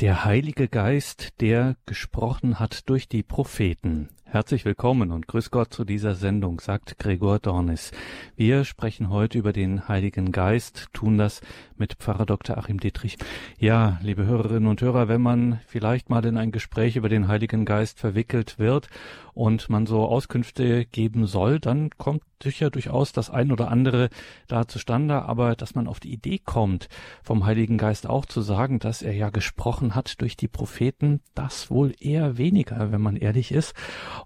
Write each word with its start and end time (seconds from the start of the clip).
Der 0.00 0.26
Heilige 0.26 0.68
Geist, 0.68 1.40
der 1.40 1.76
gesprochen 1.86 2.58
hat 2.58 2.90
durch 2.90 3.08
die 3.08 3.22
Propheten. 3.22 4.10
Herzlich 4.28 4.64
willkommen 4.64 5.12
und 5.12 5.28
grüß 5.28 5.52
Gott 5.52 5.72
zu 5.72 5.84
dieser 5.84 6.16
Sendung, 6.16 6.58
sagt 6.58 6.98
Gregor 6.98 7.38
Dornis. 7.38 7.92
Wir 8.34 8.64
sprechen 8.64 9.08
heute 9.08 9.38
über 9.38 9.52
den 9.52 9.86
Heiligen 9.86 10.32
Geist, 10.32 10.88
tun 10.92 11.16
das 11.16 11.40
mit 11.76 11.94
Pfarrer 11.94 12.26
Dr. 12.26 12.58
Achim 12.58 12.80
Dietrich. 12.80 13.18
Ja, 13.56 14.00
liebe 14.02 14.26
Hörerinnen 14.26 14.66
und 14.66 14.80
Hörer, 14.80 15.06
wenn 15.06 15.22
man 15.22 15.60
vielleicht 15.68 16.10
mal 16.10 16.26
in 16.26 16.38
ein 16.38 16.50
Gespräch 16.50 16.96
über 16.96 17.08
den 17.08 17.28
Heiligen 17.28 17.64
Geist 17.64 18.00
verwickelt 18.00 18.58
wird 18.58 18.88
und 19.32 19.70
man 19.70 19.86
so 19.86 20.06
Auskünfte 20.06 20.86
geben 20.86 21.26
soll, 21.26 21.60
dann 21.60 21.90
kommt 21.90 22.22
sicher 22.42 22.70
durchaus 22.70 23.12
das 23.12 23.30
ein 23.30 23.52
oder 23.52 23.70
andere 23.70 24.08
da 24.48 24.66
zustande, 24.68 25.22
aber 25.22 25.56
dass 25.56 25.74
man 25.74 25.86
auf 25.86 26.00
die 26.00 26.12
Idee 26.12 26.40
kommt, 26.44 26.88
vom 27.22 27.46
Heiligen 27.46 27.78
Geist 27.78 28.06
auch 28.06 28.26
zu 28.26 28.40
sagen, 28.40 28.78
dass 28.78 29.02
er 29.02 29.14
ja 29.14 29.30
gesprochen 29.30 29.94
hat 29.94 30.20
durch 30.20 30.36
die 30.36 30.48
Propheten, 30.48 31.20
das 31.34 31.70
wohl 31.70 31.94
eher 32.00 32.38
weniger, 32.38 32.92
wenn 32.92 33.00
man 33.00 33.16
ehrlich 33.16 33.52
ist. 33.52 33.74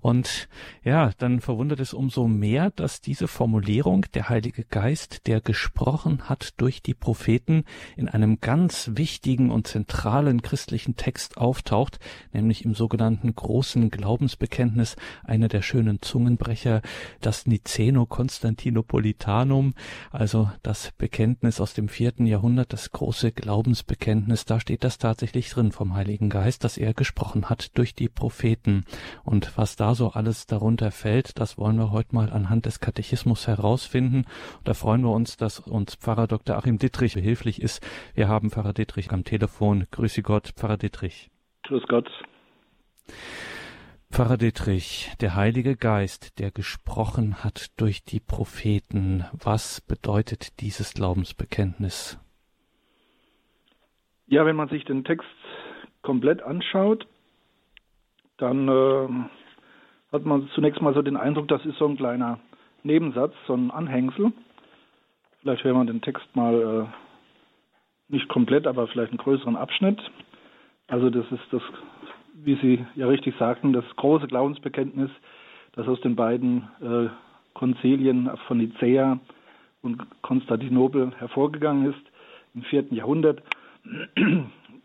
Und 0.01 0.49
ja, 0.83 1.11
dann 1.19 1.41
verwundert 1.41 1.81
es 1.81 1.95
umso 1.95 2.27
mehr, 2.29 2.71
dass 2.71 3.01
diese 3.01 3.29
Formulierung, 3.29 4.07
der 4.15 4.29
Heilige 4.29 4.65
Geist, 4.65 5.27
der 5.27 5.41
gesprochen 5.41 6.29
hat 6.29 6.55
durch 6.59 6.83
die 6.83 6.95
Propheten, 6.95 7.65
in 7.97 8.09
einem 8.09 8.41
ganz 8.41 8.91
wichtigen 8.95 9.51
und 9.51 9.67
zentralen 9.67 10.43
christlichen 10.43 10.97
Text 10.97 11.39
auftaucht, 11.39 11.99
nämlich 12.33 12.65
im 12.65 12.75
sogenannten 12.75 13.35
großen 13.35 13.91
Glaubensbekenntnis, 13.91 14.97
einer 15.25 15.49
der 15.49 15.63
schönen 15.63 16.03
Zungenbrecher, 16.03 16.83
das 17.21 17.47
Niceno 17.47 18.07
Constantinopolitanum, 18.07 19.75
also 20.11 20.51
das 20.63 20.93
Bekenntnis 20.99 21.61
aus 21.61 21.75
dem 21.75 21.89
vierten 21.89 22.27
Jahrhundert, 22.27 22.73
das 22.73 22.91
große 22.91 23.33
Glaubensbekenntnis, 23.33 24.45
da 24.45 24.61
steht 24.61 24.85
das 24.85 24.99
tatsächlich 24.99 25.51
drin 25.51 25.73
vom 25.73 25.95
Heiligen 25.95 26.29
Geist, 26.29 26.65
dass 26.65 26.77
er 26.77 26.95
gesprochen 26.95 27.49
hat 27.49 27.77
durch 27.79 27.95
die 27.95 28.09
Propheten. 28.09 28.85
Und 29.25 29.57
was 29.57 29.77
da 29.81 29.95
so 29.95 30.09
alles 30.09 30.47
darunter 30.47 30.91
fällt, 30.91 31.39
das 31.41 31.57
wollen 31.57 31.77
wir 31.77 31.91
heute 31.91 32.15
mal 32.15 32.31
anhand 32.31 32.67
des 32.67 32.81
Katechismus 32.81 33.47
herausfinden. 33.47 34.27
Und 34.59 34.69
da 34.69 34.75
freuen 34.75 35.03
wir 35.03 35.11
uns, 35.11 35.39
dass 35.39 35.59
uns 35.59 35.95
Pfarrer 35.95 36.27
Dr. 36.27 36.57
Achim 36.57 36.79
Dittrich 36.79 37.15
behilflich 37.15 37.63
ist. 37.63 37.83
Wir 38.15 38.29
haben 38.29 38.51
Pfarrer 38.51 38.75
Dittrich 38.75 39.11
am 39.11 39.25
Telefon. 39.25 39.87
Grüße 39.91 40.23
Gott, 40.23 40.53
Pfarrer 40.55 40.77
Dittrich. 40.77 41.31
Grüß 41.63 41.83
Gott. 41.89 42.11
Pfarrer 44.11 44.37
Dittrich, 44.37 45.13
der 45.21 45.35
Heilige 45.35 45.77
Geist, 45.77 46.39
der 46.41 46.51
gesprochen 46.51 47.43
hat 47.43 47.69
durch 47.79 48.05
die 48.05 48.21
Propheten, 48.21 49.25
was 49.33 49.81
bedeutet 49.81 50.61
dieses 50.61 50.93
Glaubensbekenntnis? 50.93 52.19
Ja, 54.27 54.45
wenn 54.45 54.57
man 54.57 54.69
sich 54.69 54.85
den 54.85 55.05
Text 55.05 55.27
komplett 56.03 56.43
anschaut, 56.43 57.07
dann 58.37 58.69
äh, 58.69 59.09
hat 60.13 60.25
man 60.25 60.49
zunächst 60.55 60.83
mal 60.83 60.95
so 60.95 61.03
den 61.03 61.17
Eindruck, 61.17 61.49
das 61.49 61.65
ist 61.65 61.79
so 61.79 61.87
ein 61.87 61.97
kleiner 61.97 62.39
Nebensatz, 62.83 63.35
so 63.47 63.55
ein 63.55 63.71
Anhängsel. 63.71 64.33
Vielleicht 65.41 65.65
hören 65.65 65.77
wir 65.77 65.93
den 65.93 66.03
Text 66.03 66.25
mal 66.35 66.89
äh, 66.91 68.13
nicht 68.13 68.29
komplett, 68.29 68.67
aber 68.67 68.89
vielleicht 68.89 69.11
einen 69.11 69.19
größeren 69.19 69.57
Abschnitt. 69.57 70.01
Also 70.89 71.11
das 71.11 71.25
ist 71.31 71.45
das, 71.53 71.63
wie 72.35 72.57
Sie 72.57 72.85
ja 72.97 73.07
richtig 73.07 73.37
sagten, 73.39 73.73
das 73.73 73.85
große 73.97 74.27
Glaubensbekenntnis, 74.27 75.11
das 75.73 75.87
aus 75.87 76.01
den 76.01 76.17
beiden 76.17 76.69
äh, 76.81 77.09
Konzilien 77.55 78.31
von 78.47 78.59
Nicäa 78.59 79.21
und 79.83 80.03
Konstantinopel 80.23 81.13
hervorgegangen 81.19 81.91
ist 81.91 82.03
im 82.55 82.63
vierten 82.63 82.95
Jahrhundert. 82.95 83.43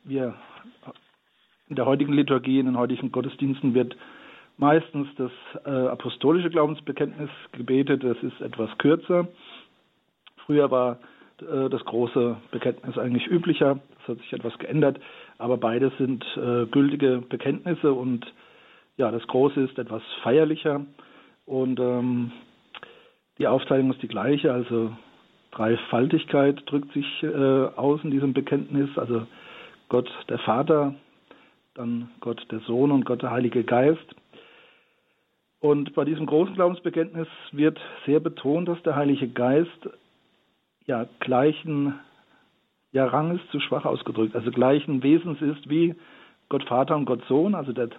Wir 0.03 0.35
in 1.67 1.75
der 1.75 1.85
heutigen 1.85 2.13
Liturgie, 2.13 2.59
in 2.59 2.67
den 2.67 2.77
heutigen 2.77 3.11
Gottesdiensten 3.11 3.73
wird 3.73 3.97
meistens 4.57 5.07
das 5.17 5.31
äh, 5.65 5.69
apostolische 5.69 6.49
Glaubensbekenntnis 6.49 7.29
gebetet. 7.51 8.03
Das 8.03 8.17
ist 8.23 8.39
etwas 8.41 8.69
kürzer. 8.77 9.27
Früher 10.45 10.71
war 10.71 10.99
äh, 11.41 11.69
das 11.69 11.83
große 11.85 12.37
Bekenntnis 12.51 12.97
eigentlich 12.97 13.27
üblicher. 13.27 13.79
Das 13.99 14.15
hat 14.15 14.17
sich 14.19 14.33
etwas 14.33 14.57
geändert. 14.59 14.99
Aber 15.37 15.57
beides 15.57 15.91
sind 15.97 16.23
äh, 16.37 16.65
gültige 16.67 17.23
Bekenntnisse 17.27 17.93
und 17.93 18.25
ja, 18.97 19.11
das 19.11 19.25
große 19.27 19.59
ist 19.61 19.77
etwas 19.77 20.01
feierlicher 20.23 20.85
und 21.45 21.79
ähm, 21.79 22.31
die 23.37 23.47
Aufteilung 23.47 23.91
ist 23.91 24.01
die 24.01 24.07
gleiche. 24.07 24.53
Also 24.53 24.91
Dreifaltigkeit 25.51 26.61
drückt 26.65 26.93
sich 26.93 27.05
äh, 27.23 27.65
aus 27.75 28.01
in 28.03 28.11
diesem 28.11 28.33
Bekenntnis. 28.33 28.89
Also 28.97 29.27
Gott 29.89 30.09
der 30.29 30.39
Vater, 30.39 30.95
dann 31.73 32.09
Gott 32.21 32.45
der 32.51 32.59
Sohn 32.61 32.91
und 32.91 33.05
Gott 33.05 33.21
der 33.21 33.31
Heilige 33.31 33.63
Geist. 33.63 34.15
Und 35.59 35.93
bei 35.95 36.05
diesem 36.05 36.25
großen 36.25 36.55
Glaubensbekenntnis 36.55 37.27
wird 37.51 37.79
sehr 38.05 38.19
betont, 38.19 38.67
dass 38.67 38.81
der 38.83 38.95
Heilige 38.95 39.27
Geist 39.27 39.89
ja 40.85 41.07
gleichen 41.19 41.99
ja, 42.95 43.05
Rang 43.07 43.35
ist 43.35 43.51
zu 43.51 43.59
schwach 43.59 43.83
ausgedrückt, 43.83 44.35
also 44.35 44.51
gleichen 44.51 45.03
Wesens 45.03 45.41
ist 45.41 45.69
wie 45.69 45.95
Gott 46.47 46.63
Vater 46.63 46.95
und 46.95 47.05
Gott 47.05 47.21
Sohn, 47.27 47.53
also 47.53 47.73
der 47.73 47.89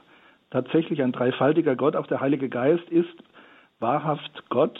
tatsächlich 0.50 1.02
ein 1.02 1.12
dreifaltiger 1.12 1.76
Gott, 1.76 1.96
auch 1.96 2.06
der 2.06 2.20
Heilige 2.20 2.48
Geist 2.48 2.88
ist 2.88 3.14
wahrhaft 3.78 4.48
Gott, 4.48 4.78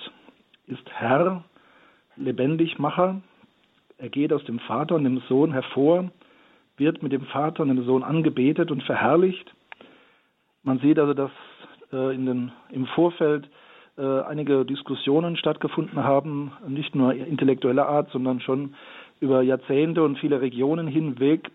ist 0.66 0.88
Herr, 0.90 1.44
lebendig 2.16 2.78
Macher. 2.78 3.20
Er 3.98 4.08
geht 4.08 4.32
aus 4.32 4.42
dem 4.44 4.58
Vater 4.60 4.94
und 4.94 5.04
dem 5.04 5.20
Sohn 5.28 5.52
hervor, 5.52 6.10
wird 6.78 7.02
mit 7.02 7.12
dem 7.12 7.26
Vater 7.26 7.62
und 7.62 7.68
dem 7.68 7.84
Sohn 7.84 8.02
angebetet 8.02 8.70
und 8.70 8.82
verherrlicht. 8.84 9.54
Man 10.62 10.78
sieht 10.78 10.98
also, 10.98 11.12
dass 11.12 11.30
in 11.92 12.26
den, 12.26 12.52
im 12.70 12.86
Vorfeld 12.86 13.48
äh, 13.98 14.20
einige 14.22 14.64
Diskussionen 14.64 15.36
stattgefunden 15.36 16.04
haben, 16.04 16.52
nicht 16.68 16.94
nur 16.94 17.14
intellektueller 17.14 17.88
Art, 17.88 18.10
sondern 18.10 18.40
schon 18.40 18.74
über 19.20 19.42
Jahrzehnte 19.42 20.02
und 20.02 20.18
viele 20.18 20.40
Regionen 20.40 20.86
hinweg. 20.86 21.50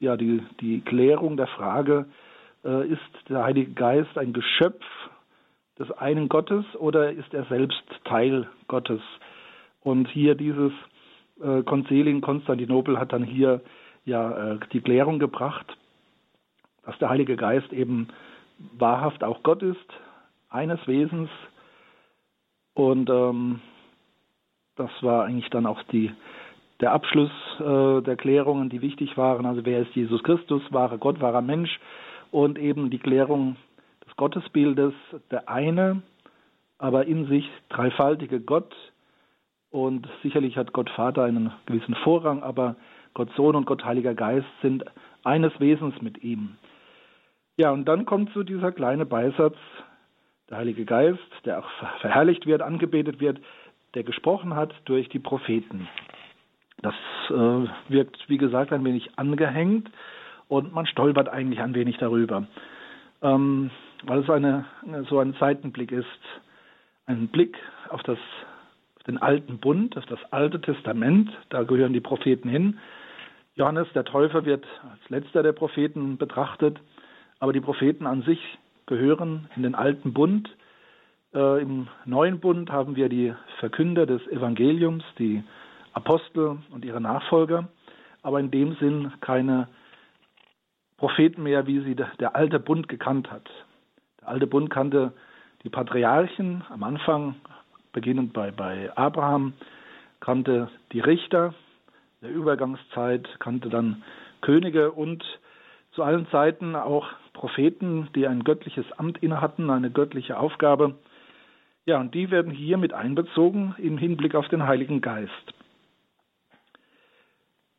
Ja, 0.00 0.16
die, 0.16 0.42
die 0.60 0.80
Klärung 0.80 1.36
der 1.36 1.46
Frage, 1.46 2.06
äh, 2.64 2.88
ist 2.88 3.28
der 3.28 3.44
Heilige 3.44 3.72
Geist 3.72 4.18
ein 4.18 4.32
Geschöpf 4.32 4.84
des 5.78 5.90
einen 5.92 6.28
Gottes 6.28 6.64
oder 6.76 7.12
ist 7.12 7.32
er 7.32 7.44
selbst 7.44 7.84
Teil 8.04 8.48
Gottes? 8.66 9.00
Und 9.82 10.08
hier 10.08 10.34
dieses 10.34 10.72
äh, 11.40 11.62
Konzil 11.62 12.08
in 12.08 12.20
Konstantinopel 12.20 12.98
hat 12.98 13.12
dann 13.12 13.22
hier 13.22 13.60
ja 14.04 14.54
äh, 14.54 14.58
die 14.72 14.80
Klärung 14.80 15.18
gebracht, 15.18 15.76
dass 16.84 16.98
der 16.98 17.08
Heilige 17.08 17.36
Geist 17.36 17.72
eben 17.72 18.08
wahrhaft 18.58 19.24
auch 19.24 19.42
Gott 19.42 19.62
ist, 19.62 19.86
eines 20.48 20.84
Wesens. 20.86 21.30
Und 22.74 23.08
ähm, 23.10 23.60
das 24.76 24.90
war 25.00 25.24
eigentlich 25.24 25.50
dann 25.50 25.66
auch 25.66 25.82
die, 25.84 26.12
der 26.80 26.92
Abschluss 26.92 27.30
äh, 27.58 28.02
der 28.02 28.16
Klärungen, 28.16 28.68
die 28.68 28.82
wichtig 28.82 29.16
waren. 29.16 29.46
Also 29.46 29.64
wer 29.64 29.80
ist 29.80 29.94
Jesus 29.94 30.22
Christus, 30.22 30.62
wahrer 30.70 30.98
Gott, 30.98 31.20
wahrer 31.20 31.42
Mensch 31.42 31.80
und 32.30 32.58
eben 32.58 32.90
die 32.90 32.98
Klärung 32.98 33.56
des 34.06 34.14
Gottesbildes, 34.16 34.92
der 35.30 35.48
eine, 35.48 36.02
aber 36.78 37.06
in 37.06 37.26
sich 37.28 37.48
dreifaltige 37.70 38.40
Gott. 38.40 38.74
Und 39.70 40.08
sicherlich 40.22 40.56
hat 40.56 40.72
Gott 40.72 40.90
Vater 40.90 41.24
einen 41.24 41.52
gewissen 41.66 41.94
Vorrang, 41.96 42.42
aber 42.42 42.76
Gott 43.14 43.30
Sohn 43.36 43.56
und 43.56 43.66
Gott 43.66 43.84
Heiliger 43.84 44.14
Geist 44.14 44.46
sind 44.62 44.84
eines 45.24 45.58
Wesens 45.58 46.00
mit 46.02 46.22
ihm. 46.22 46.56
Ja, 47.56 47.70
und 47.70 47.86
dann 47.86 48.04
kommt 48.04 48.32
so 48.34 48.42
dieser 48.42 48.70
kleine 48.70 49.06
Beisatz, 49.06 49.56
der 50.50 50.58
Heilige 50.58 50.84
Geist, 50.84 51.18
der 51.44 51.60
auch 51.60 51.68
verherrlicht 52.00 52.46
wird, 52.46 52.60
angebetet 52.60 53.18
wird, 53.18 53.40
der 53.94 54.04
gesprochen 54.04 54.54
hat 54.54 54.74
durch 54.84 55.08
die 55.08 55.18
Propheten. 55.18 55.88
Das 56.82 56.94
äh, 57.30 57.68
wirkt, 57.88 58.18
wie 58.28 58.36
gesagt, 58.36 58.72
ein 58.72 58.84
wenig 58.84 59.18
angehängt 59.18 59.90
und 60.48 60.74
man 60.74 60.86
stolpert 60.86 61.28
eigentlich 61.28 61.60
ein 61.60 61.74
wenig 61.74 61.96
darüber, 61.96 62.46
ähm, 63.22 63.70
weil 64.04 64.20
es 64.20 64.28
eine, 64.28 64.66
so 65.08 65.18
ein 65.18 65.34
Seitenblick 65.40 65.90
ist, 65.92 66.06
ein 67.06 67.28
Blick 67.28 67.56
auf, 67.88 68.02
das, 68.02 68.18
auf 68.96 69.02
den 69.04 69.16
alten 69.16 69.58
Bund, 69.58 69.96
auf 69.96 70.04
das 70.06 70.20
alte 70.30 70.60
Testament, 70.60 71.30
da 71.48 71.62
gehören 71.62 71.94
die 71.94 72.00
Propheten 72.00 72.50
hin. 72.50 72.78
Johannes 73.54 73.88
der 73.94 74.04
Täufer 74.04 74.44
wird 74.44 74.66
als 74.82 75.08
letzter 75.08 75.42
der 75.42 75.52
Propheten 75.52 76.18
betrachtet 76.18 76.78
aber 77.38 77.52
die 77.52 77.60
Propheten 77.60 78.06
an 78.06 78.22
sich 78.22 78.40
gehören 78.86 79.48
in 79.56 79.62
den 79.62 79.74
alten 79.74 80.12
Bund. 80.12 80.48
Äh, 81.34 81.62
Im 81.62 81.88
neuen 82.04 82.40
Bund 82.40 82.70
haben 82.70 82.96
wir 82.96 83.08
die 83.08 83.34
Verkünder 83.58 84.06
des 84.06 84.26
Evangeliums, 84.28 85.04
die 85.18 85.42
Apostel 85.92 86.58
und 86.70 86.84
ihre 86.84 87.00
Nachfolger, 87.00 87.68
aber 88.22 88.40
in 88.40 88.50
dem 88.50 88.74
Sinn 88.76 89.12
keine 89.20 89.68
Propheten 90.96 91.42
mehr, 91.42 91.66
wie 91.66 91.80
sie 91.80 91.94
der 91.94 92.36
alte 92.36 92.58
Bund 92.58 92.88
gekannt 92.88 93.30
hat. 93.30 93.48
Der 94.20 94.28
alte 94.28 94.46
Bund 94.46 94.70
kannte 94.70 95.12
die 95.62 95.68
Patriarchen 95.68 96.64
am 96.70 96.82
Anfang, 96.82 97.34
beginnend 97.92 98.32
bei, 98.32 98.50
bei 98.50 98.94
Abraham, 98.96 99.52
kannte 100.20 100.68
die 100.92 101.00
Richter 101.00 101.54
der 102.22 102.30
Übergangszeit, 102.30 103.28
kannte 103.40 103.68
dann 103.68 104.02
Könige 104.40 104.92
und 104.92 105.24
zu 105.92 106.02
allen 106.02 106.28
Zeiten 106.28 106.76
auch 106.76 107.06
Propheten, 107.36 108.08
die 108.14 108.26
ein 108.26 108.44
göttliches 108.44 108.90
Amt 108.96 109.18
innehatten, 109.18 109.68
eine 109.68 109.90
göttliche 109.90 110.38
Aufgabe. 110.38 110.94
Ja, 111.84 112.00
und 112.00 112.14
die 112.14 112.30
werden 112.30 112.50
hier 112.50 112.78
mit 112.78 112.94
einbezogen 112.94 113.74
im 113.78 113.98
Hinblick 113.98 114.34
auf 114.34 114.48
den 114.48 114.66
Heiligen 114.66 115.02
Geist. 115.02 115.30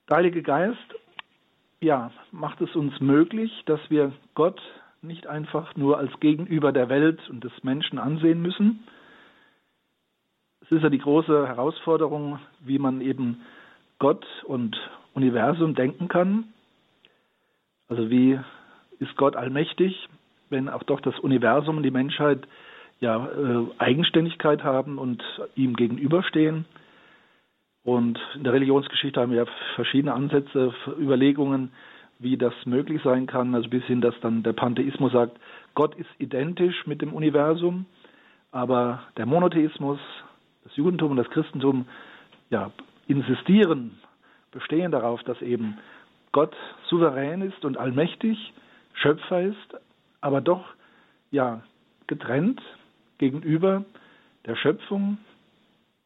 Der 0.08 0.18
Heilige 0.18 0.44
Geist, 0.44 0.96
ja, 1.82 2.12
macht 2.32 2.62
es 2.62 2.74
uns 2.76 3.00
möglich, 3.02 3.52
dass 3.66 3.80
wir 3.90 4.14
Gott 4.36 4.62
nicht 5.02 5.26
einfach 5.26 5.76
nur 5.76 5.98
als 5.98 6.12
Gegenüber 6.20 6.72
der 6.72 6.88
Welt 6.90 7.20
und 7.30 7.44
des 7.44 7.52
Menschen 7.64 7.98
ansehen 7.98 8.42
müssen. 8.42 8.84
Es 10.62 10.72
ist 10.72 10.84
ja 10.84 10.90
die 10.90 11.00
große 11.00 11.48
Herausforderung, 11.48 12.40
wie 12.60 12.78
man 12.78 13.02
eben 13.02 13.42
Gott 13.98 14.26
und 14.46 14.78
Universum 15.14 15.74
denken 15.74 16.08
kann. 16.08 16.54
Also 17.90 18.10
wie 18.10 18.40
ist 19.00 19.16
Gott 19.18 19.36
allmächtig, 19.36 20.08
wenn 20.50 20.70
auch 20.70 20.84
doch 20.84 21.02
das 21.02 21.18
Universum 21.20 21.78
und 21.78 21.84
die 21.84 21.92
Menschheit 21.92 22.48
ja 23.00 23.28
äh, 23.28 23.66
Eigenständigkeit 23.78 24.64
haben 24.64 24.98
und 24.98 25.24
ihm 25.56 25.76
gegenüberstehen. 25.76 26.66
Und 27.84 28.20
in 28.36 28.44
der 28.44 28.54
Religionsgeschichte 28.54 29.22
haben 29.22 29.32
wir 29.32 29.48
verschiedene 29.76 30.14
Ansätze, 30.14 30.74
Überlegungen, 31.00 31.72
wie 32.20 32.38
das 32.38 32.54
möglich 32.66 33.02
sein 33.04 33.28
kann, 33.28 33.54
also 33.54 33.70
bis 33.70 33.84
hin, 33.86 34.02
dass 34.02 34.20
dann 34.22 34.44
der 34.44 34.54
Pantheismus 34.54 35.12
sagt, 35.12 35.38
Gott 35.76 35.96
ist 35.96 36.10
identisch 36.18 36.88
mit 36.88 37.02
dem 37.02 37.14
Universum, 37.14 37.86
aber 38.52 39.04
der 39.18 39.26
Monotheismus, 39.26 40.00
das 40.64 40.76
Judentum 40.76 41.12
und 41.12 41.18
das 41.18 41.30
Christentum 41.30 41.86
ja, 42.50 42.72
insistieren, 43.08 44.00
bestehen 44.52 44.92
darauf, 44.92 45.22
dass 45.24 45.42
eben 45.42 45.78
Gott 46.32 46.56
souverän 46.90 47.42
ist 47.42 47.64
und 47.64 47.78
allmächtig, 47.78 48.54
Schöpfer 48.98 49.42
ist, 49.42 49.78
aber 50.22 50.42
doch 50.42 50.66
ja 51.32 51.62
getrennt 52.08 52.62
gegenüber 53.18 53.86
der 54.46 54.56
Schöpfung, 54.56 55.18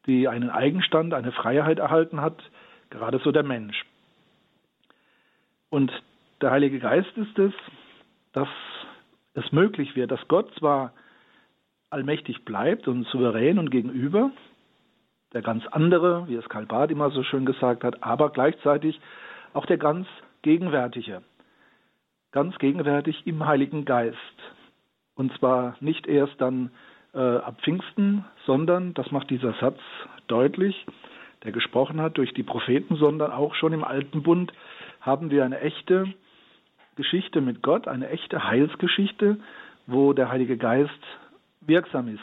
die 0.06 0.28
einen 0.28 0.50
Eigenstand, 0.50 1.14
eine 1.14 1.32
Freiheit 1.32 1.78
erhalten 1.78 2.20
hat, 2.20 2.36
gerade 2.90 3.18
so 3.20 3.32
der 3.32 3.44
Mensch. 3.44 3.84
Und 5.70 5.92
der 6.40 6.50
Heilige 6.50 6.80
Geist 6.80 7.16
ist 7.16 7.38
es, 7.38 7.52
dass 8.32 8.48
es 9.34 9.52
möglich 9.52 9.96
wird, 9.96 10.10
dass 10.10 10.26
Gott 10.28 10.52
zwar 10.58 10.92
allmächtig 11.90 12.44
bleibt 12.44 12.88
und 12.88 13.06
souverän 13.06 13.58
und 13.58 13.70
gegenüber, 13.70 14.30
der 15.32 15.42
ganz 15.42 15.66
andere, 15.68 16.26
wie 16.28 16.34
es 16.34 16.48
Karl 16.48 16.66
Barth 16.66 16.90
immer 16.90 17.10
so 17.10 17.22
schön 17.22 17.46
gesagt 17.46 17.84
hat, 17.84 18.02
aber 18.02 18.30
gleichzeitig 18.30 19.00
auch 19.54 19.66
der 19.66 19.78
ganz 19.78 20.06
gegenwärtige, 20.42 21.22
ganz 22.32 22.58
gegenwärtig 22.58 23.26
im 23.26 23.46
Heiligen 23.46 23.84
Geist. 23.84 24.16
Und 25.14 25.32
zwar 25.38 25.76
nicht 25.80 26.06
erst 26.06 26.40
dann 26.40 26.70
äh, 27.14 27.18
ab 27.18 27.60
Pfingsten, 27.62 28.24
sondern, 28.46 28.94
das 28.94 29.10
macht 29.10 29.30
dieser 29.30 29.52
Satz 29.54 29.78
deutlich, 30.26 30.86
der 31.44 31.52
gesprochen 31.52 32.00
hat 32.00 32.16
durch 32.16 32.32
die 32.34 32.42
Propheten, 32.42 32.96
sondern 32.96 33.32
auch 33.32 33.54
schon 33.54 33.72
im 33.72 33.84
Alten 33.84 34.22
Bund 34.22 34.52
haben 35.00 35.30
wir 35.30 35.44
eine 35.44 35.60
echte 35.60 36.12
Geschichte 36.96 37.40
mit 37.40 37.62
Gott, 37.62 37.88
eine 37.88 38.08
echte 38.08 38.44
Heilsgeschichte, 38.44 39.38
wo 39.86 40.12
der 40.12 40.30
Heilige 40.30 40.56
Geist 40.56 40.90
wirksam 41.60 42.08
ist, 42.08 42.20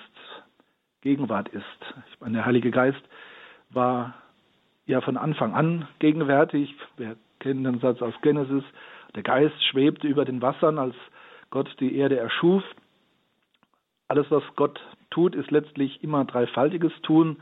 Gegenwart 1.01 1.49
ist. 1.49 1.63
Ich 2.11 2.19
meine, 2.19 2.37
der 2.37 2.45
Heilige 2.45 2.71
Geist 2.71 3.01
war 3.69 4.15
ja 4.85 5.01
von 5.01 5.17
Anfang 5.17 5.53
an 5.53 5.87
gegenwärtig. 5.99 6.73
Wir 6.97 7.15
kennen 7.39 7.63
den 7.63 7.79
Satz 7.79 8.01
aus 8.01 8.13
Genesis. 8.21 8.63
Der 9.15 9.23
Geist 9.23 9.63
schwebte 9.65 10.07
über 10.07 10.25
den 10.25 10.41
Wassern, 10.41 10.77
als 10.77 10.95
Gott 11.49 11.69
die 11.79 11.95
Erde 11.95 12.17
erschuf. 12.17 12.63
Alles, 14.07 14.29
was 14.29 14.43
Gott 14.55 14.79
tut, 15.09 15.35
ist 15.35 15.51
letztlich 15.51 16.03
immer 16.03 16.25
dreifaltiges 16.25 16.91
Tun. 17.03 17.37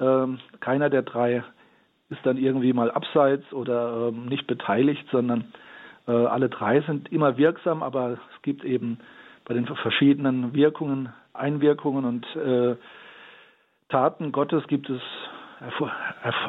Ähm, 0.00 0.38
keiner 0.60 0.90
der 0.90 1.02
drei 1.02 1.44
ist 2.10 2.24
dann 2.24 2.36
irgendwie 2.36 2.72
mal 2.72 2.90
abseits 2.90 3.52
oder 3.52 4.08
ähm, 4.08 4.26
nicht 4.26 4.46
beteiligt, 4.46 5.06
sondern 5.10 5.52
äh, 6.06 6.12
alle 6.12 6.48
drei 6.48 6.80
sind 6.82 7.10
immer 7.12 7.36
wirksam, 7.36 7.82
aber 7.82 8.12
es 8.12 8.42
gibt 8.42 8.64
eben 8.64 8.98
bei 9.44 9.54
den 9.54 9.66
verschiedenen 9.66 10.54
Wirkungen, 10.54 11.12
Einwirkungen 11.32 12.04
und 12.04 12.26
äh, 12.36 12.76
Taten 13.88 14.32
Gottes 14.32 14.66
gibt 14.66 14.88
es 14.90 15.00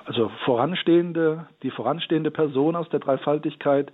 also 0.05 0.31
voranstehende, 0.43 1.47
die 1.63 1.71
voranstehende 1.71 2.31
Person 2.31 2.75
aus 2.75 2.89
der 2.89 2.99
Dreifaltigkeit, 2.99 3.93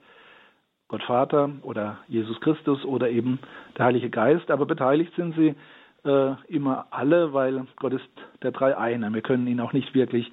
Gott 0.92 1.04
Vater 1.04 1.50
oder 1.62 2.00
Jesus 2.10 2.38
Christus 2.42 2.84
oder 2.84 3.10
eben 3.10 3.40
der 3.78 3.86
Heilige 3.86 4.10
Geist, 4.10 4.52
aber 4.52 4.66
beteiligt 4.66 5.16
sind 5.16 5.34
sie 5.38 5.56
äh, 6.04 6.36
immer 6.50 6.88
alle, 6.92 7.32
weil 7.32 7.66
Gott 7.78 7.94
ist 7.94 8.10
der 8.44 8.52
Dreieine. 8.52 9.14
Wir 9.14 9.22
können 9.22 9.48
ihn 9.48 9.62
auch 9.62 9.72
nicht 9.72 9.94
wirklich 9.94 10.30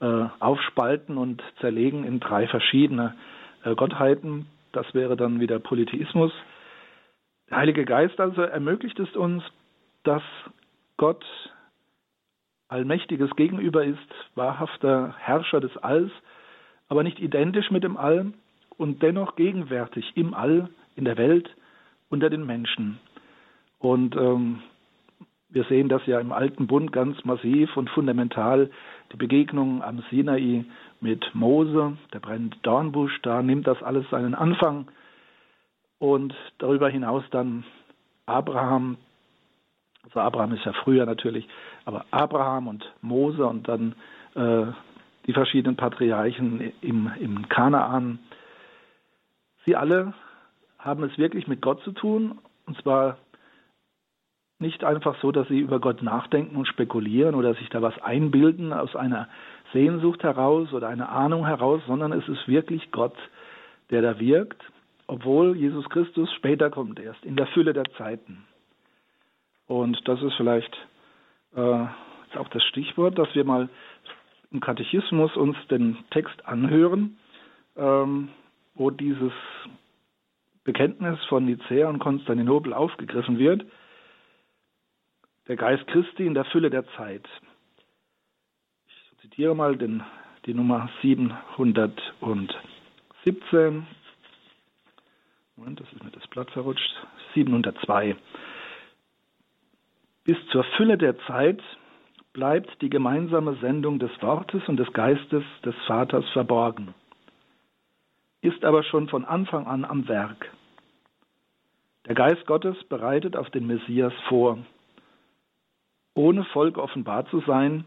äh, 0.00 0.24
aufspalten 0.40 1.16
und 1.16 1.40
zerlegen 1.60 2.02
in 2.02 2.18
drei 2.18 2.48
verschiedene 2.48 3.14
äh, 3.62 3.76
Gottheiten. 3.76 4.46
Das 4.72 4.92
wäre 4.94 5.16
dann 5.16 5.38
wieder 5.38 5.60
Polytheismus. 5.60 6.32
Der 7.48 7.58
Heilige 7.58 7.84
Geist 7.84 8.18
also 8.18 8.42
ermöglicht 8.42 8.98
es 8.98 9.14
uns, 9.14 9.44
dass 10.02 10.22
Gott 10.96 11.24
allmächtiges 12.66 13.30
Gegenüber 13.36 13.84
ist, 13.84 13.98
wahrhafter 14.34 15.14
Herrscher 15.18 15.60
des 15.60 15.76
Alls, 15.76 16.10
aber 16.88 17.04
nicht 17.04 17.20
identisch 17.20 17.70
mit 17.70 17.84
dem 17.84 17.96
All 17.96 18.32
und 18.80 19.02
dennoch 19.02 19.36
gegenwärtig 19.36 20.10
im 20.14 20.32
All, 20.32 20.70
in 20.96 21.04
der 21.04 21.18
Welt, 21.18 21.54
unter 22.08 22.30
den 22.30 22.46
Menschen. 22.46 22.98
Und 23.78 24.16
ähm, 24.16 24.62
wir 25.50 25.64
sehen 25.64 25.90
das 25.90 26.00
ja 26.06 26.18
im 26.18 26.32
Alten 26.32 26.66
Bund 26.66 26.90
ganz 26.90 27.22
massiv 27.26 27.76
und 27.76 27.90
fundamental, 27.90 28.70
die 29.12 29.18
Begegnung 29.18 29.82
am 29.82 30.02
Sinai 30.08 30.64
mit 31.02 31.34
Mose, 31.34 31.98
der 32.14 32.20
brennende 32.20 32.56
Dornbusch, 32.62 33.20
da 33.20 33.42
nimmt 33.42 33.66
das 33.66 33.82
alles 33.82 34.08
seinen 34.08 34.34
Anfang. 34.34 34.88
Und 35.98 36.34
darüber 36.56 36.88
hinaus 36.88 37.24
dann 37.30 37.64
Abraham, 38.24 38.96
also 40.04 40.20
Abraham 40.20 40.54
ist 40.54 40.64
ja 40.64 40.72
früher 40.72 41.04
natürlich, 41.04 41.46
aber 41.84 42.06
Abraham 42.12 42.66
und 42.66 42.90
Mose 43.02 43.44
und 43.44 43.68
dann 43.68 43.94
äh, 44.36 44.72
die 45.26 45.34
verschiedenen 45.34 45.76
Patriarchen 45.76 46.72
im, 46.80 47.10
im 47.20 47.46
Kanaan, 47.50 48.20
sie 49.64 49.76
alle 49.76 50.14
haben 50.78 51.02
es 51.04 51.16
wirklich 51.18 51.46
mit 51.46 51.60
Gott 51.60 51.82
zu 51.82 51.92
tun, 51.92 52.38
und 52.66 52.80
zwar 52.82 53.18
nicht 54.58 54.84
einfach 54.84 55.16
so, 55.20 55.32
dass 55.32 55.48
sie 55.48 55.58
über 55.58 55.80
Gott 55.80 56.02
nachdenken 56.02 56.56
und 56.56 56.68
spekulieren 56.68 57.34
oder 57.34 57.54
sich 57.54 57.68
da 57.70 57.80
was 57.80 58.00
einbilden 58.02 58.72
aus 58.72 58.94
einer 58.94 59.28
Sehnsucht 59.72 60.22
heraus 60.22 60.72
oder 60.72 60.88
einer 60.88 61.08
Ahnung 61.10 61.46
heraus, 61.46 61.80
sondern 61.86 62.12
es 62.12 62.28
ist 62.28 62.46
wirklich 62.46 62.90
Gott, 62.90 63.16
der 63.90 64.02
da 64.02 64.20
wirkt, 64.20 64.62
obwohl 65.06 65.56
Jesus 65.56 65.88
Christus 65.88 66.30
später 66.34 66.70
kommt 66.70 67.00
erst, 67.00 67.24
in 67.24 67.36
der 67.36 67.46
Fülle 67.48 67.72
der 67.72 67.86
Zeiten. 67.96 68.44
Und 69.66 70.06
das 70.06 70.20
ist 70.22 70.34
vielleicht 70.34 70.76
äh, 71.56 71.86
auch 72.36 72.48
das 72.50 72.62
Stichwort, 72.64 73.18
dass 73.18 73.34
wir 73.34 73.44
mal 73.44 73.68
im 74.50 74.60
Katechismus 74.60 75.36
uns 75.36 75.56
den 75.70 75.96
Text 76.10 76.46
anhören, 76.46 77.16
ähm, 77.76 78.28
wo 78.80 78.90
dieses 78.90 79.32
Bekenntnis 80.64 81.22
von 81.28 81.44
Nicäa 81.44 81.90
und 81.90 81.98
Konstantinopel 81.98 82.72
aufgegriffen 82.72 83.38
wird 83.38 83.66
der 85.48 85.56
Geist 85.56 85.86
Christi 85.88 86.24
in 86.24 86.32
der 86.32 86.46
Fülle 86.46 86.70
der 86.70 86.86
Zeit. 86.96 87.28
Ich 88.86 88.94
zitiere 89.20 89.54
mal 89.54 89.76
den, 89.76 90.02
die 90.46 90.54
Nummer 90.54 90.88
717. 91.02 93.86
Moment, 95.56 95.80
das 95.80 95.92
ist 95.92 96.02
mir 96.02 96.12
das 96.12 96.26
Blatt 96.28 96.50
verrutscht. 96.52 97.06
702. 97.34 98.16
Bis 100.24 100.38
zur 100.52 100.64
Fülle 100.78 100.96
der 100.96 101.18
Zeit 101.26 101.62
bleibt 102.32 102.80
die 102.80 102.88
gemeinsame 102.88 103.56
Sendung 103.56 103.98
des 103.98 104.10
Wortes 104.22 104.66
und 104.68 104.78
des 104.78 104.90
Geistes 104.94 105.44
des 105.64 105.74
Vaters 105.86 106.26
verborgen, 106.30 106.94
ist 108.42 108.64
aber 108.64 108.82
schon 108.82 109.08
von 109.08 109.24
Anfang 109.24 109.66
an 109.66 109.84
am 109.84 110.08
Werk. 110.08 110.50
Der 112.06 112.14
Geist 112.14 112.46
Gottes 112.46 112.82
bereitet 112.84 113.36
auf 113.36 113.50
den 113.50 113.66
Messias 113.66 114.12
vor 114.28 114.58
ohne 116.14 116.44
Volk 116.44 116.76
offenbar 116.78 117.26
zu 117.26 117.40
sein, 117.40 117.84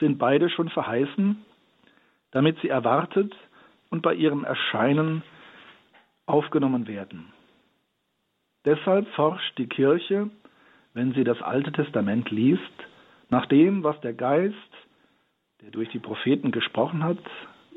sind 0.00 0.18
beide 0.18 0.50
schon 0.50 0.68
verheißen, 0.68 1.44
damit 2.30 2.58
sie 2.60 2.68
erwartet 2.68 3.34
und 3.90 4.02
bei 4.02 4.14
ihrem 4.14 4.44
Erscheinen 4.44 5.22
aufgenommen 6.26 6.86
werden. 6.86 7.32
Deshalb 8.64 9.08
forscht 9.14 9.58
die 9.58 9.66
Kirche, 9.66 10.30
wenn 10.94 11.12
sie 11.14 11.24
das 11.24 11.40
Alte 11.42 11.72
Testament 11.72 12.30
liest, 12.30 12.62
nach 13.28 13.46
dem, 13.46 13.82
was 13.82 14.00
der 14.00 14.14
Geist, 14.14 14.54
der 15.60 15.70
durch 15.70 15.88
die 15.90 15.98
Propheten 15.98 16.50
gesprochen 16.50 17.02
hat, 17.02 17.18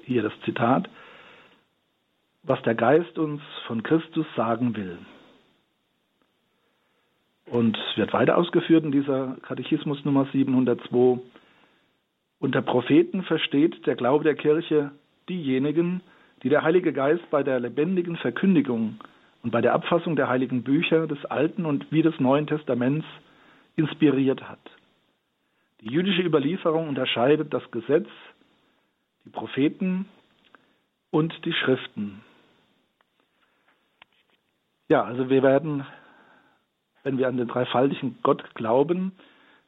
hier 0.04 0.22
das 0.22 0.34
Zitat, 0.46 0.90
was 2.48 2.62
der 2.64 2.76
Geist 2.76 3.20
uns 3.20 3.42
von 3.68 3.84
Christus 3.84 4.26
sagen 4.36 4.76
will. 4.76 4.98
Und 7.46 7.78
wird 7.96 8.14
weiter 8.14 8.38
ausgeführt 8.38 8.84
in 8.84 8.92
dieser 8.92 9.38
Katechismus 9.42 10.04
Nummer 10.06 10.26
702. 10.32 11.20
Unter 12.40 12.62
Propheten 12.62 13.24
versteht 13.24 13.86
der 13.86 13.96
Glaube 13.96 14.24
der 14.24 14.36
Kirche 14.36 14.92
diejenigen, 15.30 16.02
die 16.44 16.50
der 16.50 16.64
Heilige 16.64 16.94
Geist 16.94 17.30
bei 17.30 17.44
der 17.44 17.60
lebendigen 17.60 18.16
Verkündigung 18.16 19.00
und 19.44 19.52
bei 19.52 19.62
der 19.62 19.74
Abfassung 19.74 20.16
der 20.16 20.30
heiligen 20.30 20.64
Bücher 20.64 21.08
des 21.08 21.24
Alten 21.26 21.66
und 21.66 21.92
wie 21.92 22.02
des 22.02 22.20
Neuen 22.20 22.48
Testaments 22.48 23.06
inspiriert 23.76 24.48
hat. 24.48 24.60
Die 25.82 25.92
jüdische 25.92 26.22
Überlieferung 26.22 26.88
unterscheidet 26.88 27.54
das 27.54 27.70
Gesetz, 27.72 28.08
die 29.26 29.30
Propheten 29.30 30.06
und 31.12 31.34
die 31.46 31.54
Schriften. 31.54 32.22
Ja, 34.90 35.04
also 35.04 35.30
wir 35.30 35.44
werden, 35.44 35.86
wenn 37.04 37.18
wir 37.18 37.28
an 37.28 37.38
den 37.38 37.48
dreifaltigen 37.48 38.20
Gott 38.24 38.56
glauben, 38.56 39.12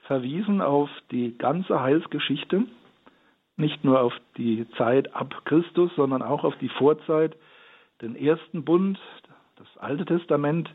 verwiesen 0.08 0.62
auf 0.62 0.90
die 1.12 1.38
ganze 1.38 1.82
Heilsgeschichte, 1.82 2.64
nicht 3.58 3.84
nur 3.84 4.00
auf 4.00 4.14
die 4.38 4.66
Zeit 4.78 5.14
ab 5.14 5.42
Christus, 5.44 5.92
sondern 5.98 6.22
auch 6.22 6.46
auf 6.46 6.56
die 6.60 6.70
Vorzeit, 6.70 7.36
den 8.02 8.16
ersten 8.16 8.64
Bund, 8.64 8.98
das 9.58 9.68
Alte 9.78 10.06
Testament, 10.06 10.70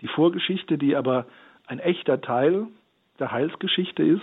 die 0.00 0.08
Vorgeschichte, 0.08 0.78
die 0.78 0.96
aber 0.96 1.26
ein 1.68 1.78
echter 1.78 2.20
Teil 2.20 2.66
der 3.20 3.30
Heilsgeschichte 3.30 4.02
ist, 4.02 4.22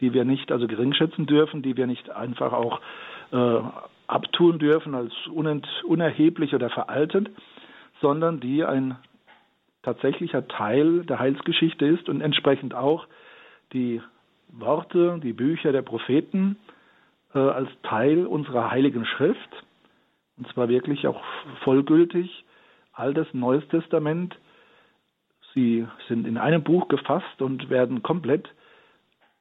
die 0.00 0.12
wir 0.12 0.26
nicht 0.26 0.52
also 0.52 0.66
geringschätzen 0.66 1.24
dürfen, 1.24 1.62
die 1.62 1.78
wir 1.78 1.86
nicht 1.86 2.10
einfach 2.10 2.52
auch 2.52 2.80
äh, 3.32 3.60
abtun 4.06 4.58
dürfen 4.58 4.94
als 4.94 5.12
unerheblich 5.28 6.54
oder 6.54 6.68
veraltet, 6.68 7.30
sondern 8.02 8.40
die 8.40 8.64
ein 8.64 8.96
tatsächlicher 9.82 10.46
Teil 10.48 11.04
der 11.04 11.18
Heilsgeschichte 11.18 11.86
ist 11.86 12.08
und 12.08 12.20
entsprechend 12.20 12.74
auch 12.74 13.06
die 13.72 14.02
Worte, 14.48 15.18
die 15.22 15.32
Bücher 15.32 15.72
der 15.72 15.82
Propheten 15.82 16.56
äh, 17.34 17.38
als 17.38 17.70
Teil 17.82 18.26
unserer 18.26 18.70
heiligen 18.70 19.06
Schrift, 19.06 19.64
und 20.36 20.46
zwar 20.52 20.68
wirklich 20.68 21.06
auch 21.06 21.22
vollgültig, 21.64 22.44
Altes, 22.92 23.26
Neues 23.32 23.66
Testament, 23.68 24.36
sie 25.54 25.86
sind 26.08 26.26
in 26.26 26.36
einem 26.36 26.62
Buch 26.62 26.88
gefasst 26.88 27.40
und 27.40 27.70
werden 27.70 28.02
komplett, 28.02 28.48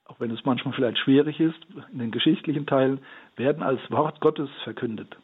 auch 0.05 0.19
wenn 0.19 0.31
es 0.31 0.45
manchmal 0.45 0.73
vielleicht 0.73 0.99
schwierig 0.99 1.39
ist, 1.39 1.59
in 1.91 1.99
den 1.99 2.11
geschichtlichen 2.11 2.65
Teilen, 2.65 2.99
werden 3.35 3.63
als 3.63 3.79
Wort 3.91 4.21
Gottes 4.21 4.49
verkündet. 4.63 5.17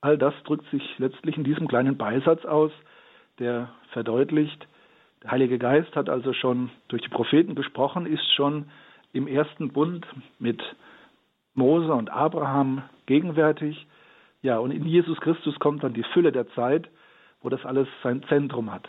All 0.00 0.16
das 0.16 0.34
drückt 0.44 0.68
sich 0.70 0.82
letztlich 0.98 1.36
in 1.36 1.44
diesem 1.44 1.68
kleinen 1.68 1.96
Beisatz 1.96 2.44
aus, 2.44 2.72
der 3.38 3.70
verdeutlicht, 3.92 4.66
der 5.22 5.32
Heilige 5.32 5.58
Geist 5.58 5.94
hat 5.96 6.08
also 6.08 6.32
schon 6.32 6.70
durch 6.88 7.02
die 7.02 7.08
Propheten 7.08 7.54
gesprochen, 7.54 8.06
ist 8.06 8.32
schon 8.34 8.66
im 9.12 9.26
ersten 9.26 9.72
Bund 9.72 10.06
mit 10.38 10.62
Mose 11.54 11.92
und 11.92 12.10
Abraham 12.10 12.82
gegenwärtig. 13.06 13.86
Ja, 14.42 14.58
und 14.58 14.70
in 14.70 14.84
Jesus 14.84 15.18
Christus 15.20 15.58
kommt 15.58 15.82
dann 15.82 15.94
die 15.94 16.04
Fülle 16.14 16.30
der 16.30 16.48
Zeit, 16.50 16.88
wo 17.42 17.48
das 17.48 17.64
alles 17.64 17.88
sein 18.02 18.22
Zentrum 18.28 18.72
hat. 18.72 18.88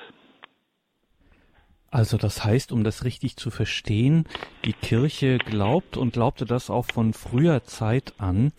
Also 1.92 2.18
das 2.18 2.44
heißt, 2.44 2.72
um 2.72 2.84
das 2.84 3.04
richtig 3.04 3.36
zu 3.36 3.50
verstehen, 3.50 4.26
die 4.64 4.74
Kirche 4.74 5.40
glaubt 5.40 5.98
und 5.98 6.14
glaubte 6.14 6.46
das 6.46 6.70
auch 6.70 6.86
von 6.86 7.14
früher 7.14 7.64
Zeit 7.64 8.14
an, 8.20 8.52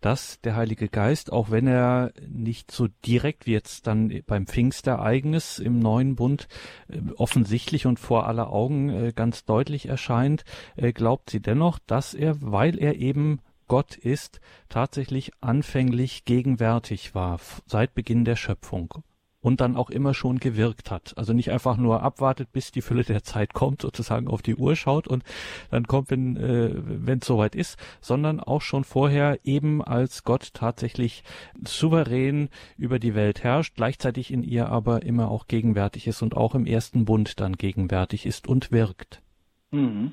dass 0.00 0.40
der 0.40 0.56
Heilige 0.56 0.88
Geist, 0.88 1.30
auch 1.30 1.50
wenn 1.50 1.66
er 1.66 2.12
nicht 2.26 2.70
so 2.70 2.88
direkt 3.04 3.46
wie 3.46 3.52
jetzt 3.52 3.86
dann 3.86 4.22
beim 4.26 4.46
Pfingstereignis 4.46 5.58
im 5.58 5.80
neuen 5.80 6.16
Bund 6.16 6.48
äh, 6.88 7.00
offensichtlich 7.16 7.84
und 7.86 7.98
vor 7.98 8.26
aller 8.26 8.50
Augen 8.50 8.88
äh, 8.88 9.12
ganz 9.14 9.44
deutlich 9.44 9.86
erscheint, 9.86 10.44
äh, 10.76 10.92
glaubt 10.92 11.30
sie 11.30 11.40
dennoch, 11.40 11.78
dass 11.86 12.14
er, 12.14 12.40
weil 12.40 12.78
er 12.78 12.96
eben 12.96 13.40
Gott 13.66 13.96
ist, 13.96 14.40
tatsächlich 14.70 15.32
anfänglich 15.42 16.24
gegenwärtig 16.24 17.14
war, 17.14 17.38
seit 17.66 17.94
Beginn 17.94 18.24
der 18.24 18.36
Schöpfung 18.36 18.94
und 19.40 19.60
dann 19.60 19.76
auch 19.76 19.90
immer 19.90 20.14
schon 20.14 20.38
gewirkt 20.38 20.90
hat. 20.90 21.14
Also 21.16 21.32
nicht 21.32 21.50
einfach 21.50 21.76
nur 21.76 22.02
abwartet, 22.02 22.52
bis 22.52 22.72
die 22.72 22.82
Fülle 22.82 23.04
der 23.04 23.22
Zeit 23.22 23.54
kommt, 23.54 23.82
sozusagen 23.82 24.28
auf 24.28 24.42
die 24.42 24.56
Uhr 24.56 24.74
schaut 24.76 25.06
und 25.06 25.22
dann 25.70 25.84
kommt, 25.86 26.10
wenn 26.10 26.36
äh, 26.36 26.70
wenn 26.74 27.18
es 27.18 27.26
soweit 27.26 27.54
ist, 27.54 27.78
sondern 28.00 28.40
auch 28.40 28.62
schon 28.62 28.84
vorher 28.84 29.38
eben 29.44 29.82
als 29.82 30.24
Gott 30.24 30.54
tatsächlich 30.54 31.22
souverän 31.64 32.48
über 32.76 32.98
die 32.98 33.14
Welt 33.14 33.44
herrscht, 33.44 33.76
gleichzeitig 33.76 34.32
in 34.32 34.42
ihr 34.42 34.68
aber 34.68 35.02
immer 35.02 35.30
auch 35.30 35.46
gegenwärtig 35.46 36.06
ist 36.06 36.22
und 36.22 36.36
auch 36.36 36.54
im 36.54 36.66
ersten 36.66 37.04
Bund 37.04 37.40
dann 37.40 37.54
gegenwärtig 37.54 38.26
ist 38.26 38.48
und 38.48 38.72
wirkt. 38.72 39.22
Mhm. 39.70 40.12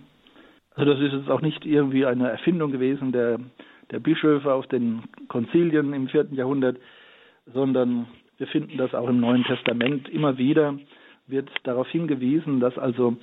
Also 0.75 0.93
das 0.93 1.01
ist 1.01 1.13
jetzt 1.13 1.29
auch 1.29 1.41
nicht 1.41 1.65
irgendwie 1.65 2.05
eine 2.05 2.29
Erfindung 2.29 2.71
gewesen 2.71 3.11
der, 3.11 3.39
der 3.91 3.99
Bischöfe 3.99 4.53
auf 4.53 4.67
den 4.67 5.03
Konzilien 5.29 5.93
im 5.93 6.09
vierten 6.09 6.35
Jahrhundert, 6.35 6.77
sondern 7.53 8.07
wir 8.37 8.47
finden 8.47 8.77
das 8.77 8.93
auch 8.93 9.09
im 9.09 9.19
Neuen 9.19 9.43
Testament 9.43 10.09
immer 10.09 10.37
wieder, 10.37 10.77
wird 11.27 11.49
darauf 11.63 11.87
hingewiesen, 11.89 12.59
dass 12.59 12.77
also 12.77 13.15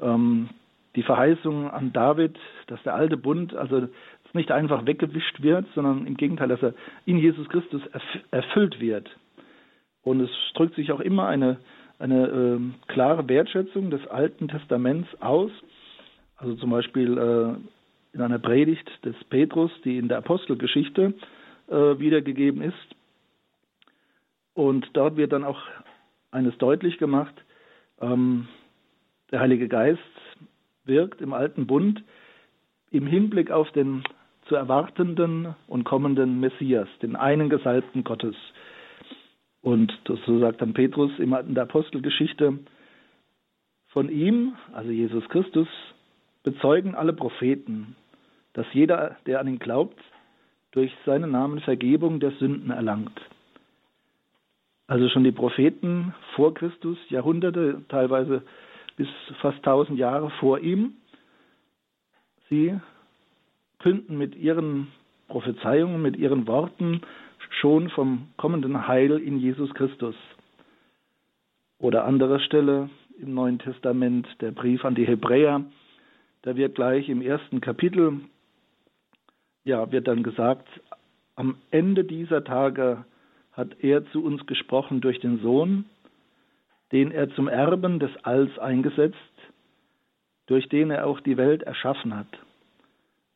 ähm, 0.00 0.48
die 0.96 1.02
Verheißung 1.02 1.70
an 1.70 1.92
David, 1.92 2.36
dass 2.66 2.82
der 2.82 2.94
alte 2.94 3.16
Bund 3.16 3.54
also 3.54 3.88
nicht 4.32 4.52
einfach 4.52 4.86
weggewischt 4.86 5.42
wird, 5.42 5.66
sondern 5.74 6.06
im 6.06 6.16
Gegenteil, 6.16 6.48
dass 6.48 6.62
er 6.62 6.74
in 7.04 7.18
Jesus 7.18 7.48
Christus 7.48 7.82
erfüllt 8.30 8.80
wird. 8.80 9.10
Und 10.02 10.20
es 10.20 10.30
drückt 10.54 10.76
sich 10.76 10.92
auch 10.92 11.00
immer 11.00 11.26
eine, 11.26 11.58
eine 11.98 12.26
äh, 12.26 12.92
klare 12.92 13.28
Wertschätzung 13.28 13.90
des 13.90 14.06
Alten 14.06 14.48
Testaments 14.48 15.08
aus. 15.20 15.50
Also 16.36 16.54
zum 16.54 16.70
Beispiel 16.70 17.18
äh, 17.18 18.16
in 18.16 18.22
einer 18.22 18.38
Predigt 18.38 18.88
des 19.04 19.16
Petrus, 19.28 19.70
die 19.84 19.98
in 19.98 20.08
der 20.08 20.18
Apostelgeschichte 20.18 21.14
äh, 21.68 21.98
wiedergegeben 21.98 22.62
ist, 22.62 22.96
und 24.60 24.90
dort 24.92 25.16
wird 25.16 25.32
dann 25.32 25.42
auch 25.42 25.62
eines 26.32 26.56
deutlich 26.58 26.98
gemacht, 26.98 27.34
ähm, 27.98 28.46
der 29.30 29.40
Heilige 29.40 29.68
Geist 29.68 30.02
wirkt 30.84 31.22
im 31.22 31.32
alten 31.32 31.66
Bund 31.66 32.02
im 32.90 33.06
Hinblick 33.06 33.50
auf 33.50 33.70
den 33.72 34.04
zu 34.48 34.56
erwartenden 34.56 35.54
und 35.66 35.84
kommenden 35.84 36.40
Messias, 36.40 36.88
den 37.00 37.16
einen 37.16 37.48
Gesalbten 37.48 38.04
Gottes. 38.04 38.34
Und 39.62 39.98
so 40.04 40.38
sagt 40.40 40.60
dann 40.60 40.74
Petrus 40.74 41.12
in 41.18 41.30
der 41.54 41.62
Apostelgeschichte, 41.62 42.58
von 43.88 44.10
ihm, 44.10 44.56
also 44.74 44.90
Jesus 44.90 45.26
Christus, 45.30 45.68
bezeugen 46.42 46.94
alle 46.94 47.14
Propheten, 47.14 47.96
dass 48.52 48.66
jeder, 48.74 49.16
der 49.24 49.40
an 49.40 49.48
ihn 49.48 49.58
glaubt, 49.58 50.00
durch 50.72 50.92
seinen 51.06 51.30
Namen 51.30 51.60
Vergebung 51.60 52.20
der 52.20 52.32
Sünden 52.32 52.70
erlangt. 52.70 53.18
Also 54.90 55.08
schon 55.08 55.22
die 55.22 55.30
Propheten 55.30 56.12
vor 56.34 56.52
Christus, 56.52 56.98
Jahrhunderte, 57.10 57.80
teilweise 57.88 58.42
bis 58.96 59.06
fast 59.40 59.62
tausend 59.62 60.00
Jahre 60.00 60.30
vor 60.40 60.58
ihm, 60.58 60.94
sie 62.48 62.76
künden 63.78 64.18
mit 64.18 64.34
ihren 64.34 64.88
Prophezeiungen, 65.28 66.02
mit 66.02 66.16
ihren 66.16 66.48
Worten 66.48 67.02
schon 67.60 67.88
vom 67.90 68.30
kommenden 68.36 68.88
Heil 68.88 69.20
in 69.20 69.38
Jesus 69.38 69.72
Christus. 69.74 70.16
Oder 71.78 72.04
andere 72.04 72.40
Stelle 72.40 72.90
im 73.20 73.32
Neuen 73.32 73.60
Testament, 73.60 74.26
der 74.40 74.50
Brief 74.50 74.84
an 74.84 74.96
die 74.96 75.06
Hebräer, 75.06 75.64
da 76.42 76.56
wird 76.56 76.74
gleich 76.74 77.08
im 77.08 77.22
ersten 77.22 77.60
Kapitel, 77.60 78.22
ja, 79.62 79.92
wird 79.92 80.08
dann 80.08 80.24
gesagt, 80.24 80.66
am 81.36 81.58
Ende 81.70 82.02
dieser 82.02 82.42
Tage 82.42 83.04
hat 83.60 83.84
er 83.84 84.06
zu 84.06 84.24
uns 84.24 84.46
gesprochen 84.46 85.02
durch 85.02 85.20
den 85.20 85.40
Sohn, 85.40 85.84
den 86.92 87.12
er 87.12 87.28
zum 87.34 87.46
Erben 87.46 87.98
des 87.98 88.10
Alls 88.24 88.58
eingesetzt, 88.58 89.16
durch 90.46 90.68
den 90.70 90.90
er 90.90 91.06
auch 91.06 91.20
die 91.20 91.36
Welt 91.36 91.62
erschaffen 91.62 92.16
hat. 92.16 92.26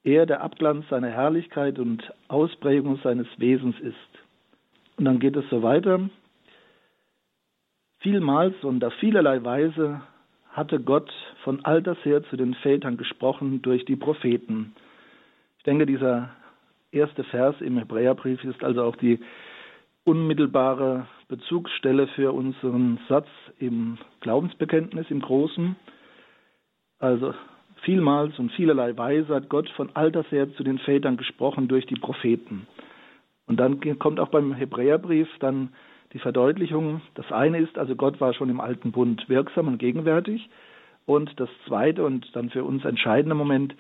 Er 0.02 0.24
der 0.24 0.40
Abglanz 0.40 0.88
seiner 0.88 1.10
Herrlichkeit 1.10 1.78
und 1.78 2.10
Ausprägung 2.28 2.98
seines 3.04 3.26
Wesens 3.36 3.78
ist. 3.80 4.12
Und 4.96 5.04
dann 5.04 5.18
geht 5.18 5.36
es 5.36 5.48
so 5.50 5.62
weiter. 5.62 6.08
Vielmals 7.98 8.54
und 8.64 8.82
auf 8.82 8.94
vielerlei 8.94 9.44
Weise 9.44 10.00
hatte 10.52 10.80
Gott 10.80 11.12
von 11.42 11.64
alters 11.64 11.98
her 12.02 12.22
zu 12.30 12.36
den 12.36 12.54
Vätern 12.54 12.96
gesprochen 12.96 13.60
durch 13.60 13.84
die 13.84 13.96
Propheten. 13.96 14.74
Ich 15.58 15.64
denke, 15.64 15.84
dieser 15.84 16.30
erste 16.92 17.24
Vers 17.24 17.56
im 17.60 17.76
Hebräerbrief 17.76 18.42
ist 18.44 18.64
also 18.64 18.84
auch 18.84 18.96
die 18.96 19.20
unmittelbare 20.04 21.06
Bezugsstelle 21.28 22.06
für 22.08 22.32
unseren 22.32 22.98
Satz 23.08 23.28
im 23.58 23.98
Glaubensbekenntnis 24.20 25.10
im 25.10 25.20
Großen. 25.20 25.76
Also 26.98 27.34
vielmals 27.82 28.38
und 28.38 28.52
vielerlei 28.52 28.96
Weise 28.96 29.34
hat 29.34 29.48
Gott 29.48 29.68
von 29.70 29.90
alters 29.94 30.30
her 30.30 30.52
zu 30.54 30.62
den 30.62 30.78
Vätern 30.78 31.16
gesprochen 31.16 31.68
durch 31.68 31.86
die 31.86 31.96
Propheten. 31.96 32.66
Und 33.46 33.58
dann 33.58 33.80
kommt 33.98 34.20
auch 34.20 34.28
beim 34.28 34.52
Hebräerbrief 34.52 35.28
dann 35.40 35.70
die 36.12 36.18
Verdeutlichung. 36.18 37.02
Das 37.14 37.30
eine 37.32 37.58
ist, 37.58 37.76
also 37.76 37.96
Gott 37.96 38.20
war 38.20 38.32
schon 38.34 38.48
im 38.48 38.60
alten 38.60 38.92
Bund 38.92 39.28
wirksam 39.28 39.68
und 39.68 39.78
gegenwärtig. 39.78 40.48
Und 41.06 41.38
das 41.38 41.50
zweite 41.66 42.04
und 42.04 42.34
dann 42.34 42.50
für 42.50 42.64
uns 42.64 42.84
entscheidende 42.84 43.34
Moment, 43.34 43.74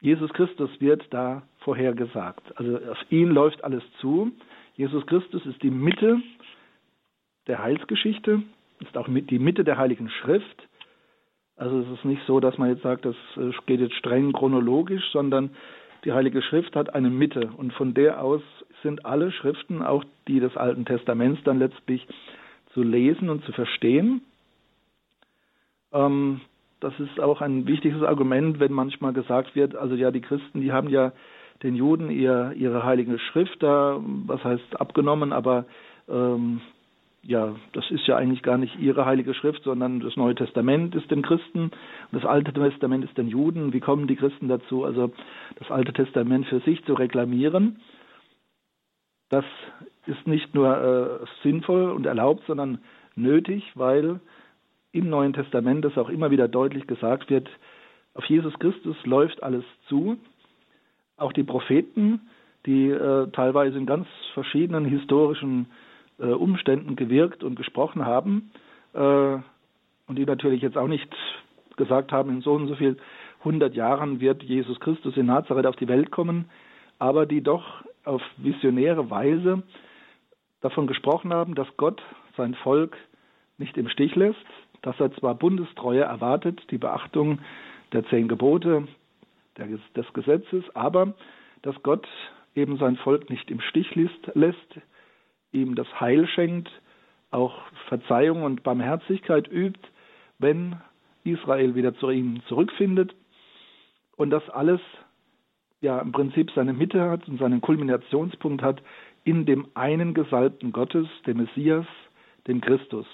Jesus 0.00 0.32
Christus 0.32 0.70
wird 0.80 1.04
da 1.10 1.42
vorhergesagt. 1.60 2.56
Also 2.56 2.76
auf 2.76 2.98
ihn 3.10 3.28
läuft 3.28 3.62
alles 3.62 3.82
zu. 4.00 4.32
Jesus 4.76 5.06
Christus 5.06 5.44
ist 5.46 5.62
die 5.62 5.70
Mitte 5.70 6.20
der 7.46 7.62
Heilsgeschichte, 7.62 8.42
ist 8.80 8.96
auch 8.96 9.08
die 9.08 9.38
Mitte 9.38 9.64
der 9.64 9.78
Heiligen 9.78 10.10
Schrift. 10.10 10.68
Also 11.56 11.80
es 11.80 11.98
ist 11.98 12.04
nicht 12.04 12.22
so, 12.26 12.40
dass 12.40 12.58
man 12.58 12.68
jetzt 12.68 12.82
sagt, 12.82 13.06
das 13.06 13.16
äh, 13.36 13.50
geht 13.64 13.80
jetzt 13.80 13.94
streng 13.94 14.32
chronologisch, 14.32 15.04
sondern 15.12 15.50
die 16.04 16.12
Heilige 16.12 16.42
Schrift 16.42 16.76
hat 16.76 16.94
eine 16.94 17.08
Mitte 17.08 17.50
und 17.56 17.72
von 17.72 17.94
der 17.94 18.22
aus 18.22 18.42
sind 18.82 19.06
alle 19.06 19.32
Schriften, 19.32 19.82
auch 19.82 20.04
die 20.28 20.40
des 20.40 20.56
Alten 20.56 20.84
Testaments, 20.84 21.42
dann 21.44 21.58
letztlich 21.58 22.06
zu 22.74 22.82
lesen 22.82 23.30
und 23.30 23.42
zu 23.44 23.52
verstehen. 23.52 24.20
Ähm, 25.92 26.42
das 26.80 26.92
ist 27.00 27.18
auch 27.18 27.40
ein 27.40 27.66
wichtiges 27.66 28.02
Argument, 28.02 28.60
wenn 28.60 28.72
manchmal 28.72 29.14
gesagt 29.14 29.56
wird, 29.56 29.74
also 29.74 29.94
ja, 29.94 30.10
die 30.10 30.20
Christen, 30.20 30.60
die 30.60 30.72
haben 30.72 30.90
ja 30.90 31.12
den 31.62 31.74
Juden 31.74 32.10
ihr, 32.10 32.52
ihre 32.56 32.84
heilige 32.84 33.18
Schrift 33.18 33.62
da, 33.62 34.00
was 34.26 34.42
heißt 34.44 34.80
abgenommen, 34.80 35.32
aber 35.32 35.64
ähm, 36.08 36.60
ja, 37.22 37.56
das 37.72 37.90
ist 37.90 38.06
ja 38.06 38.16
eigentlich 38.16 38.42
gar 38.42 38.56
nicht 38.56 38.78
ihre 38.78 39.04
heilige 39.04 39.34
Schrift, 39.34 39.64
sondern 39.64 40.00
das 40.00 40.16
Neue 40.16 40.36
Testament 40.36 40.94
ist 40.94 41.10
den 41.10 41.22
Christen 41.22 41.72
das 42.12 42.24
Alte 42.24 42.52
Testament 42.52 43.04
ist 43.04 43.18
den 43.18 43.28
Juden. 43.28 43.72
Wie 43.72 43.80
kommen 43.80 44.06
die 44.06 44.16
Christen 44.16 44.48
dazu, 44.48 44.84
also 44.84 45.12
das 45.58 45.70
Alte 45.70 45.92
Testament 45.92 46.46
für 46.46 46.60
sich 46.60 46.84
zu 46.84 46.94
reklamieren? 46.94 47.80
Das 49.28 49.44
ist 50.06 50.26
nicht 50.26 50.54
nur 50.54 51.20
äh, 51.22 51.26
sinnvoll 51.42 51.90
und 51.90 52.06
erlaubt, 52.06 52.44
sondern 52.46 52.78
nötig, 53.16 53.64
weil 53.74 54.20
im 54.92 55.10
Neuen 55.10 55.32
Testament 55.32 55.84
das 55.84 55.98
auch 55.98 56.08
immer 56.08 56.30
wieder 56.30 56.48
deutlich 56.48 56.86
gesagt 56.86 57.28
wird, 57.28 57.48
auf 58.14 58.24
Jesus 58.26 58.56
Christus 58.58 58.96
läuft 59.04 59.42
alles 59.42 59.64
zu. 59.88 60.16
Auch 61.16 61.32
die 61.32 61.44
Propheten, 61.44 62.20
die 62.66 62.90
äh, 62.90 63.28
teilweise 63.30 63.78
in 63.78 63.86
ganz 63.86 64.06
verschiedenen 64.34 64.84
historischen 64.84 65.66
äh, 66.18 66.26
Umständen 66.26 66.96
gewirkt 66.96 67.44
und 67.44 67.56
gesprochen 67.56 68.04
haben 68.04 68.50
äh, 68.92 68.98
und 68.98 70.16
die 70.16 70.26
natürlich 70.26 70.62
jetzt 70.62 70.76
auch 70.76 70.88
nicht 70.88 71.14
gesagt 71.76 72.12
haben, 72.12 72.30
in 72.30 72.40
so 72.40 72.52
und 72.52 72.68
so 72.68 72.74
viel 72.74 72.96
hundert 73.44 73.74
Jahren 73.74 74.20
wird 74.20 74.42
Jesus 74.42 74.80
Christus 74.80 75.16
in 75.16 75.26
Nazareth 75.26 75.66
auf 75.66 75.76
die 75.76 75.88
Welt 75.88 76.10
kommen, 76.10 76.46
aber 76.98 77.26
die 77.26 77.42
doch 77.42 77.84
auf 78.04 78.22
visionäre 78.36 79.10
Weise 79.10 79.62
davon 80.60 80.86
gesprochen 80.86 81.32
haben, 81.32 81.54
dass 81.54 81.68
Gott 81.76 82.02
sein 82.36 82.54
Volk 82.54 82.96
nicht 83.58 83.76
im 83.76 83.88
Stich 83.88 84.14
lässt, 84.16 84.44
dass 84.82 84.98
er 85.00 85.12
zwar 85.12 85.34
Bundestreue 85.34 86.02
erwartet, 86.02 86.60
die 86.70 86.78
Beachtung 86.78 87.38
der 87.92 88.04
zehn 88.06 88.28
Gebote 88.28 88.88
des 89.58 90.12
Gesetzes, 90.12 90.64
aber 90.74 91.14
dass 91.62 91.74
Gott 91.82 92.06
eben 92.54 92.78
sein 92.78 92.96
Volk 92.96 93.30
nicht 93.30 93.50
im 93.50 93.60
Stich 93.60 93.94
lässt, 93.94 94.80
ihm 95.52 95.74
das 95.74 95.88
Heil 96.00 96.26
schenkt, 96.26 96.70
auch 97.30 97.54
Verzeihung 97.88 98.42
und 98.42 98.62
Barmherzigkeit 98.62 99.50
übt, 99.50 99.80
wenn 100.38 100.76
Israel 101.24 101.74
wieder 101.74 101.94
zu 101.94 102.10
ihm 102.10 102.42
zurückfindet 102.48 103.14
und 104.16 104.30
das 104.30 104.48
alles 104.50 104.80
ja 105.80 105.98
im 105.98 106.12
Prinzip 106.12 106.50
seine 106.52 106.72
Mitte 106.72 107.10
hat 107.10 107.28
und 107.28 107.38
seinen 107.38 107.60
Kulminationspunkt 107.60 108.62
hat 108.62 108.82
in 109.24 109.44
dem 109.44 109.66
einen 109.74 110.14
Gesalbten 110.14 110.72
Gottes, 110.72 111.08
dem 111.26 111.38
Messias, 111.38 111.86
dem 112.46 112.60
Christus. 112.60 113.06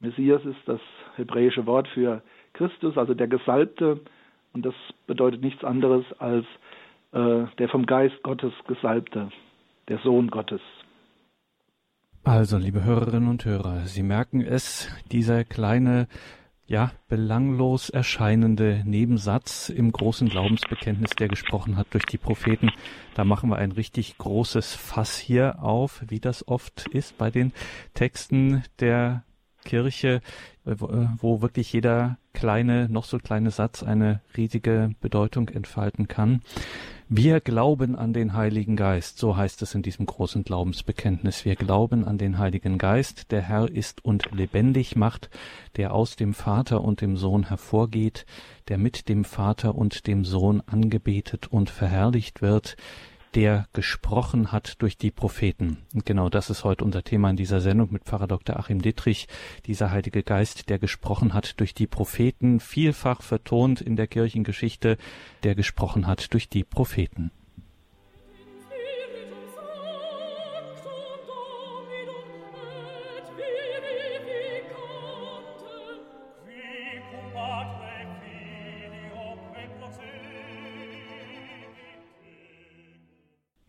Messias 0.00 0.44
ist 0.44 0.60
das 0.66 0.80
hebräische 1.16 1.66
Wort 1.66 1.88
für 1.88 2.22
Christus, 2.52 2.96
also 2.96 3.14
der 3.14 3.28
Gesalbte, 3.28 4.00
und 4.52 4.64
das 4.64 4.74
bedeutet 5.06 5.42
nichts 5.42 5.64
anderes 5.64 6.04
als 6.18 6.46
äh, 7.12 7.44
der 7.58 7.68
vom 7.68 7.86
Geist 7.86 8.22
Gottes 8.22 8.52
Gesalbte, 8.66 9.30
der 9.88 9.98
Sohn 9.98 10.28
Gottes. 10.28 10.60
Also, 12.22 12.58
liebe 12.58 12.84
Hörerinnen 12.84 13.28
und 13.28 13.44
Hörer, 13.44 13.86
Sie 13.86 14.02
merken 14.02 14.42
es, 14.42 14.88
dieser 15.10 15.42
kleine, 15.42 16.06
ja, 16.66 16.92
belanglos 17.08 17.88
erscheinende 17.88 18.82
Nebensatz 18.84 19.70
im 19.70 19.90
großen 19.90 20.28
Glaubensbekenntnis, 20.28 21.12
der 21.12 21.28
gesprochen 21.28 21.76
hat 21.76 21.88
durch 21.92 22.04
die 22.04 22.18
Propheten, 22.18 22.70
da 23.14 23.24
machen 23.24 23.50
wir 23.50 23.56
ein 23.56 23.72
richtig 23.72 24.18
großes 24.18 24.74
Fass 24.74 25.18
hier 25.18 25.62
auf, 25.62 26.04
wie 26.08 26.20
das 26.20 26.46
oft 26.46 26.86
ist 26.88 27.16
bei 27.16 27.30
den 27.30 27.52
Texten 27.94 28.62
der 28.78 29.24
Kirche, 29.64 30.20
äh, 30.66 30.74
wo 30.78 31.42
wirklich 31.42 31.72
jeder 31.72 32.18
kleine, 32.32 32.88
noch 32.88 33.04
so 33.04 33.18
kleine 33.18 33.50
Satz 33.50 33.82
eine 33.82 34.20
riesige 34.36 34.90
Bedeutung 35.00 35.48
entfalten 35.48 36.08
kann. 36.08 36.42
Wir 37.12 37.40
glauben 37.40 37.96
an 37.96 38.12
den 38.12 38.34
Heiligen 38.34 38.76
Geist, 38.76 39.18
so 39.18 39.36
heißt 39.36 39.62
es 39.62 39.74
in 39.74 39.82
diesem 39.82 40.06
großen 40.06 40.44
Glaubensbekenntnis. 40.44 41.44
Wir 41.44 41.56
glauben 41.56 42.04
an 42.04 42.18
den 42.18 42.38
Heiligen 42.38 42.78
Geist, 42.78 43.32
der 43.32 43.42
Herr 43.42 43.68
ist 43.68 44.04
und 44.04 44.30
lebendig 44.30 44.94
macht, 44.94 45.28
der 45.76 45.92
aus 45.92 46.14
dem 46.14 46.34
Vater 46.34 46.82
und 46.82 47.00
dem 47.00 47.16
Sohn 47.16 47.48
hervorgeht, 47.48 48.26
der 48.68 48.78
mit 48.78 49.08
dem 49.08 49.24
Vater 49.24 49.74
und 49.74 50.06
dem 50.06 50.24
Sohn 50.24 50.62
angebetet 50.66 51.48
und 51.48 51.68
verherrlicht 51.68 52.42
wird, 52.42 52.76
der 53.34 53.66
gesprochen 53.72 54.52
hat 54.52 54.82
durch 54.82 54.96
die 54.96 55.10
Propheten. 55.10 55.78
Und 55.94 56.04
genau 56.04 56.28
das 56.28 56.50
ist 56.50 56.64
heute 56.64 56.84
unser 56.84 57.02
Thema 57.02 57.30
in 57.30 57.36
dieser 57.36 57.60
Sendung 57.60 57.92
mit 57.92 58.04
Pfarrer 58.04 58.26
Dr. 58.26 58.58
Achim 58.58 58.82
Dittrich, 58.82 59.28
dieser 59.66 59.90
Heilige 59.90 60.22
Geist, 60.22 60.68
der 60.68 60.78
gesprochen 60.78 61.34
hat 61.34 61.60
durch 61.60 61.74
die 61.74 61.86
Propheten, 61.86 62.60
vielfach 62.60 63.22
vertont 63.22 63.80
in 63.80 63.96
der 63.96 64.06
Kirchengeschichte, 64.06 64.96
der 65.42 65.54
gesprochen 65.54 66.06
hat 66.06 66.32
durch 66.34 66.48
die 66.48 66.64
Propheten. 66.64 67.30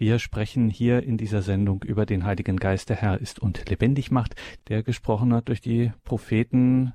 Wir 0.01 0.17
sprechen 0.17 0.71
hier 0.71 1.03
in 1.03 1.17
dieser 1.17 1.43
Sendung 1.43 1.83
über 1.83 2.07
den 2.07 2.25
Heiligen 2.25 2.57
Geist, 2.57 2.89
der 2.89 2.95
Herr 2.95 3.21
ist 3.21 3.37
und 3.37 3.69
lebendig 3.69 4.09
macht, 4.09 4.33
der 4.67 4.81
gesprochen 4.81 5.31
hat 5.31 5.47
durch 5.47 5.61
die 5.61 5.91
Propheten 6.05 6.93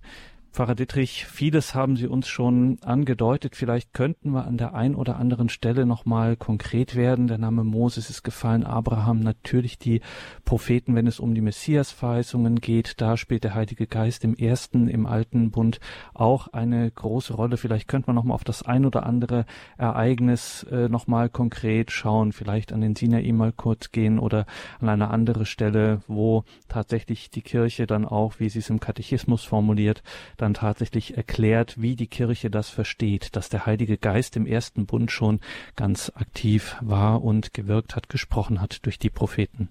Pfarrer 0.57 0.75
Dittrich, 0.75 1.27
vieles 1.27 1.75
haben 1.75 1.97
Sie 1.97 2.07
uns 2.07 2.29
schon 2.29 2.79
angedeutet. 2.81 3.55
Vielleicht 3.57 3.93
könnten 3.93 4.31
wir 4.31 4.47
an 4.47 4.57
der 4.57 4.73
ein 4.73 4.95
oder 4.95 5.19
anderen 5.19 5.51
Stelle 5.51 5.85
nochmal 5.85 6.35
konkret 6.35 6.97
werden. 6.97 7.27
Der 7.27 7.37
Name 7.37 7.63
Moses 7.63 8.09
ist 8.09 8.23
gefallen, 8.23 8.65
Abraham, 8.65 9.21
natürlich 9.21 9.79
die 9.79 10.01
Propheten, 10.47 10.95
wenn 10.95 11.07
es 11.07 11.21
um 11.21 11.35
die 11.35 11.43
Messias-Verheißungen 11.43 12.63
geht. 12.63 13.03
Da 13.03 13.19
spielt 13.19 13.45
der 13.45 13.55
Heilige 13.55 13.87
Geist 13.87 14.25
im 14.25 14.35
ersten, 14.35 14.89
im 14.89 15.05
alten 15.05 15.51
Bund 15.51 15.79
auch 16.15 16.49
eine 16.49 16.91
große 16.91 17.35
Rolle. 17.35 17.59
Vielleicht 17.59 17.87
könnte 17.87 18.07
man 18.07 18.17
nochmal 18.17 18.37
auf 18.37 18.45
das 18.45 18.63
ein 18.63 18.87
oder 18.87 19.05
andere 19.05 19.45
Ereignis 19.77 20.63
äh, 20.71 20.89
nochmal 20.89 21.29
konkret 21.29 21.93
schauen. 21.93 22.33
Vielleicht 22.33 22.73
an 22.73 22.81
den 22.81 22.97
Sinai 22.97 23.31
mal 23.33 23.53
kurz 23.53 23.93
gehen 23.93 24.19
oder 24.19 24.47
an 24.81 24.89
eine 24.89 25.11
andere 25.11 25.45
Stelle, 25.45 26.01
wo 26.07 26.45
tatsächlich 26.67 27.29
die 27.29 27.43
Kirche 27.43 27.87
dann 27.87 28.07
auch, 28.07 28.41
wie 28.41 28.49
sie 28.49 28.61
es 28.61 28.71
im 28.71 28.81
Katechismus 28.81 29.45
formuliert, 29.45 30.03
dann 30.39 30.46
tatsächlich 30.55 31.17
erklärt, 31.17 31.81
wie 31.81 31.97
die 31.97 32.07
Kirche 32.07 32.51
das 32.51 32.71
versteht, 32.71 33.37
dass 33.37 33.49
der 33.49 33.67
Heilige 33.67 33.99
Geist 33.99 34.37
im 34.37 34.47
ersten 34.47 34.87
Bund 34.87 35.11
schon 35.11 35.41
ganz 35.77 36.13
aktiv 36.15 36.77
war 36.81 37.23
und 37.23 37.55
gewirkt 37.55 37.97
hat, 37.97 38.09
gesprochen 38.09 38.61
hat 38.61 38.85
durch 38.85 38.99
die 38.99 39.11
Propheten. 39.11 39.69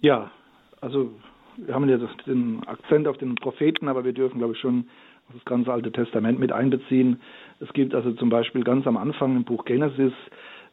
Ja, 0.00 0.30
also 0.80 1.12
wir 1.56 1.74
haben 1.74 1.88
ja 1.88 1.98
den 2.26 2.62
Akzent 2.66 3.08
auf 3.08 3.18
den 3.18 3.36
Propheten, 3.36 3.88
aber 3.88 4.04
wir 4.04 4.12
dürfen, 4.12 4.38
glaube 4.38 4.54
ich, 4.54 4.60
schon 4.60 4.88
das 5.32 5.44
ganze 5.44 5.72
Alte 5.72 5.92
Testament 5.92 6.38
mit 6.38 6.52
einbeziehen. 6.52 7.20
Es 7.60 7.72
gibt 7.72 7.94
also 7.94 8.12
zum 8.12 8.28
Beispiel 8.28 8.64
ganz 8.64 8.86
am 8.86 8.96
Anfang 8.96 9.36
im 9.36 9.44
Buch 9.44 9.64
Genesis, 9.64 10.12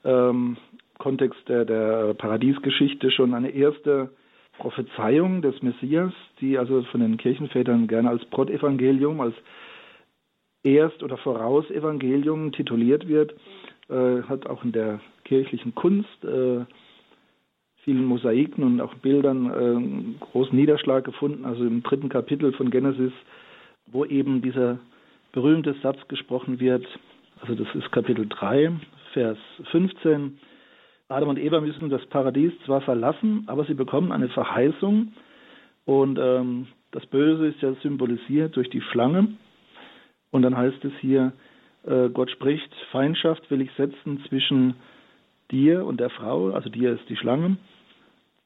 ähm, 0.03 0.57
Kontext 0.97 1.39
der, 1.47 1.65
der 1.65 2.13
Paradiesgeschichte, 2.13 3.12
schon 3.12 3.34
eine 3.34 3.49
erste 3.49 4.12
Prophezeiung 4.62 5.41
des 5.41 5.60
Messias, 5.63 6.13
die 6.39 6.60
also 6.60 6.84
von 6.84 7.00
den 7.02 7.17
Kirchenvätern 7.17 7.88
gerne 7.88 8.10
als 8.10 8.24
Protevangelium, 8.26 9.19
als 9.19 9.34
Erst- 10.63 11.02
oder 11.02 11.17
Vorausevangelium 11.17 12.52
tituliert 12.52 13.08
wird, 13.08 13.34
äh, 13.89 14.21
hat 14.21 14.45
auch 14.45 14.63
in 14.63 14.71
der 14.71 15.00
kirchlichen 15.24 15.74
Kunst, 15.74 16.24
äh, 16.24 16.63
vielen 17.84 18.06
Mosaiken 18.06 18.63
und 18.63 18.82
auch 18.82 18.93
Bildern 18.95 19.47
äh, 19.50 20.26
großen 20.26 20.56
Niederschlag 20.56 21.06
gefunden. 21.06 21.43
Also 21.43 21.63
im 21.63 21.82
dritten 21.82 22.10
Kapitel 22.10 22.54
von 22.54 22.69
Genesis, 22.69 23.13
wo 23.88 24.06
eben 24.06 24.43
dieser 24.43 24.78
berühmte 25.32 25.74
Satz 25.82 25.97
gesprochen 26.08 26.60
wird, 26.60 26.86
also 27.41 27.56
das 27.56 27.74
ist 27.74 27.91
Kapitel 27.91 28.28
3, 28.30 28.74
Vers 29.13 29.39
15, 29.71 30.38
Adam 31.12 31.30
und 31.30 31.39
Eva 31.39 31.62
müssen 31.62 31.89
das 31.89 32.06
Paradies 32.08 32.54
zwar 32.65 32.82
verlassen, 32.82 33.43
aber 33.47 33.65
sie 33.65 33.74
bekommen 33.74 34.12
eine 34.12 34.30
Verheißung 34.30 35.13
und 35.86 36.19
ähm, 36.21 36.67
das 36.91 37.06
Böse 37.06 37.47
ist 37.47 37.62
ja 37.62 37.74
symbolisiert 37.82 38.56
durch 38.56 38.69
die 38.69 38.82
Schlange. 38.82 39.30
Und 40.32 40.43
dann 40.43 40.56
heißt 40.56 40.84
es 40.86 40.93
hier, 41.00 41.34
äh, 41.86 42.10
Gott 42.10 42.32
spricht, 42.32 42.74
Feindschaft 42.91 43.50
will 43.50 43.62
ich 43.62 43.71
setzen 43.74 44.24
zwischen 44.30 44.76
dir 45.52 45.86
und 45.86 46.00
der 46.00 46.10
Frau, 46.10 46.52
also 46.52 46.69
dir 46.69 46.93
ist 46.93 47.08
die 47.10 47.17
Schlange, 47.17 47.58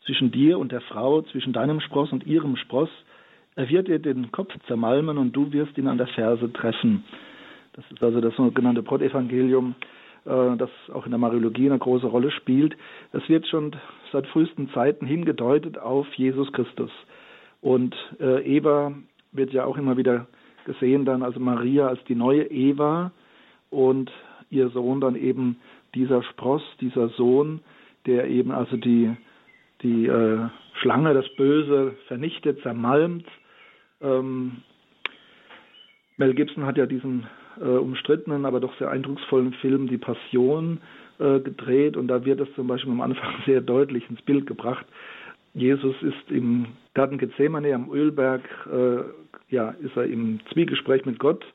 zwischen 0.06 0.32
dir 0.32 0.60
und 0.60 0.72
der 0.72 0.82
Frau, 0.82 1.22
zwischen 1.24 1.54
deinem 1.54 1.80
Spross 1.82 2.12
und 2.12 2.26
ihrem 2.26 2.56
Spross. 2.58 2.90
Er 3.56 3.70
wird 3.70 3.88
dir 3.88 4.00
den 4.00 4.32
Kopf 4.32 4.54
zermalmen 4.68 5.18
und 5.18 5.34
du 5.34 5.52
wirst 5.52 5.78
ihn 5.78 5.88
an 5.88 5.98
der 5.98 6.08
Ferse 6.08 6.52
treffen. 6.52 7.04
Das 7.74 7.86
ist 7.92 8.04
also 8.04 8.22
das 8.22 8.36
sogenannte 8.36 8.84
Brotevangelium, 8.84 9.76
äh, 9.80 10.05
das 10.26 10.70
auch 10.92 11.06
in 11.06 11.12
der 11.12 11.20
Mariologie 11.20 11.70
eine 11.70 11.80
große 11.80 12.08
Rolle 12.08 12.32
spielt. 12.32 12.76
Es 13.12 13.28
wird 13.30 13.48
schon 13.48 13.76
seit 14.12 14.26
frühesten 14.28 14.70
Zeiten 14.72 15.06
hingedeutet 15.06 15.78
auf 15.78 16.12
Jesus 16.16 16.52
Christus. 16.52 16.92
Und 17.62 17.96
äh, 18.20 18.42
Eva 18.44 18.94
wird 19.32 19.54
ja 19.54 19.66
auch 19.66 19.78
immer 19.78 19.98
wieder 19.98 20.28
gesehen 20.66 21.06
dann, 21.06 21.24
also 21.24 21.40
Maria 21.40 21.88
als 21.88 22.04
die 22.06 22.16
neue 22.16 22.44
Eva 22.50 23.12
und 23.70 24.12
ihr 24.50 24.70
Sohn 24.70 25.00
dann 25.00 25.16
eben 25.16 25.58
dieser 25.94 26.24
Spross, 26.24 26.64
dieser 26.82 27.10
Sohn, 27.10 27.62
der 28.06 28.28
eben 28.28 28.52
also 28.52 28.78
die, 28.78 29.16
die 29.82 30.08
äh, 30.08 30.48
Schlange, 30.82 31.14
das 31.14 31.28
Böse 31.36 31.96
vernichtet, 32.08 32.62
zermalmt. 32.62 33.26
Ähm, 34.02 34.64
Mel 36.18 36.34
Gibson 36.34 36.66
hat 36.66 36.78
ja 36.78 36.86
diesen 36.86 37.28
äh, 37.60 37.66
umstrittenen, 37.66 38.46
aber 38.46 38.60
doch 38.60 38.78
sehr 38.78 38.90
eindrucksvollen 38.90 39.54
Film 39.54 39.88
Die 39.88 39.98
Passion 39.98 40.80
äh, 41.20 41.40
gedreht 41.40 41.98
und 41.98 42.08
da 42.08 42.26
wird 42.26 42.42
es 42.42 42.54
zum 42.56 42.68
Beispiel 42.68 42.92
am 42.92 43.02
Anfang 43.02 43.34
sehr 43.46 43.62
deutlich 43.62 44.10
ins 44.10 44.22
Bild 44.22 44.48
gebracht. 44.48 44.86
Jesus 45.54 45.96
ist 46.02 46.32
im 46.32 46.68
Garten 46.94 47.18
Gethsemane 47.18 47.74
am 47.74 47.90
Ölberg, 47.92 48.42
äh, 48.72 49.04
ja, 49.54 49.70
ist 49.82 49.96
er 49.96 50.06
im 50.06 50.40
Zwiegespräch 50.52 51.06
mit 51.06 51.20
Gott, 51.20 51.46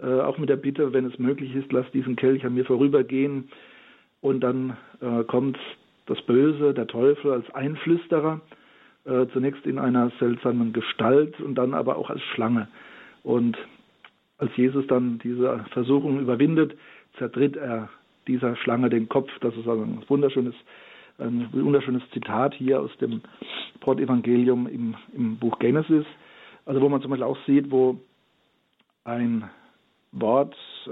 äh, 0.00 0.20
auch 0.20 0.38
mit 0.38 0.48
der 0.48 0.56
Bitte, 0.56 0.92
wenn 0.92 1.06
es 1.06 1.18
möglich 1.18 1.54
ist, 1.54 1.72
lass 1.72 1.90
diesen 1.92 2.16
Kelch 2.16 2.44
an 2.44 2.54
mir 2.54 2.64
vorübergehen. 2.64 3.48
Und 4.20 4.40
dann 4.40 4.76
äh, 5.00 5.24
kommt 5.24 5.58
das 6.06 6.20
Böse, 6.22 6.74
der 6.74 6.86
Teufel 6.86 7.32
als 7.32 7.52
Einflüsterer, 7.54 8.40
äh, 9.04 9.26
zunächst 9.32 9.66
in 9.66 9.78
einer 9.78 10.12
seltsamen 10.20 10.72
Gestalt 10.72 11.40
und 11.40 11.56
dann 11.56 11.74
aber 11.74 11.96
auch 11.96 12.10
als 12.10 12.22
Schlange. 12.34 12.68
Und 13.24 13.58
als 14.42 14.56
Jesus 14.56 14.84
dann 14.88 15.20
diese 15.20 15.64
Versuchung 15.70 16.18
überwindet, 16.18 16.76
zertritt 17.16 17.56
er 17.56 17.88
dieser 18.26 18.56
Schlange 18.56 18.90
den 18.90 19.08
Kopf. 19.08 19.30
Das 19.40 19.54
ist 19.54 19.68
also 19.68 19.84
ein 19.84 20.02
wunderschönes, 20.08 20.54
ein 21.18 21.48
wunderschönes 21.52 22.02
Zitat 22.12 22.52
hier 22.54 22.80
aus 22.80 22.90
dem 22.98 23.20
Brotevangelium 23.80 24.66
im, 24.66 24.96
im 25.14 25.36
Buch 25.36 25.60
Genesis. 25.60 26.04
Also 26.66 26.80
wo 26.80 26.88
man 26.88 27.00
zum 27.02 27.10
Beispiel 27.10 27.24
auch 27.24 27.38
sieht, 27.46 27.70
wo 27.70 28.00
ein 29.04 29.48
Wort 30.10 30.56
äh, 30.86 30.90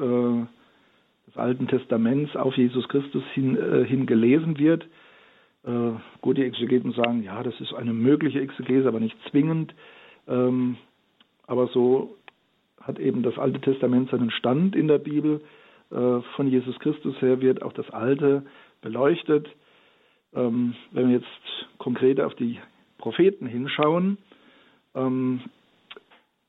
des 1.27 1.37
Alten 1.37 1.67
Testaments 1.67 2.37
auf 2.37 2.57
Jesus 2.57 2.89
Christus 2.89 3.25
hin, 3.35 3.57
äh, 3.57 3.85
hin 3.85 4.07
gelesen 4.07 4.59
wird. 4.59 4.85
Äh, 5.65 5.93
gut, 6.21 6.39
die 6.39 6.45
Exegeten 6.45 6.93
sagen, 6.93 7.25
ja, 7.25 7.43
das 7.43 7.61
ist 7.61 7.75
eine 7.75 7.93
mögliche 7.93 8.41
Exegese, 8.41 8.87
aber 8.87 9.01
nicht 9.01 9.17
zwingend. 9.29 9.75
Ähm, 10.29 10.77
aber 11.49 11.67
so 11.67 12.17
hat 12.81 12.99
eben 12.99 13.23
das 13.23 13.39
Alte 13.39 13.61
Testament 13.61 14.11
seinen 14.11 14.31
Stand 14.31 14.75
in 14.75 14.89
der 14.89 14.99
Bibel. 14.99 15.41
Äh, 15.91 16.21
von 16.37 16.49
Jesus 16.49 16.79
Christus 16.79 17.21
her 17.21 17.41
wird 17.41 17.63
auch 17.63 17.73
das 17.73 17.91
Alte 17.91 18.45
beleuchtet. 18.81 19.49
Ähm, 20.35 20.75
wenn 20.93 21.09
wir 21.09 21.17
jetzt 21.17 21.69
konkret 21.79 22.21
auf 22.21 22.35
die 22.35 22.59
Propheten 22.99 23.47
hinschauen, 23.47 24.19
ähm, 24.95 25.41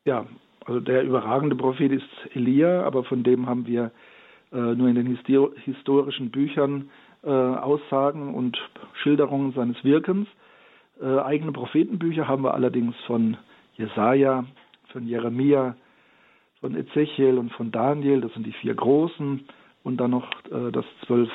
ja, 0.05 0.25
also 0.65 0.79
der 0.79 1.03
überragende 1.03 1.55
Prophet 1.55 1.91
ist 1.91 2.35
Elia, 2.35 2.83
aber 2.83 3.03
von 3.03 3.23
dem 3.23 3.47
haben 3.47 3.65
wir 3.65 3.91
äh, 4.51 4.57
nur 4.57 4.87
in 4.87 4.95
den 4.95 5.17
historischen 5.65 6.29
Büchern 6.29 6.89
äh, 7.23 7.29
Aussagen 7.29 8.33
und 8.33 8.57
Schilderungen 9.01 9.53
seines 9.53 9.83
Wirkens. 9.83 10.27
eigene 11.01 11.51
Prophetenbücher 11.51 12.27
haben 12.27 12.43
wir 12.43 12.53
allerdings 12.53 12.95
von 13.07 13.37
Jesaja, 13.75 14.45
von 14.91 15.07
Jeremia, 15.07 15.75
von 16.61 16.75
Ezechiel 16.75 17.37
und 17.37 17.51
von 17.53 17.71
Daniel, 17.71 18.21
das 18.21 18.33
sind 18.33 18.45
die 18.45 18.53
vier 18.53 18.75
großen, 18.75 19.45
und 19.83 19.97
dann 19.97 20.11
noch 20.11 20.29
äh, 20.51 20.71
das 20.71 20.85
zwölf 21.05 21.29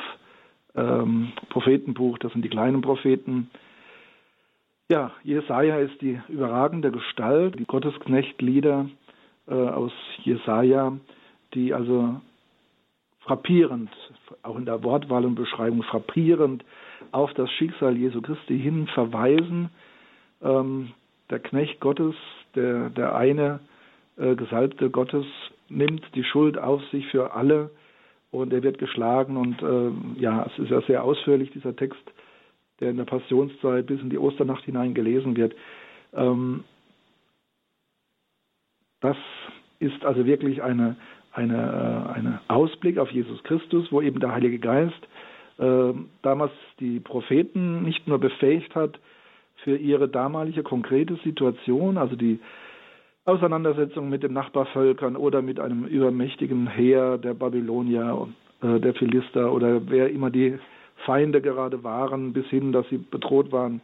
ähm, 0.77 1.33
Prophetenbuch, 1.51 2.19
das 2.19 2.33
sind 2.33 2.43
die 2.45 2.49
kleinen 2.49 2.81
Propheten. 2.81 3.51
Ja, 4.89 5.11
Jesaja 5.25 5.79
ist 5.79 6.01
die 6.01 6.21
überragende 6.29 6.93
Gestalt, 6.93 7.59
die 7.59 7.65
Gottesknechtlieder 7.65 8.89
äh, 9.49 9.55
aus 9.55 9.93
Jesaja, 10.23 10.93
die 11.55 11.75
also 11.75 12.21
frappierend, 13.21 13.91
auch 14.45 14.57
in 14.57 14.65
der 14.65 14.85
Wortwahl 14.85 15.25
und 15.25 15.35
Beschreibung 15.35 15.83
frappierend 15.83 16.65
auf 17.11 17.35
das 17.35 17.51
Schicksal 17.51 17.97
Jesu 17.97 18.23
Christi 18.23 18.59
hin 18.59 18.87
verweisen. 18.87 19.71
Ähm, 20.41 20.93
der 21.31 21.41
Knecht 21.41 21.81
Gottes, 21.81 22.15
der, 22.55 22.91
der 22.91 23.17
eine 23.17 23.59
Gesalbte 24.16 24.90
Gottes 24.90 25.26
nimmt 25.68 26.02
die 26.14 26.24
Schuld 26.24 26.59
auf 26.59 26.83
sich 26.90 27.07
für 27.09 27.35
alle 27.35 27.70
und 28.31 28.52
er 28.52 28.62
wird 28.62 28.79
geschlagen 28.79 29.37
und 29.37 29.62
äh, 29.62 30.20
ja, 30.20 30.46
es 30.46 30.59
ist 30.59 30.70
ja 30.70 30.81
sehr 30.83 31.05
ausführlich 31.05 31.50
dieser 31.50 31.74
Text, 31.76 32.02
der 32.81 32.90
in 32.90 32.96
der 32.96 33.05
Passionszeit 33.05 33.87
bis 33.87 34.00
in 34.00 34.11
die 34.11 34.18
Osternacht 34.18 34.64
hinein 34.64 34.94
gelesen 34.94 35.37
wird. 35.37 35.55
Ähm, 36.14 36.64
das 39.00 39.16
ist 39.79 40.05
also 40.05 40.26
wirklich 40.26 40.62
eine, 40.62 40.96
eine, 41.33 42.09
äh, 42.09 42.12
eine 42.12 42.40
Ausblick 42.48 42.98
auf 42.98 43.11
Jesus 43.11 43.42
Christus, 43.44 43.90
wo 43.90 44.00
eben 44.00 44.20
der 44.20 44.33
Heilige 44.33 44.59
Geist 44.59 45.09
äh, 45.59 45.92
damals 46.22 46.52
die 46.81 47.00
Propheten 47.00 47.83
nicht 47.83 48.07
nur 48.07 48.18
befähigt 48.18 48.74
hat 48.74 48.98
für 49.62 49.76
ihre 49.76 50.09
damalige 50.09 50.62
konkrete 50.62 51.16
Situation, 51.24 51.96
also 51.96 52.16
die 52.16 52.40
Auseinandersetzungen 53.27 54.09
mit 54.09 54.23
den 54.23 54.33
Nachbarvölkern 54.33 55.17
oder 55.17 55.43
mit 55.43 55.59
einem 55.59 55.85
übermächtigen 55.85 56.69
Heer 56.69 57.19
der 57.19 57.35
Babylonier, 57.35 58.29
äh, 58.62 58.79
der 58.79 58.95
Philister 58.95 59.53
oder 59.53 59.81
wer 59.91 60.11
immer 60.11 60.31
die 60.31 60.59
Feinde 61.05 61.43
gerade 61.43 61.83
waren, 61.83 62.33
bis 62.33 62.47
hin, 62.47 62.71
dass 62.71 62.89
sie 62.89 62.99
bedroht 62.99 63.51
waren, 63.51 63.81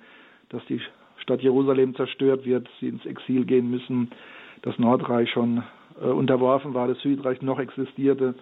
dass 0.51 0.65
die 0.67 0.81
Stadt 1.17 1.43
Jerusalem 1.43 1.95
zerstört 1.97 2.45
wird, 2.45 2.69
sie 2.79 2.89
ins 2.89 3.05
Exil 3.05 3.45
gehen 3.45 3.69
müssen, 3.69 4.13
das 4.63 4.79
Nordreich 4.79 5.31
schon 5.31 5.65
äh, 6.01 6.07
unterworfen 6.07 6.73
war, 6.73 6.87
das 6.87 7.01
Südreich 7.01 7.43
noch 7.43 7.59
existierte. 7.59 8.37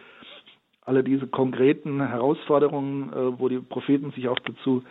Alle 0.84 1.02
diese 1.02 1.26
konkreten 1.26 2.06
Herausforderungen, 2.06 3.10
äh, 3.10 3.38
wo 3.38 3.48
die 3.48 3.60
Propheten 3.60 4.10
sich 4.12 4.28
auch 4.28 4.38
dazu 4.40 4.82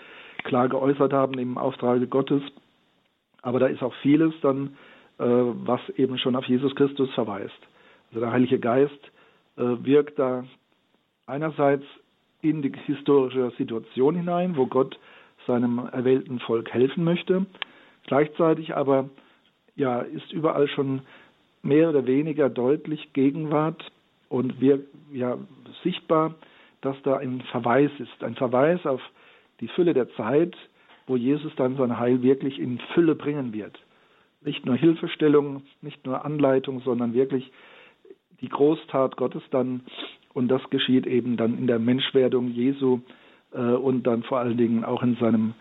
klar 0.44 0.70
geäußert 0.70 1.14
haben 1.14 1.38
im 1.38 1.60
Auftrage 1.60 2.08
Gottes. 2.08 2.42
Aber 3.44 3.60
da 3.60 3.68
ist 3.68 3.84
auch 3.84 3.94
vieles 4.02 4.34
dann 4.42 4.76
was 5.24 5.82
eben 5.98 6.18
schon 6.18 6.36
auf 6.36 6.46
Jesus 6.46 6.74
Christus 6.76 7.14
verweist. 7.14 7.60
Also 8.10 8.22
der 8.22 8.32
Heilige 8.32 8.60
Geist 8.60 9.12
äh, 9.58 9.62
wirkt 9.62 10.18
da 10.18 10.46
einerseits 11.26 11.84
in 12.42 12.62
die 12.62 12.72
historische 12.86 13.52
Situation 13.58 14.16
hinein, 14.16 14.56
wo 14.56 14.66
Gott 14.66 14.98
seinem 15.46 15.80
erwählten 15.92 16.40
Volk 16.40 16.72
helfen 16.74 17.04
möchte. 17.04 17.46
Gleichzeitig 18.08 18.76
aber 18.76 19.10
ja, 19.76 20.00
ist 20.00 20.32
überall 20.32 20.68
schon 20.68 21.02
mehr 21.62 21.90
oder 21.90 22.06
weniger 22.06 22.50
deutlich 22.50 23.12
Gegenwart 23.14 23.92
und 24.30 24.62
wir, 24.62 24.80
ja, 25.12 25.38
sichtbar, 25.84 26.36
dass 26.82 26.96
da 27.04 27.18
ein 27.18 27.42
Verweis 27.52 27.92
ist, 28.00 28.24
ein 28.24 28.36
Verweis 28.36 28.86
auf 28.86 29.02
die 29.60 29.68
Fülle 29.68 29.94
der 29.94 30.10
Zeit, 30.16 30.56
wo 31.08 31.18
Jesus 31.18 31.54
dann 31.58 31.76
sein 31.76 32.00
Heil 32.00 32.22
wirklich 32.22 32.58
in 32.60 32.80
Fülle 32.94 33.16
bringen 33.16 33.52
wird 33.52 33.78
nicht 34.42 34.66
nur 34.66 34.76
Hilfestellung, 34.76 35.64
nicht 35.82 36.06
nur 36.06 36.26
Anleitung, 36.26 36.82
sondern 36.82 37.14
wirklich 37.14 37.52
die 38.42 38.50
Großtat 38.50 39.18
Gottes 39.18 39.44
dann. 39.52 39.82
Und 40.34 40.48
das 40.48 40.62
geschieht 40.70 41.08
eben 41.08 41.38
dann 41.38 41.58
in 41.58 41.68
der 41.68 41.80
Menschwerdung 41.80 42.50
Jesu 42.50 43.00
äh, 43.52 43.60
und 43.60 44.04
dann 44.04 44.24
vor 44.24 44.40
allen 44.40 44.58
Dingen 44.58 44.86
auch 44.86 45.04
in 45.04 45.16
seinem 45.16 45.54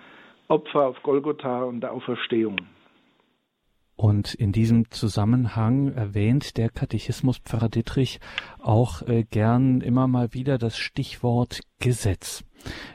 Opfer 0.49 0.87
auf 0.87 1.03
Golgotha 1.03 1.65
und 1.65 1.81
der 1.81 1.93
Auferstehung. 1.93 2.57
Und 3.97 4.33
in 4.35 4.53
diesem 4.53 4.91
Zusammenhang 4.93 5.93
erwähnt 5.93 6.57
der 6.57 6.69
Katechismus 6.69 7.39
Pfarrer 7.39 7.69
Dittrich 7.69 8.21
auch 8.61 9.03
äh, 9.03 9.25
gern 9.25 9.81
immer 9.81 10.07
mal 10.07 10.33
wieder 10.35 10.57
das 10.57 10.79
Stichwort 10.79 11.61
Gesetz. 11.79 12.45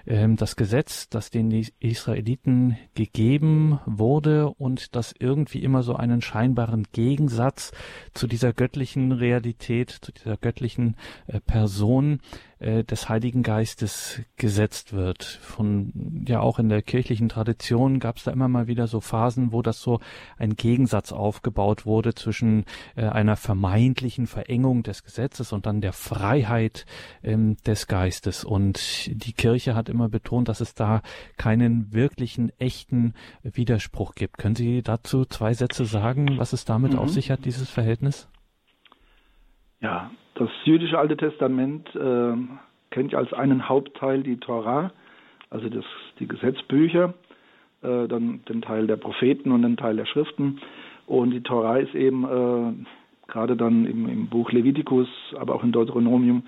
Ähm, 0.06 0.36
das 0.36 0.56
Gesetz, 0.56 1.10
das 1.10 1.30
den 1.30 1.52
Israeliten 1.80 2.78
gegeben 2.96 3.80
wurde 3.86 4.50
und 4.50 4.96
das 4.96 5.14
irgendwie 5.18 5.64
immer 5.64 5.84
so 5.84 5.96
einen 5.96 6.22
scheinbaren 6.22 6.88
Gegensatz 6.92 7.72
zu 8.14 8.28
dieser 8.28 8.54
göttlichen 8.54 9.12
Realität, 9.12 9.90
zu 9.90 10.12
dieser 10.12 10.38
göttlichen 10.38 10.98
äh, 11.28 11.40
Person 11.40 12.20
äh, 12.60 12.84
des 12.84 13.10
Heiligen 13.10 13.44
Geistes 13.44 14.22
gesetzt 14.36 14.94
wird. 14.94 15.24
Von 15.24 16.26
ja 16.28 16.40
auch 16.40 16.60
in 16.60 16.70
der 16.70 16.82
kirchlichen 16.82 17.30
Tradition 17.30 18.00
gab 18.00 18.18
es 18.18 18.24
da 18.24 18.32
immer 18.32 18.48
mal 18.48 18.68
wieder 18.68 18.88
so 18.88 19.00
Phasen, 19.00 19.52
wo 19.52 19.62
das 19.62 19.82
so 19.82 20.00
ein 20.38 20.56
Gegensatz 20.56 21.12
aufgebaut 21.12 21.86
wurde 21.86 22.14
zwischen 22.14 22.66
äh, 22.96 23.06
einer 23.06 23.36
vermeintlichen 23.36 24.28
Verengung 24.28 24.84
des 24.84 25.04
Gesetzes 25.04 25.54
und 25.54 25.66
dann 25.66 25.82
der 25.82 25.94
Freiheit 25.94 26.86
ähm, 27.24 27.58
des 27.66 27.88
Geistes. 27.88 28.44
Und 28.44 28.73
die 28.78 29.34
Kirche 29.34 29.76
hat 29.76 29.90
immer 29.90 30.10
betont, 30.10 30.50
dass 30.50 30.62
es 30.62 30.74
da 30.74 31.02
keinen 31.38 31.94
wirklichen, 31.94 32.52
echten 32.60 33.14
Widerspruch 33.44 34.16
gibt. 34.16 34.38
Können 34.38 34.56
Sie 34.56 34.82
dazu 34.82 35.26
zwei 35.26 35.54
Sätze 35.54 35.86
sagen, 35.86 36.38
was 36.38 36.54
es 36.54 36.66
damit 36.66 36.94
mhm. 36.94 37.00
auf 37.00 37.10
sich 37.10 37.32
hat, 37.32 37.46
dieses 37.46 37.70
Verhältnis? 37.70 38.30
Ja, 39.82 40.12
das 40.36 40.50
jüdische 40.64 40.98
Alte 40.98 41.18
Testament 41.18 41.94
äh, 41.96 42.34
kennt 42.92 43.14
als 43.16 43.34
einen 43.34 43.68
Hauptteil 43.68 44.24
die 44.24 44.38
Torah, 44.38 44.92
also 45.50 45.70
das, 45.70 45.86
die 46.20 46.28
Gesetzbücher, 46.28 47.14
äh, 47.82 48.08
dann 48.08 48.44
den 48.48 48.62
Teil 48.62 48.88
der 48.88 48.96
Propheten 48.96 49.52
und 49.52 49.62
den 49.62 49.78
Teil 49.78 49.96
der 49.96 50.06
Schriften. 50.06 50.60
Und 51.06 51.32
die 51.32 51.42
Torah 51.42 51.78
ist 51.78 51.94
eben 51.96 52.24
äh, 52.24 52.86
gerade 53.28 53.56
dann 53.56 53.86
im, 53.86 54.08
im, 54.08 54.28
Buch 54.28 54.52
Levitikus, 54.52 55.08
aber 55.38 55.56
auch 55.56 55.64
in 55.64 55.72
Deuteronomium 55.72 56.44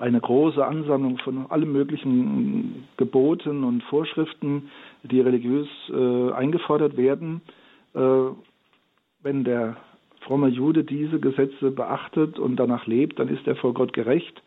eine 0.00 0.20
große 0.20 0.64
Ansammlung 0.64 1.18
von 1.18 1.46
allen 1.50 1.70
möglichen 1.70 2.88
Geboten 2.96 3.64
und 3.64 3.82
Vorschriften, 3.84 4.70
die 5.02 5.20
religiös 5.20 5.68
äh, 5.90 6.32
eingefordert 6.32 6.96
werden. 6.96 7.42
Äh, 7.94 8.30
wenn 9.22 9.44
der 9.44 9.76
fromme 10.22 10.48
Jude 10.48 10.84
diese 10.84 11.20
Gesetze 11.20 11.70
beachtet 11.70 12.38
und 12.38 12.56
danach 12.56 12.86
lebt, 12.86 13.18
dann 13.18 13.28
ist 13.28 13.46
er 13.46 13.56
vor 13.56 13.74
Gott 13.74 13.92
gerecht. 13.92 14.42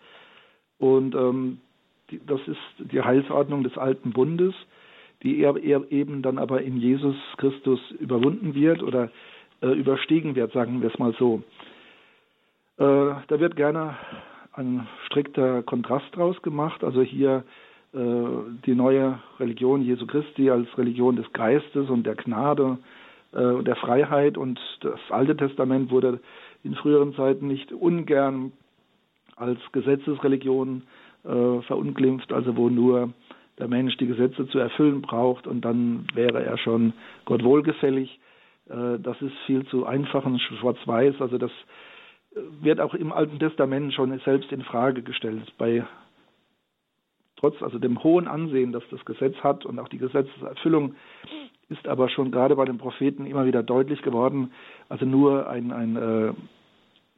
Und 0.79 1.15
ähm, 1.15 1.59
die, 2.09 2.19
das 2.25 2.41
ist 2.47 2.91
die 2.91 3.01
Heilsordnung 3.01 3.63
des 3.63 3.77
alten 3.77 4.11
Bundes, 4.11 4.53
die 5.21 5.39
er, 5.39 5.55
er, 5.57 5.91
eben 5.91 6.21
dann 6.21 6.37
aber 6.37 6.61
in 6.61 6.77
Jesus 6.77 7.15
Christus 7.37 7.79
überwunden 7.99 8.55
wird 8.55 8.83
oder 8.83 9.09
äh, 9.61 9.67
überstiegen 9.67 10.35
wird, 10.35 10.51
sagen 10.51 10.81
wir 10.81 10.89
es 10.89 10.99
mal 10.99 11.13
so. 11.17 11.43
Äh, 12.77 13.15
da 13.27 13.39
wird 13.39 13.55
gerne 13.55 13.95
ein 14.53 14.87
strikter 15.05 15.63
Kontrast 15.63 16.15
draus 16.15 16.41
gemacht. 16.41 16.83
Also 16.83 17.01
hier 17.01 17.43
äh, 17.93 17.99
die 18.65 18.75
neue 18.75 19.19
Religion 19.39 19.81
Jesu 19.81 20.05
Christi 20.07 20.49
als 20.49 20.67
Religion 20.77 21.15
des 21.15 21.31
Geistes 21.33 21.89
und 21.89 22.05
der 22.05 22.15
Gnade 22.15 22.77
äh, 23.33 23.63
der 23.63 23.75
Freiheit 23.75 24.37
und 24.37 24.59
das 24.81 24.99
Alte 25.09 25.35
Testament 25.35 25.91
wurde 25.91 26.19
in 26.63 26.75
früheren 26.75 27.13
Zeiten 27.15 27.47
nicht 27.47 27.71
ungern 27.71 28.51
als 29.35 29.59
Gesetzesreligion 29.71 30.83
äh, 31.23 31.61
verunglimpft, 31.61 32.31
also 32.31 32.55
wo 32.55 32.69
nur 32.69 33.09
der 33.59 33.67
Mensch 33.67 33.97
die 33.97 34.07
Gesetze 34.07 34.47
zu 34.47 34.59
erfüllen 34.59 35.01
braucht 35.01 35.47
und 35.47 35.61
dann 35.61 36.07
wäre 36.13 36.43
er 36.43 36.57
schon 36.57 36.93
Gott 37.25 37.43
wohlgefällig. 37.43 38.19
Äh, 38.69 38.99
das 38.99 39.21
ist 39.21 39.35
viel 39.45 39.65
zu 39.67 39.85
einfach 39.85 40.25
und 40.25 40.39
schwarz-weiß. 40.39 41.15
Also 41.19 41.37
das 41.37 41.51
wird 42.61 42.79
auch 42.79 42.93
im 42.93 43.11
Alten 43.11 43.39
Testament 43.39 43.93
schon 43.93 44.17
selbst 44.25 44.51
in 44.51 44.63
Frage 44.63 45.03
gestellt. 45.03 45.53
Bei 45.57 45.85
trotz 47.37 47.61
also 47.61 47.77
dem 47.77 48.03
hohen 48.03 48.27
Ansehen, 48.27 48.71
das 48.71 48.83
das 48.89 49.03
Gesetz 49.05 49.35
hat 49.43 49.65
und 49.65 49.79
auch 49.79 49.89
die 49.89 49.97
Gesetzeserfüllung 49.97 50.95
ist 51.69 51.87
aber 51.87 52.09
schon 52.09 52.31
gerade 52.31 52.55
bei 52.55 52.65
den 52.65 52.77
Propheten 52.77 53.25
immer 53.25 53.45
wieder 53.45 53.63
deutlich 53.63 54.01
geworden, 54.01 54.51
also 54.89 55.05
nur 55.05 55.49
ein, 55.49 55.71
ein 55.71 55.95
äh, 55.95 56.33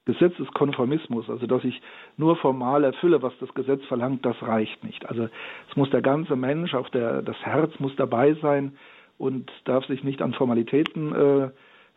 Gesetzeskonformismus, 0.05 1.29
also 1.29 1.47
dass 1.47 1.63
ich 1.63 1.81
nur 2.15 2.35
formal 2.37 2.83
erfülle, 2.83 3.21
was 3.21 3.33
das 3.39 3.53
Gesetz 3.53 3.83
verlangt, 3.85 4.25
das 4.25 4.39
reicht 4.41 4.83
nicht. 4.83 5.07
Also 5.09 5.27
es 5.69 5.75
muss 5.75 5.89
der 5.89 6.01
ganze 6.01 6.35
Mensch, 6.35 6.73
auch 6.75 6.89
der, 6.89 7.21
das 7.21 7.37
Herz 7.43 7.71
muss 7.79 7.95
dabei 7.95 8.35
sein 8.35 8.77
und 9.17 9.51
darf 9.65 9.85
sich 9.85 10.03
nicht 10.03 10.21
an 10.21 10.33
Formalitäten 10.33 11.13
äh, 11.13 11.49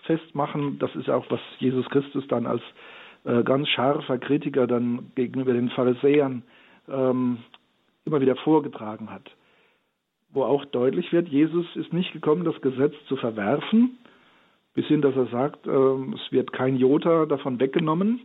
festmachen. 0.04 0.78
Das 0.78 0.94
ist 0.96 1.11
auch, 1.11 1.26
was 1.28 1.40
Jesus 1.59 1.88
Christus 1.90 2.26
dann 2.28 2.46
als 2.46 2.62
ganz 3.24 3.68
scharfer 3.68 4.18
Kritiker 4.18 4.66
dann 4.66 5.11
gegenüber 5.14 5.52
den 5.52 5.70
Pharisäern 5.70 6.42
ähm, 6.88 7.38
immer 8.04 8.20
wieder 8.20 8.37
vorgetragen 8.37 9.11
hat 9.11 9.31
wo 10.31 10.44
auch 10.44 10.64
deutlich 10.66 11.12
wird, 11.12 11.28
Jesus 11.28 11.66
ist 11.74 11.92
nicht 11.92 12.12
gekommen, 12.12 12.44
das 12.44 12.61
Gesetz 12.61 12.94
zu 13.09 13.16
verwerfen, 13.16 13.98
bis 14.74 14.87
hin, 14.87 15.00
dass 15.00 15.16
er 15.16 15.26
sagt, 15.26 15.66
äh, 15.66 15.70
es 15.70 16.33
wird 16.33 16.52
kein 16.52 16.76
Jota 16.76 17.26
davon 17.26 17.59
weggenommen. 17.59 18.20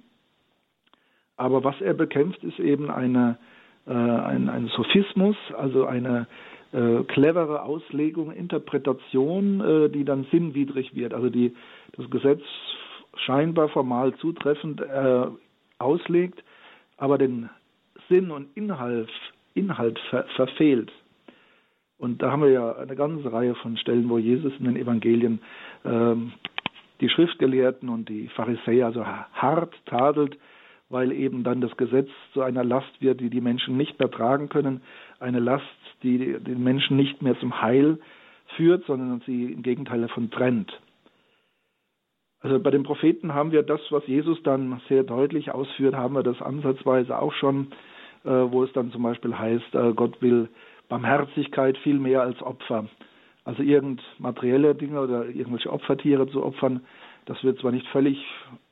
Aber 1.38 1.64
was 1.64 1.80
er 1.82 1.94
bekämpft, 1.94 2.44
ist 2.44 2.60
eben 2.60 2.92
eine, 2.92 3.38
äh, 3.88 3.94
ein, 3.94 4.50
ein 4.50 4.68
Sophismus, 4.68 5.36
also 5.58 5.86
eine 5.86 6.28
äh, 6.74 7.04
clevere 7.06 7.64
Auslegung, 7.64 8.32
Interpretation, 8.32 9.62
äh, 9.62 9.90
die 9.90 10.06
dann 10.06 10.28
sinnwidrig 10.32 10.96
wird. 10.96 11.14
Also 11.14 11.30
die 11.30 11.56
das 11.94 12.10
Gesetz 12.10 12.42
scheinbar 13.16 13.70
formal 13.70 14.14
zutreffend 14.16 14.82
äh, 14.82 15.28
auslegt, 15.80 16.44
aber 16.98 17.18
den 17.18 17.50
Sinn 18.10 18.32
und 18.32 18.48
Inhalt, 18.56 19.10
Inhalt 19.54 20.00
ver 20.10 20.26
verfehlt. 20.36 20.92
Und 21.98 22.22
da 22.22 22.32
haben 22.32 22.42
wir 22.42 22.50
ja 22.50 22.76
eine 22.76 22.96
ganze 22.96 23.32
Reihe 23.32 23.56
von 23.56 23.78
Stellen, 23.78 24.10
wo 24.10 24.18
Jesus 24.18 24.52
in 24.60 24.66
den 24.66 24.76
Evangelien 24.76 25.40
ähm, 25.86 26.34
die 27.00 27.10
Schriftgelehrten 27.10 27.90
und 27.90 28.10
die 28.10 28.28
Pharisäer 28.30 28.88
also 28.88 29.06
hart 29.06 29.74
tadelt, 29.86 30.38
weil 30.90 31.12
eben 31.12 31.44
dann 31.44 31.62
das 31.62 31.76
Gesetz 31.78 32.10
zu 32.34 32.42
einer 32.42 32.64
Last 32.64 33.02
wird, 33.02 33.20
die 33.20 33.30
die 33.30 33.42
Menschen 33.42 33.78
nicht 33.78 34.00
mehr 34.00 34.12
tragen 34.12 34.50
können, 34.50 34.82
eine 35.20 35.40
Last, 35.40 35.64
die 36.04 36.38
den 36.40 36.64
Menschen 36.64 36.98
nicht 36.98 37.22
mehr 37.22 37.40
zum 37.40 37.62
Heil 37.62 38.00
führt, 38.58 38.86
sondern 38.86 39.22
sie 39.26 39.54
im 39.54 39.64
Gegenteil 39.64 40.02
davon 40.02 40.30
trennt. 40.30 40.72
Also 42.44 42.60
bei 42.60 42.72
den 42.72 42.84
Propheten 42.84 43.34
haben 43.34 43.54
wir 43.54 43.64
das, 43.64 43.80
was 43.90 44.06
Jesus 44.06 44.44
dann 44.44 44.82
sehr 44.90 45.04
deutlich 45.04 45.52
ausführt, 45.52 45.96
haben 45.96 46.14
wir 46.14 46.24
das 46.24 46.42
ansatzweise 46.42 47.18
auch 47.18 47.34
schon, 47.34 47.68
äh, 48.26 48.30
wo 48.30 48.64
es 48.64 48.74
dann 48.74 48.92
zum 48.92 49.02
Beispiel 49.02 49.38
heißt, 49.38 49.74
äh, 49.74 49.94
Gott 49.94 50.22
will 50.22 50.50
Barmherzigkeit 50.90 51.78
viel 51.80 51.98
mehr 51.98 52.22
als 52.22 52.42
Opfer. 52.42 52.86
Also 53.46 53.64
irgend 53.64 54.02
materielle 54.20 54.76
Dinge 54.76 55.00
oder 55.00 55.26
irgendwelche 55.26 55.72
Opfertiere 55.72 56.28
zu 56.28 56.44
opfern, 56.44 56.82
das 57.26 57.42
wird 57.46 57.60
zwar 57.60 57.72
nicht 57.72 57.88
völlig 57.88 58.24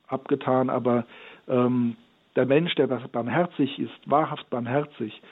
abgetan, 0.06 0.68
aber 0.68 1.06
ähm, 1.48 1.96
der 2.36 2.44
Mensch, 2.44 2.74
der 2.74 2.86
barmherzig 2.86 3.78
ist, 3.78 3.92
wahrhaft 4.04 4.48
barmherzig, 4.50 5.22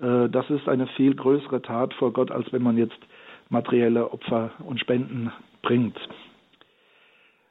äh, 0.00 0.28
das 0.28 0.48
ist 0.50 0.68
eine 0.68 0.86
viel 0.86 1.14
größere 1.14 1.62
Tat 1.62 1.94
vor 1.94 2.12
Gott, 2.12 2.30
als 2.30 2.52
wenn 2.52 2.62
man 2.62 2.76
jetzt 2.76 2.98
materielle 3.50 4.12
Opfer 4.12 4.52
und 4.60 4.78
Spenden 4.78 5.32
bringt. 5.62 5.98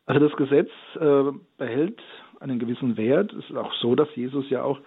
Also 0.07 0.27
das 0.27 0.35
Gesetz 0.37 0.69
äh, 0.99 1.31
behält 1.57 2.01
einen 2.39 2.59
gewissen 2.59 2.97
Wert. 2.97 3.31
Es 3.33 3.49
ist 3.49 3.57
auch 3.57 3.73
so, 3.75 3.95
dass 3.95 4.07
Jesus 4.15 4.49
ja 4.49 4.63
auch 4.63 4.79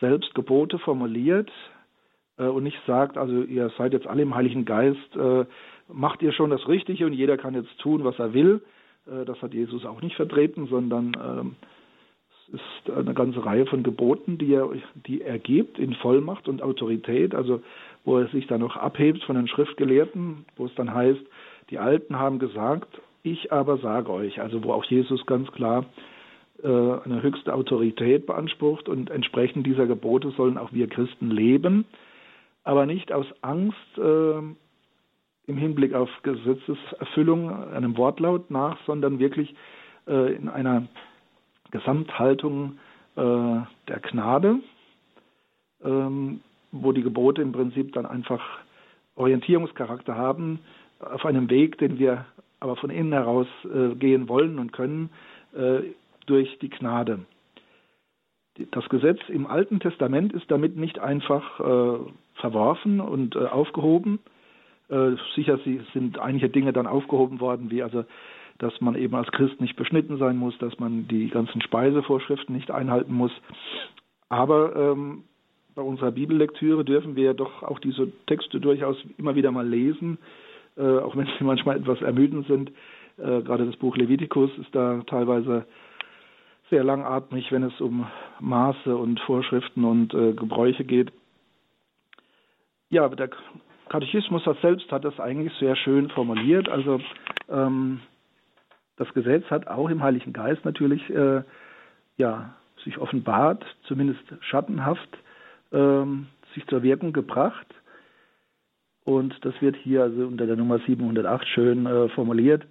selbst 0.00 0.34
Gebote 0.34 0.78
formuliert, 0.78 1.50
äh, 2.38 2.44
und 2.44 2.62
nicht 2.62 2.78
sagt, 2.86 3.18
also 3.18 3.42
ihr 3.42 3.70
seid 3.76 3.92
jetzt 3.92 4.06
alle 4.06 4.22
im 4.22 4.34
Heiligen 4.34 4.64
Geist, 4.64 5.16
äh, 5.16 5.44
macht 5.88 6.22
ihr 6.22 6.32
schon 6.32 6.50
das 6.50 6.66
Richtige 6.68 7.06
und 7.06 7.12
jeder 7.12 7.36
kann 7.36 7.54
jetzt 7.54 7.78
tun, 7.80 8.04
was 8.04 8.18
er 8.18 8.32
will. 8.32 8.62
Äh, 9.06 9.24
das 9.24 9.40
hat 9.42 9.52
Jesus 9.52 9.84
auch 9.84 10.00
nicht 10.00 10.16
vertreten, 10.16 10.66
sondern 10.68 11.16
ähm, 11.22 11.56
es 12.48 12.60
ist 12.60 12.96
eine 12.96 13.12
ganze 13.12 13.44
Reihe 13.44 13.66
von 13.66 13.82
Geboten, 13.82 14.38
die 14.38 14.54
er, 14.54 14.70
die 15.06 15.20
er 15.20 15.38
gibt 15.38 15.78
in 15.78 15.94
Vollmacht 15.94 16.48
und 16.48 16.62
Autorität, 16.62 17.34
also 17.34 17.60
wo 18.04 18.18
er 18.18 18.28
sich 18.28 18.46
dann 18.46 18.60
noch 18.60 18.76
abhebt 18.76 19.22
von 19.24 19.36
den 19.36 19.48
Schriftgelehrten, 19.48 20.46
wo 20.56 20.64
es 20.64 20.74
dann 20.74 20.94
heißt, 20.94 21.20
die 21.68 21.78
Alten 21.78 22.18
haben 22.18 22.38
gesagt, 22.38 23.02
ich 23.32 23.52
aber 23.52 23.78
sage 23.78 24.10
euch, 24.10 24.40
also 24.40 24.62
wo 24.64 24.72
auch 24.72 24.84
Jesus 24.84 25.24
ganz 25.26 25.50
klar 25.52 25.84
eine 26.60 27.22
höchste 27.22 27.54
Autorität 27.54 28.26
beansprucht 28.26 28.88
und 28.88 29.10
entsprechend 29.10 29.64
dieser 29.64 29.86
Gebote 29.86 30.32
sollen 30.32 30.58
auch 30.58 30.72
wir 30.72 30.88
Christen 30.88 31.30
leben 31.30 31.84
aber 32.68 32.84
nicht 32.84 33.12
aus 33.12 33.24
Angst 33.40 33.96
äh, 33.96 34.38
im 34.38 35.56
Hinblick 35.56 35.94
auf 35.94 36.10
Gesetzeserfüllung 36.22 37.72
einem 37.72 37.96
Wortlaut 37.96 38.50
nach, 38.50 38.76
sondern 38.84 39.18
wirklich 39.18 39.54
äh, 40.06 40.34
in 40.34 40.50
einer 40.50 40.86
Gesamthaltung 41.70 42.78
äh, 43.16 43.20
der 43.20 44.00
Gnade, 44.02 44.58
ähm, 45.82 46.40
wo 46.70 46.92
die 46.92 47.02
Gebote 47.02 47.40
im 47.40 47.52
Prinzip 47.52 47.94
dann 47.94 48.04
einfach 48.04 48.42
Orientierungscharakter 49.16 50.14
haben, 50.14 50.60
auf 51.00 51.24
einem 51.24 51.48
Weg, 51.48 51.78
den 51.78 51.98
wir 51.98 52.26
aber 52.60 52.76
von 52.76 52.90
innen 52.90 53.12
heraus 53.12 53.46
äh, 53.64 53.94
gehen 53.94 54.28
wollen 54.28 54.58
und 54.58 54.72
können, 54.72 55.10
äh, 55.54 55.80
durch 56.26 56.58
die 56.58 56.70
Gnade. 56.70 57.20
Das 58.72 58.88
Gesetz 58.88 59.20
im 59.28 59.46
Alten 59.46 59.80
Testament 59.80 60.32
ist 60.32 60.50
damit 60.50 60.76
nicht 60.76 60.98
einfach 60.98 61.60
äh, 61.60 61.98
verworfen 62.34 63.00
und 63.00 63.36
äh, 63.36 63.46
aufgehoben. 63.46 64.18
Äh, 64.88 65.12
sicher 65.36 65.58
sind 65.92 66.18
einige 66.18 66.48
Dinge 66.48 66.72
dann 66.72 66.86
aufgehoben 66.86 67.40
worden, 67.40 67.70
wie 67.70 67.82
also, 67.82 68.04
dass 68.58 68.80
man 68.80 68.96
eben 68.96 69.14
als 69.14 69.30
Christ 69.30 69.60
nicht 69.60 69.76
beschnitten 69.76 70.18
sein 70.18 70.36
muss, 70.36 70.58
dass 70.58 70.78
man 70.80 71.06
die 71.06 71.28
ganzen 71.28 71.60
Speisevorschriften 71.62 72.54
nicht 72.54 72.70
einhalten 72.70 73.12
muss. 73.12 73.32
Aber 74.28 74.74
ähm, 74.74 75.22
bei 75.74 75.82
unserer 75.82 76.10
Bibellektüre 76.10 76.84
dürfen 76.84 77.14
wir 77.14 77.34
doch 77.34 77.62
auch 77.62 77.78
diese 77.78 78.10
Texte 78.26 78.58
durchaus 78.58 78.96
immer 79.16 79.36
wieder 79.36 79.52
mal 79.52 79.66
lesen, 79.66 80.18
äh, 80.78 80.98
auch 80.98 81.16
wenn 81.16 81.26
sie 81.26 81.32
manchmal 81.44 81.76
etwas 81.76 82.00
ermüdend 82.02 82.46
sind. 82.46 82.70
Äh, 83.18 83.42
gerade 83.42 83.66
das 83.66 83.76
Buch 83.76 83.96
Levitikus 83.96 84.50
ist 84.58 84.74
da 84.74 85.02
teilweise 85.06 85.66
sehr 86.70 86.84
langatmig, 86.84 87.50
wenn 87.50 87.62
es 87.62 87.80
um 87.80 88.06
Maße 88.40 88.94
und 88.96 89.20
Vorschriften 89.20 89.84
und 89.84 90.14
äh, 90.14 90.32
Gebräuche 90.32 90.84
geht. 90.84 91.12
Ja, 92.90 93.08
der 93.08 93.30
Katechismus 93.88 94.42
selbst 94.62 94.90
hat 94.92 95.04
das 95.04 95.18
eigentlich 95.18 95.52
sehr 95.54 95.76
schön 95.76 96.10
formuliert. 96.10 96.68
Also 96.68 97.00
ähm, 97.48 98.00
das 98.96 99.12
Gesetz 99.14 99.44
hat 99.50 99.66
auch 99.66 99.88
im 99.88 100.02
Heiligen 100.02 100.32
Geist 100.32 100.64
natürlich 100.64 101.08
äh, 101.10 101.42
ja, 102.16 102.54
sich 102.84 102.98
offenbart, 102.98 103.64
zumindest 103.84 104.22
schattenhaft 104.40 105.08
ähm, 105.72 106.26
sich 106.54 106.66
zur 106.66 106.82
Wirkung 106.82 107.12
gebracht. 107.12 107.66
Und 109.08 109.42
das 109.42 109.54
wird 109.62 109.74
hier 109.76 110.02
also 110.02 110.26
unter 110.26 110.46
der 110.46 110.56
Nummer 110.56 110.80
708 110.80 111.48
schön 111.48 111.86
äh, 111.86 112.10
formuliert. 112.10 112.66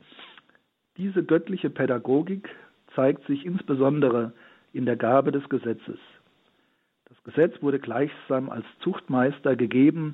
Diese 0.95 1.23
göttliche 1.23 1.71
Pädagogik 1.71 2.47
zeigt 2.93 3.25
sich 3.25 3.43
insbesondere 3.43 4.33
in 4.71 4.85
der 4.85 4.97
Gabe 4.97 5.31
des 5.31 5.49
Gesetzes. 5.49 5.97
Das 7.05 7.23
Gesetz 7.23 7.59
wurde 7.63 7.79
gleichsam 7.79 8.51
als 8.51 8.65
Zuchtmeister 8.81 9.55
gegeben, 9.55 10.13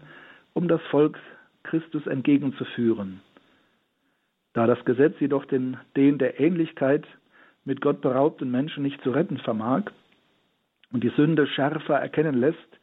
um 0.53 0.69
das 0.69 0.79
Volk 0.91 1.19
Christus 1.63 2.07
entgegenzuführen. 2.07 3.19
Da 4.53 4.65
das 4.65 4.85
Gesetz 4.85 5.19
jedoch 5.19 5.43
den, 5.43 5.75
den 5.97 6.19
der 6.19 6.39
Ähnlichkeit 6.39 7.05
mit 7.65 7.81
Gott 7.81 7.99
beraubten 7.99 8.49
Menschen 8.49 8.83
nicht 8.83 9.01
zu 9.01 9.11
retten 9.11 9.39
vermag 9.39 9.91
und 10.93 11.03
die 11.03 11.11
Sünde 11.17 11.47
schärfer 11.47 11.95
erkennen 11.95 12.39
lässt, 12.39 12.79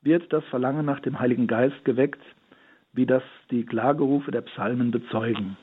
wird 0.00 0.32
das 0.32 0.44
Verlangen 0.46 0.86
nach 0.86 1.00
dem 1.00 1.20
Heiligen 1.20 1.46
Geist 1.46 1.84
geweckt, 1.84 2.22
wie 2.92 3.06
das 3.06 3.22
die 3.50 3.64
Klagerufe 3.64 4.30
der 4.30 4.42
Psalmen 4.42 4.90
bezeugen. 4.90 5.56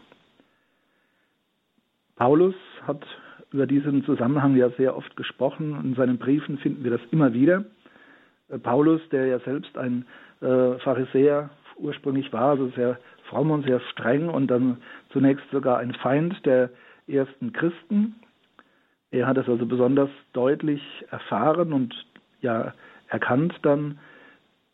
Paulus 2.15 2.55
hat 2.85 3.05
über 3.51 3.65
diesen 3.65 4.03
Zusammenhang 4.03 4.55
ja 4.55 4.69
sehr 4.71 4.95
oft 4.95 5.15
gesprochen. 5.15 5.79
In 5.83 5.95
seinen 5.95 6.17
Briefen 6.17 6.57
finden 6.57 6.83
wir 6.83 6.91
das 6.91 7.01
immer 7.11 7.33
wieder. 7.33 7.65
Äh, 8.49 8.59
Paulus, 8.59 9.01
der 9.11 9.27
ja 9.27 9.39
selbst 9.39 9.77
ein 9.77 10.05
äh, 10.41 10.77
Pharisäer 10.79 11.49
ursprünglich 11.77 12.31
war, 12.33 12.51
also 12.51 12.67
sehr 12.69 12.99
fromm 13.29 13.51
und 13.51 13.65
sehr 13.65 13.79
streng 13.91 14.27
und 14.29 14.47
dann 14.47 14.77
zunächst 15.11 15.49
sogar 15.51 15.77
ein 15.77 15.93
Feind 15.93 16.45
der 16.45 16.69
ersten 17.07 17.53
Christen. 17.53 18.15
Er 19.11 19.27
hat 19.27 19.37
es 19.37 19.47
also 19.47 19.65
besonders 19.65 20.09
deutlich 20.33 20.81
erfahren 21.09 21.73
und 21.73 21.93
ja 22.41 22.73
erkannt 23.07 23.55
dann, 23.63 23.99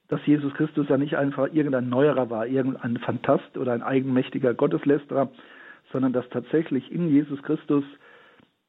dass 0.07 0.25
Jesus 0.25 0.53
Christus 0.53 0.87
ja 0.89 0.97
nicht 0.97 1.17
einfach 1.17 1.51
irgendein 1.51 1.89
Neuerer 1.89 2.29
war, 2.29 2.47
irgendein 2.47 2.97
Fantast 2.97 3.57
oder 3.57 3.73
ein 3.73 3.81
eigenmächtiger 3.81 4.53
Gotteslästerer, 4.53 5.29
sondern 5.91 6.13
dass 6.13 6.27
tatsächlich 6.29 6.91
in 6.91 7.09
Jesus 7.09 7.41
Christus 7.43 7.83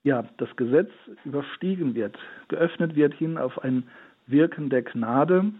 ja 0.03 0.25
das 0.39 0.55
Gesetz 0.57 0.91
überstiegen 1.25 1.95
wird, 1.95 2.17
geöffnet 2.49 2.95
wird 2.95 3.15
hin 3.15 3.39
auf 3.39 3.63
ein 3.63 3.85
Wirken 4.27 4.71
der 4.71 4.83
Gnade 4.83 5.53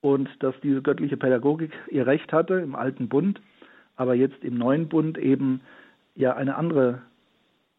und 0.00 0.28
dass 0.40 0.54
diese 0.62 0.82
göttliche 0.82 1.16
Pädagogik 1.16 1.72
ihr 1.90 2.06
Recht 2.06 2.32
hatte 2.32 2.54
im 2.54 2.74
alten 2.74 3.08
Bund, 3.08 3.40
aber 3.96 4.14
jetzt 4.14 4.44
im 4.44 4.58
neuen 4.58 4.88
Bund 4.88 5.18
eben 5.18 5.60
ja 6.14 6.34
eine 6.36 6.56
andere 6.56 7.02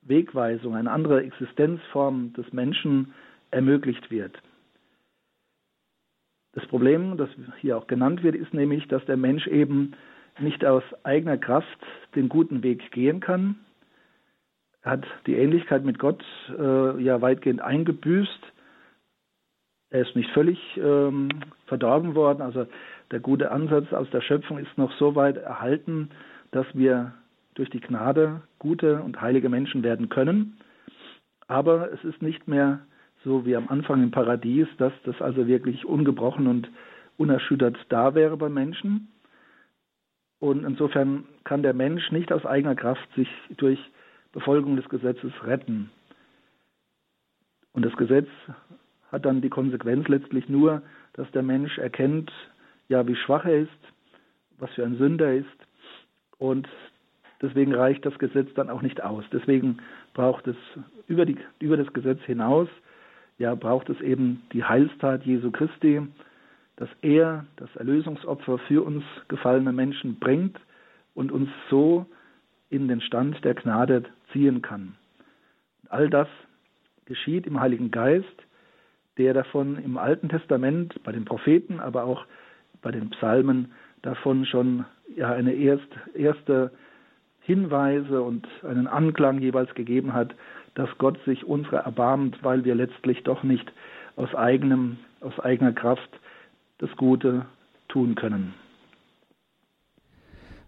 Wegweisung, 0.01 0.75
eine 0.75 0.91
andere 0.91 1.23
Existenzform 1.23 2.33
des 2.33 2.51
Menschen 2.53 3.13
ermöglicht 3.51 4.11
wird. 4.11 4.41
Das 6.59 6.67
Problem, 6.67 7.15
das 7.15 7.29
hier 7.61 7.77
auch 7.77 7.87
genannt 7.87 8.21
wird, 8.21 8.35
ist 8.35 8.53
nämlich, 8.53 8.85
dass 8.89 9.05
der 9.05 9.15
Mensch 9.15 9.47
eben 9.47 9.93
nicht 10.39 10.65
aus 10.65 10.83
eigener 11.03 11.37
Kraft 11.37 11.79
den 12.15 12.27
guten 12.27 12.63
Weg 12.63 12.91
gehen 12.91 13.21
kann. 13.21 13.55
Er 14.81 14.91
hat 14.91 15.05
die 15.25 15.35
Ähnlichkeit 15.35 15.85
mit 15.85 15.99
Gott 15.99 16.21
äh, 16.49 17.01
ja 17.01 17.21
weitgehend 17.21 17.61
eingebüßt. 17.61 18.41
Er 19.91 20.01
ist 20.01 20.17
nicht 20.17 20.29
völlig 20.31 20.59
ähm, 20.75 21.29
verdorben 21.67 22.13
worden. 22.13 22.41
Also 22.41 22.67
der 23.11 23.21
gute 23.21 23.51
Ansatz 23.51 23.93
aus 23.93 24.09
der 24.09 24.21
Schöpfung 24.21 24.57
ist 24.57 24.77
noch 24.77 24.91
so 24.97 25.15
weit 25.15 25.37
erhalten, 25.37 26.09
dass 26.51 26.67
wir 26.73 27.13
durch 27.53 27.69
die 27.69 27.79
Gnade 27.79 28.41
gute 28.59 29.01
und 29.01 29.21
heilige 29.21 29.47
Menschen 29.47 29.81
werden 29.81 30.09
können. 30.09 30.57
Aber 31.47 31.89
es 31.93 32.03
ist 32.03 32.21
nicht 32.21 32.49
mehr 32.49 32.81
so 33.23 33.45
wie 33.45 33.55
am 33.55 33.67
Anfang 33.69 34.03
im 34.03 34.11
Paradies, 34.11 34.67
dass 34.77 34.93
das 35.03 35.21
also 35.21 35.47
wirklich 35.47 35.85
ungebrochen 35.85 36.47
und 36.47 36.69
unerschüttert 37.17 37.77
da 37.89 38.15
wäre 38.15 38.37
beim 38.37 38.53
Menschen. 38.53 39.09
Und 40.39 40.63
insofern 40.63 41.25
kann 41.43 41.63
der 41.63 41.73
Mensch 41.73 42.11
nicht 42.11 42.31
aus 42.31 42.45
eigener 42.45 42.75
Kraft 42.75 43.07
sich 43.15 43.27
durch 43.57 43.79
Befolgung 44.31 44.77
des 44.77 44.87
Gesetzes 44.87 45.31
retten. 45.43 45.91
Und 47.73 47.83
das 47.83 47.95
Gesetz 47.97 48.29
hat 49.11 49.25
dann 49.25 49.41
die 49.41 49.49
Konsequenz 49.49 50.07
letztlich 50.07 50.47
nur, 50.47 50.81
dass 51.13 51.29
der 51.31 51.43
Mensch 51.43 51.77
erkennt, 51.77 52.31
ja, 52.87 53.05
wie 53.07 53.15
schwach 53.15 53.45
er 53.45 53.61
ist, 53.61 53.79
was 54.57 54.71
für 54.71 54.85
ein 54.85 54.97
Sünder 54.97 55.27
er 55.27 55.37
ist. 55.39 55.47
Und 56.37 56.69
deswegen 57.41 57.73
reicht 57.73 58.05
das 58.05 58.17
Gesetz 58.17 58.53
dann 58.53 58.69
auch 58.69 58.81
nicht 58.81 59.03
aus. 59.03 59.25
Deswegen 59.33 59.79
braucht 60.13 60.47
es 60.47 60.55
über, 61.07 61.25
die, 61.25 61.37
über 61.59 61.75
das 61.75 61.91
Gesetz 61.91 62.21
hinaus 62.21 62.69
ja, 63.39 63.55
braucht 63.55 63.89
es 63.89 63.99
eben 64.01 64.43
die 64.53 64.63
Heilstat 64.63 65.25
Jesu 65.25 65.49
Christi, 65.49 66.01
dass 66.75 66.89
er 67.01 67.45
das 67.55 67.73
Erlösungsopfer 67.75 68.59
für 68.59 68.83
uns 68.85 69.03
gefallene 69.27 69.71
Menschen 69.71 70.19
bringt 70.19 70.59
und 71.15 71.31
uns 71.31 71.49
so 71.69 72.05
in 72.69 72.87
den 72.87 73.01
Stand 73.01 73.43
der 73.43 73.55
Gnade 73.55 74.03
ziehen 74.31 74.61
kann. 74.61 74.95
All 75.89 76.09
das 76.09 76.27
geschieht 77.05 77.47
im 77.47 77.59
Heiligen 77.59 77.91
Geist, 77.91 78.25
der 79.17 79.33
davon 79.33 79.77
im 79.83 79.97
Alten 79.97 80.29
Testament 80.29 81.01
bei 81.03 81.11
den 81.11 81.25
Propheten, 81.25 81.79
aber 81.79 82.03
auch 82.03 82.25
bei 82.81 82.91
den 82.91 83.09
Psalmen 83.09 83.71
davon 84.01 84.45
schon 84.45 84.85
ja 85.15 85.31
eine 85.31 85.53
erst, 85.53 85.89
erste 86.13 86.71
Hinweise 87.41 88.21
und 88.21 88.47
einen 88.63 88.87
Anklang 88.87 89.39
jeweils 89.39 89.73
gegeben 89.73 90.13
hat, 90.13 90.35
dass 90.75 90.89
Gott 90.97 91.19
sich 91.25 91.45
unserer 91.45 91.79
erbarmt, 91.79 92.43
weil 92.43 92.65
wir 92.65 92.75
letztlich 92.75 93.23
doch 93.23 93.43
nicht 93.43 93.71
aus 94.15 94.33
eigenem, 94.35 94.97
aus 95.21 95.39
eigener 95.39 95.73
Kraft 95.73 96.09
das 96.77 96.89
Gute 96.95 97.45
tun 97.87 98.15
können. 98.15 98.53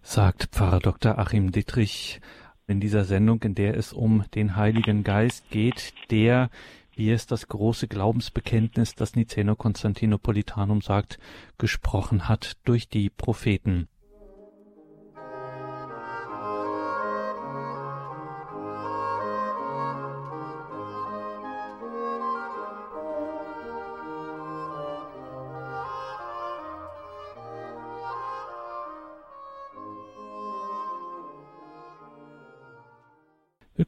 Sagt 0.01 0.49
Pfarrer 0.51 0.79
Dr. 0.79 1.19
Achim 1.19 1.51
Dittrich 1.51 2.21
in 2.67 2.79
dieser 2.79 3.03
Sendung, 3.03 3.41
in 3.43 3.55
der 3.55 3.77
es 3.77 3.93
um 3.93 4.23
den 4.33 4.55
Heiligen 4.55 5.03
Geist 5.03 5.49
geht, 5.51 5.93
der, 6.09 6.49
wie 6.95 7.11
es 7.11 7.27
das 7.27 7.47
große 7.47 7.87
Glaubensbekenntnis, 7.87 8.95
das 8.95 9.15
Niceno 9.15 9.55
Konstantinopolitanum 9.55 10.81
sagt, 10.81 11.19
gesprochen 11.57 12.27
hat 12.27 12.57
durch 12.63 12.89
die 12.89 13.09
Propheten. 13.09 13.87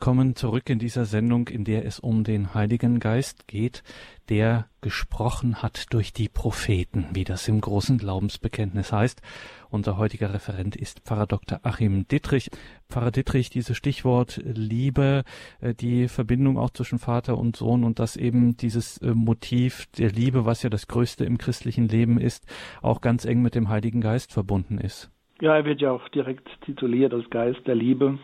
Willkommen 0.03 0.35
zurück 0.35 0.69
in 0.69 0.79
dieser 0.79 1.05
Sendung, 1.05 1.47
in 1.47 1.63
der 1.63 1.85
es 1.85 1.97
um 1.97 2.25
den 2.25 2.53
Heiligen 2.53 2.99
Geist 2.99 3.47
geht, 3.47 3.83
der 4.27 4.67
gesprochen 4.81 5.63
hat 5.63 5.93
durch 5.93 6.11
die 6.11 6.27
Propheten, 6.27 7.05
wie 7.13 7.23
das 7.23 7.47
im 7.47 7.61
großen 7.61 7.99
Glaubensbekenntnis 7.99 8.91
heißt. 8.91 9.21
Unser 9.69 9.97
heutiger 9.97 10.33
Referent 10.33 10.75
ist 10.75 10.99
Pfarrer 11.05 11.25
Dr. 11.25 11.61
Achim 11.63 12.05
Dittrich. 12.05 12.49
Pfarrer 12.89 13.11
Dittrich, 13.11 13.49
dieses 13.49 13.77
Stichwort 13.77 14.41
Liebe, 14.43 15.23
äh, 15.61 15.73
die 15.73 16.09
Verbindung 16.09 16.57
auch 16.57 16.71
zwischen 16.71 16.99
Vater 16.99 17.37
und 17.37 17.55
Sohn 17.55 17.85
und 17.85 17.99
dass 17.99 18.17
eben 18.17 18.57
dieses 18.57 18.97
äh, 18.97 19.13
Motiv 19.13 19.85
der 19.97 20.11
Liebe, 20.11 20.45
was 20.45 20.63
ja 20.63 20.69
das 20.69 20.89
Größte 20.89 21.23
im 21.23 21.37
christlichen 21.37 21.87
Leben 21.87 22.19
ist, 22.19 22.45
auch 22.81 22.99
ganz 22.99 23.23
eng 23.23 23.41
mit 23.41 23.55
dem 23.55 23.69
Heiligen 23.69 24.01
Geist 24.01 24.33
verbunden 24.33 24.79
ist. 24.79 25.09
Ja, 25.39 25.55
er 25.55 25.63
wird 25.63 25.79
ja 25.79 25.91
auch 25.91 26.09
direkt 26.09 26.49
tituliert 26.65 27.13
als 27.13 27.29
Geist 27.29 27.65
der 27.65 27.75
Liebe. 27.75 28.19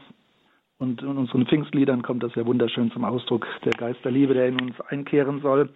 Und 0.80 1.02
in 1.02 1.18
unseren 1.18 1.46
Pfingstliedern 1.46 2.02
kommt 2.02 2.24
das 2.24 2.34
ja 2.36 2.46
wunderschön 2.46 2.90
zum 2.92 3.04
Ausdruck, 3.04 3.46
der 3.66 3.74
Geist 3.74 4.04
der 4.04 4.12
Liebe, 4.12 4.34
der 4.34 4.48
in 4.48 4.60
uns 4.62 4.80
einkehren 4.82 5.42
soll. 5.42 5.70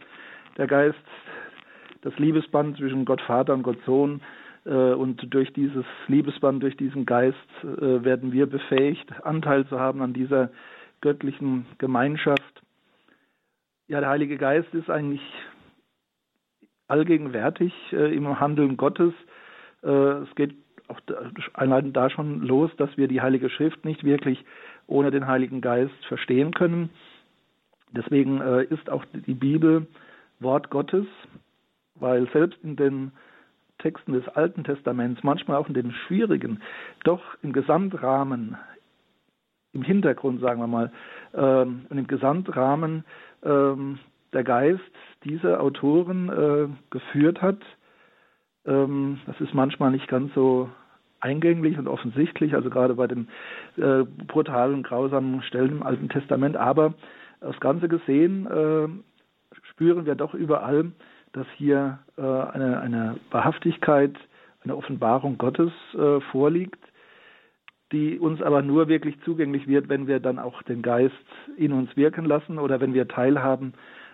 Der 0.57 0.65
Geist 0.65 0.97
das 2.01 2.17
Liebesband 2.17 2.77
zwischen 2.77 3.05
Gott 3.05 3.21
Vater 3.21 3.53
und 3.53 3.63
Gott 3.63 3.79
Sohn. 3.85 4.21
Äh, 4.65 4.93
und 4.93 5.33
durch 5.33 5.51
dieses 5.53 5.85
Liebesband, 6.07 6.63
durch 6.63 6.77
diesen 6.77 7.05
Geist 7.05 7.37
äh, 7.63 8.03
werden 8.03 8.31
wir 8.31 8.45
befähigt, 8.45 9.11
Anteil 9.25 9.67
zu 9.67 9.79
haben 9.79 10.01
an 10.01 10.13
dieser 10.13 10.51
göttlichen 11.01 11.65
Gemeinschaft. 11.79 12.61
Ja, 13.87 13.99
der 13.99 14.09
Heilige 14.09 14.37
Geist 14.37 14.73
ist 14.73 14.89
eigentlich 14.89 15.21
allgegenwärtig 16.87 17.73
äh, 17.91 18.15
im 18.15 18.39
Handeln 18.39 18.77
Gottes. 18.77 19.13
es 19.81 20.35
geht 20.35 20.55
auch 20.87 20.99
allein 21.53 21.91
da 21.91 22.09
schon 22.09 22.41
los, 22.41 22.71
dass 22.77 22.95
wir 22.95 23.09
die 23.09 23.19
Heilige 23.19 23.49
Schrift 23.49 23.83
nicht 23.83 24.05
wirklich 24.05 24.45
ohne 24.87 25.11
den 25.11 25.27
Heiligen 25.27 25.61
Geist 25.61 26.05
verstehen 26.07 26.53
können. 26.53 26.89
Deswegen 27.91 28.41
ist 28.41 28.89
auch 28.89 29.05
die 29.13 29.35
Bibel 29.35 29.87
Wort 30.39 30.69
Gottes, 30.69 31.05
weil 31.95 32.29
selbst 32.31 32.57
in 32.63 32.75
den 32.75 33.11
Texten 33.79 34.13
des 34.13 34.27
Alten 34.29 34.63
Testaments, 34.63 35.23
manchmal 35.23 35.57
auch 35.57 35.67
in 35.67 35.73
den 35.73 35.91
schwierigen, 35.91 36.61
doch 37.03 37.21
im 37.41 37.53
Gesamtrahmen, 37.53 38.57
im 39.73 39.81
Hintergrund, 39.81 40.39
sagen 40.39 40.61
wir 40.61 40.67
mal, 40.67 40.91
ähm, 41.33 41.85
und 41.89 41.97
im 41.97 42.07
Gesamtrahmen 42.07 43.03
ähm, 43.43 43.99
der 44.31 44.43
Geist 44.43 44.81
diese 45.23 45.59
Autoren 45.59 46.29
äh, 46.29 46.67
geführt 46.91 47.41
hat. 47.41 47.59
Ähm, 48.65 49.19
das 49.25 49.39
ist 49.41 49.53
manchmal 49.53 49.91
nicht 49.91 50.07
ganz 50.07 50.33
so 50.33 50.69
eingänglich 51.23 51.77
und 51.77 51.87
offensichtlich, 51.87 52.53
also 52.53 52.69
gerade 52.69 52.95
bei 52.95 53.07
den 53.07 53.27
äh, 53.77 54.03
brutalen, 54.27 54.83
grausamen 54.83 55.41
Stellen 55.43 55.71
im 55.71 55.83
Alten 55.83 56.09
Testament. 56.09 56.57
Aber 56.57 56.93
das 57.39 57.59
Ganze 57.59 57.87
gesehen 57.87 58.45
äh, 58.47 58.87
spüren 59.69 60.05
wir 60.05 60.15
doch 60.15 60.33
überall, 60.33 60.91
dass 61.31 61.47
hier 61.55 61.99
äh, 62.17 62.21
eine, 62.21 62.79
eine 62.81 63.15
Wahrhaftigkeit, 63.31 64.15
eine 64.63 64.75
Offenbarung 64.75 65.37
Gottes 65.37 65.71
äh, 65.93 66.19
vorliegt, 66.31 66.79
die 67.91 68.19
uns 68.19 68.41
aber 68.41 68.61
nur 68.61 68.87
wirklich 68.87 69.19
zugänglich 69.23 69.67
wird, 69.67 69.87
wenn 69.87 70.07
wir 70.07 70.19
dann 70.19 70.39
auch 70.39 70.61
den 70.63 70.81
Geist 70.81 71.13
in 71.57 71.71
uns 71.71 71.95
wirken 71.95 72.25
lassen 72.25 72.59
oder 72.59 72.81
wenn 72.81 72.93
wir 72.93 73.07
teilhaben 73.07 73.73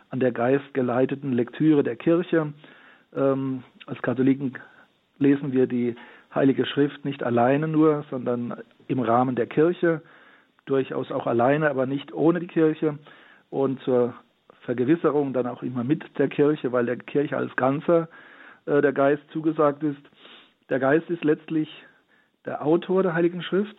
an 0.09 0.19
der 0.19 0.31
geistgeleiteten 0.31 1.33
Lektüre 1.33 1.83
der 1.83 1.95
Kirche. 1.95 2.53
Ähm, 3.15 3.63
als 3.85 4.01
Katholiken 4.01 4.53
lesen 5.17 5.51
wir 5.53 5.67
die 5.67 5.95
Heilige 6.33 6.65
Schrift 6.65 7.05
nicht 7.05 7.23
alleine 7.23 7.67
nur, 7.67 8.05
sondern 8.09 8.55
im 8.87 8.99
Rahmen 8.99 9.35
der 9.35 9.47
Kirche, 9.47 10.01
durchaus 10.65 11.11
auch 11.11 11.25
alleine, 11.25 11.69
aber 11.69 11.85
nicht 11.85 12.13
ohne 12.13 12.39
die 12.39 12.47
Kirche. 12.47 12.99
Und 13.49 13.81
zur 13.81 14.13
Vergewisserung 14.61 15.33
dann 15.33 15.47
auch 15.47 15.63
immer 15.63 15.83
mit 15.83 16.03
der 16.19 16.27
Kirche, 16.27 16.71
weil 16.71 16.85
der 16.85 16.97
Kirche 16.97 17.35
als 17.35 17.55
Ganzer 17.55 18.07
äh, 18.65 18.81
der 18.81 18.93
Geist 18.93 19.23
zugesagt 19.31 19.81
ist. 19.83 20.01
Der 20.69 20.79
Geist 20.79 21.09
ist 21.09 21.23
letztlich 21.23 21.69
der 22.45 22.63
Autor 22.63 23.01
der 23.01 23.15
Heiligen 23.15 23.41
Schrift. 23.41 23.77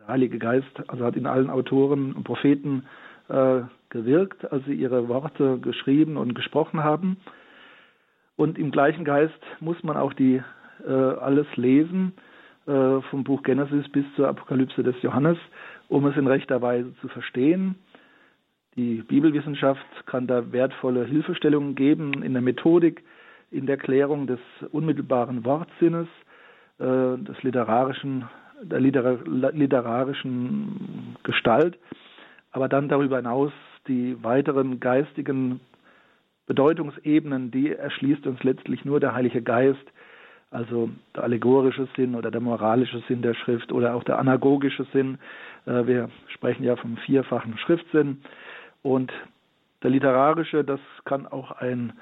Der 0.00 0.08
Heilige 0.08 0.38
Geist 0.38 0.88
also 0.88 1.04
hat 1.04 1.16
in 1.16 1.26
allen 1.26 1.50
Autoren 1.50 2.14
und 2.14 2.24
Propheten 2.24 2.86
äh, 3.28 3.60
gewirkt, 3.90 4.50
als 4.50 4.64
sie 4.64 4.74
ihre 4.74 5.08
Worte 5.08 5.58
geschrieben 5.58 6.16
und 6.16 6.34
gesprochen 6.34 6.82
haben. 6.82 7.18
Und 8.36 8.58
im 8.58 8.70
gleichen 8.70 9.04
Geist 9.04 9.38
muss 9.60 9.82
man 9.82 9.96
auch 9.96 10.14
die 10.14 10.42
äh, 10.86 10.90
alles 10.90 11.46
lesen, 11.56 12.12
äh, 12.66 13.00
vom 13.10 13.24
Buch 13.24 13.42
Genesis 13.42 13.88
bis 13.90 14.04
zur 14.16 14.28
Apokalypse 14.28 14.82
des 14.82 14.94
Johannes, 15.02 15.36
um 15.88 16.06
es 16.06 16.16
in 16.16 16.26
rechter 16.26 16.62
Weise 16.62 16.94
zu 17.00 17.08
verstehen. 17.08 17.74
Die 18.76 19.02
Bibelwissenschaft 19.02 19.84
kann 20.06 20.26
da 20.26 20.52
wertvolle 20.52 21.04
Hilfestellungen 21.04 21.74
geben 21.74 22.22
in 22.22 22.32
der 22.32 22.42
Methodik, 22.42 23.04
in 23.50 23.66
der 23.66 23.76
Klärung 23.76 24.26
des 24.26 24.40
unmittelbaren 24.72 25.44
Wortsinnes, 25.44 26.08
äh, 26.78 27.18
des 27.18 27.42
literarischen, 27.42 28.24
der 28.62 28.80
literarischen 28.80 31.16
Gestalt, 31.22 31.78
aber 32.50 32.68
dann 32.68 32.88
darüber 32.88 33.18
hinaus 33.18 33.52
die 33.86 34.16
weiteren 34.24 34.80
geistigen 34.80 35.60
Bedeutungsebenen, 36.46 37.50
die 37.50 37.72
erschließt 37.72 38.26
uns 38.26 38.42
letztlich 38.42 38.84
nur 38.84 39.00
der 39.00 39.14
Heilige 39.14 39.42
Geist, 39.42 39.84
also 40.54 40.88
der 41.16 41.24
allegorische 41.24 41.88
Sinn 41.96 42.14
oder 42.14 42.30
der 42.30 42.40
moralische 42.40 43.02
Sinn 43.08 43.22
der 43.22 43.34
Schrift 43.34 43.72
oder 43.72 43.94
auch 43.94 44.04
der 44.04 44.18
anagogische 44.18 44.86
Sinn. 44.92 45.18
Äh, 45.66 45.86
wir 45.86 46.10
sprechen 46.28 46.62
ja 46.62 46.76
vom 46.76 46.96
vierfachen 46.98 47.58
Schriftsinn. 47.58 48.22
Und 48.82 49.12
der 49.82 49.90
literarische, 49.90 50.62
das 50.62 50.80
kann 51.04 51.26
auch 51.26 51.50
ein 51.50 51.92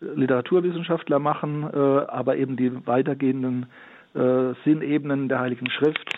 Literaturwissenschaftler 0.00 1.18
machen, 1.18 1.64
äh, 1.64 1.76
aber 1.76 2.36
eben 2.36 2.56
die 2.56 2.86
weitergehenden 2.86 3.66
äh, 4.14 4.54
Sinnebenen 4.64 5.28
der 5.28 5.40
Heiligen 5.40 5.70
Schrift, 5.70 6.14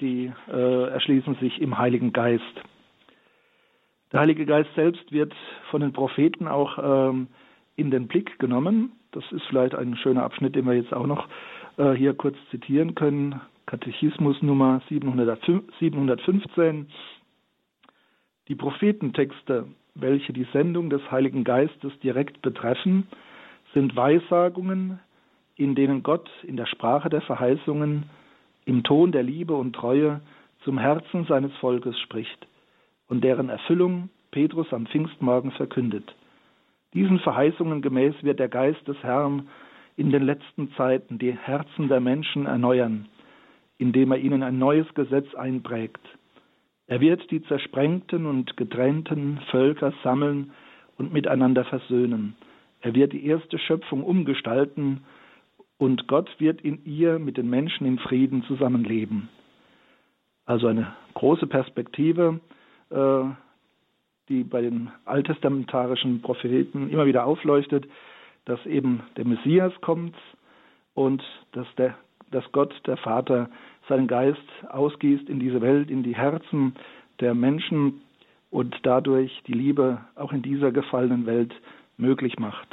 die 0.00 0.32
erschließen 0.48 1.36
sich 1.36 1.62
im 1.62 1.78
Heiligen 1.78 2.12
Geist. 2.12 2.42
Der 4.10 4.18
Heilige 4.18 4.46
Geist 4.46 4.70
selbst 4.74 5.12
wird 5.12 5.32
von 5.70 5.80
den 5.80 5.92
Propheten 5.92 6.48
auch 6.48 7.10
ähm, 7.10 7.28
in 7.76 7.92
den 7.92 8.08
Blick 8.08 8.36
genommen. 8.40 8.92
Das 9.12 9.24
ist 9.30 9.44
vielleicht 9.44 9.74
ein 9.74 9.96
schöner 9.96 10.24
Abschnitt, 10.24 10.56
den 10.56 10.66
wir 10.66 10.74
jetzt 10.74 10.92
auch 10.92 11.06
noch 11.06 11.28
äh, 11.76 11.92
hier 11.92 12.14
kurz 12.14 12.36
zitieren 12.50 12.94
können. 12.94 13.40
Katechismus 13.66 14.40
Nummer 14.42 14.80
715. 14.88 16.86
Die 18.48 18.54
Prophetentexte, 18.54 19.66
welche 19.94 20.32
die 20.32 20.46
Sendung 20.52 20.90
des 20.90 21.02
Heiligen 21.10 21.44
Geistes 21.44 21.92
direkt 22.02 22.42
betreffen, 22.42 23.06
sind 23.74 23.94
Weissagungen, 23.96 24.98
in 25.56 25.74
denen 25.74 26.02
Gott 26.02 26.28
in 26.42 26.56
der 26.56 26.66
Sprache 26.66 27.08
der 27.08 27.20
Verheißungen, 27.20 28.04
im 28.64 28.82
Ton 28.82 29.12
der 29.12 29.22
Liebe 29.22 29.54
und 29.54 29.74
Treue 29.74 30.20
zum 30.64 30.78
Herzen 30.78 31.26
seines 31.26 31.52
Volkes 31.56 31.98
spricht 32.00 32.46
und 33.08 33.22
deren 33.22 33.48
Erfüllung 33.48 34.08
Petrus 34.30 34.72
am 34.72 34.86
Pfingstmorgen 34.86 35.50
verkündet. 35.52 36.14
Diesen 36.94 37.20
Verheißungen 37.20 37.82
gemäß 37.82 38.14
wird 38.22 38.38
der 38.38 38.48
Geist 38.48 38.86
des 38.86 38.96
Herrn 39.02 39.48
in 39.96 40.10
den 40.10 40.22
letzten 40.22 40.72
Zeiten 40.72 41.18
die 41.18 41.32
Herzen 41.32 41.88
der 41.88 42.00
Menschen 42.00 42.46
erneuern, 42.46 43.06
indem 43.78 44.12
er 44.12 44.18
ihnen 44.18 44.42
ein 44.42 44.58
neues 44.58 44.92
Gesetz 44.94 45.34
einprägt 45.34 46.00
er 46.92 47.00
wird 47.00 47.30
die 47.30 47.42
zersprengten 47.44 48.26
und 48.26 48.56
getrennten 48.58 49.40
Völker 49.50 49.94
sammeln 50.02 50.52
und 50.98 51.10
miteinander 51.10 51.64
versöhnen. 51.64 52.36
Er 52.80 52.94
wird 52.94 53.14
die 53.14 53.24
erste 53.24 53.58
Schöpfung 53.58 54.02
umgestalten 54.04 55.02
und 55.78 56.06
Gott 56.06 56.28
wird 56.38 56.60
in 56.60 56.84
ihr 56.84 57.18
mit 57.18 57.38
den 57.38 57.48
Menschen 57.48 57.86
im 57.86 57.96
Frieden 57.96 58.42
zusammenleben. 58.42 59.30
Also 60.44 60.66
eine 60.66 60.92
große 61.14 61.46
Perspektive, 61.46 62.40
äh, 62.90 63.24
die 64.32 64.44
bei 64.44 64.62
den 64.62 64.90
alttestamentarischen 65.04 66.22
Propheten 66.22 66.88
immer 66.88 67.04
wieder 67.06 67.26
aufleuchtet, 67.26 67.86
dass 68.46 68.64
eben 68.66 69.02
der 69.16 69.26
Messias 69.26 69.72
kommt 69.82 70.16
und 70.94 71.22
dass, 71.52 71.66
der, 71.76 71.94
dass 72.30 72.44
Gott, 72.52 72.74
der 72.86 72.96
Vater, 72.96 73.50
seinen 73.88 74.08
Geist 74.08 74.40
ausgießt 74.68 75.28
in 75.28 75.38
diese 75.38 75.60
Welt, 75.60 75.90
in 75.90 76.02
die 76.02 76.14
Herzen 76.14 76.74
der 77.20 77.34
Menschen 77.34 78.00
und 78.50 78.74
dadurch 78.84 79.42
die 79.46 79.52
Liebe 79.52 80.00
auch 80.14 80.32
in 80.32 80.42
dieser 80.42 80.72
gefallenen 80.72 81.26
Welt 81.26 81.52
möglich 81.96 82.38
macht. 82.38 82.68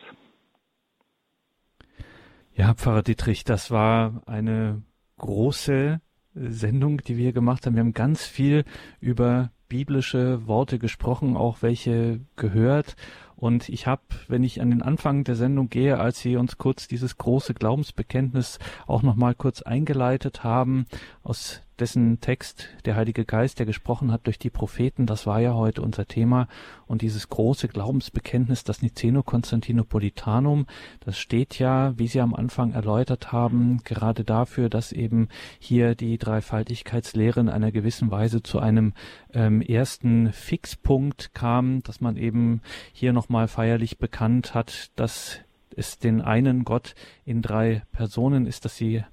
Ja, 2.53 2.73
Pfarrer 2.73 3.03
Dietrich, 3.03 3.43
das 3.43 3.71
war 3.71 4.21
eine 4.27 4.81
große 5.17 5.99
Sendung, 6.33 6.97
die 6.99 7.17
wir 7.17 7.33
gemacht 7.33 7.65
haben. 7.65 7.75
Wir 7.75 7.81
haben 7.81 7.93
ganz 7.93 8.25
viel 8.25 8.63
über 9.01 9.51
biblische 9.69 10.45
Worte 10.47 10.79
gesprochen, 10.79 11.37
auch 11.37 11.61
welche 11.61 12.19
gehört. 12.35 12.95
Und 13.35 13.69
ich 13.69 13.87
habe, 13.87 14.01
wenn 14.27 14.43
ich 14.43 14.61
an 14.61 14.71
den 14.71 14.81
Anfang 14.81 15.23
der 15.23 15.35
Sendung 15.35 15.69
gehe, 15.69 15.97
als 15.97 16.19
Sie 16.19 16.35
uns 16.35 16.57
kurz 16.57 16.89
dieses 16.89 17.17
große 17.17 17.53
Glaubensbekenntnis 17.53 18.59
auch 18.85 19.01
nochmal 19.01 19.35
kurz 19.35 19.61
eingeleitet 19.61 20.43
haben, 20.43 20.87
aus 21.23 21.61
dessen 21.79 22.21
Text 22.21 22.69
der 22.85 22.95
Heilige 22.95 23.25
Geist, 23.25 23.59
der 23.59 23.65
gesprochen 23.65 24.11
hat 24.11 24.25
durch 24.25 24.37
die 24.37 24.49
Propheten, 24.49 25.05
das 25.05 25.25
war 25.25 25.39
ja 25.39 25.53
heute 25.53 25.81
unser 25.81 26.05
Thema. 26.05 26.47
Und 26.85 27.01
dieses 27.01 27.29
große 27.29 27.67
Glaubensbekenntnis, 27.67 28.63
das 28.63 28.81
Niceno-Konstantinopolitanum, 28.81 30.65
das 30.99 31.17
steht 31.17 31.59
ja, 31.59 31.97
wie 31.97 32.07
Sie 32.07 32.21
am 32.21 32.35
Anfang 32.35 32.73
erläutert 32.73 33.31
haben, 33.31 33.81
gerade 33.83 34.23
dafür, 34.23 34.69
dass 34.69 34.91
eben 34.91 35.29
hier 35.59 35.95
die 35.95 36.17
Dreifaltigkeitslehre 36.17 37.39
in 37.39 37.49
einer 37.49 37.71
gewissen 37.71 38.11
Weise 38.11 38.43
zu 38.43 38.59
einem 38.59 38.93
ähm, 39.33 39.61
ersten 39.61 40.31
Fixpunkt 40.33 41.33
kam, 41.33 41.81
dass 41.83 42.01
man 42.01 42.17
eben 42.17 42.61
hier 42.93 43.13
nochmal 43.13 43.47
feierlich 43.47 43.97
bekannt 43.97 44.53
hat, 44.53 44.91
dass 44.95 45.39
es 45.75 45.97
den 45.97 46.21
einen 46.21 46.65
Gott 46.65 46.93
in 47.25 47.41
drei 47.41 47.83
Personen 47.91 48.45
ist, 48.45 48.65
dass 48.65 48.75
sie 48.75 49.03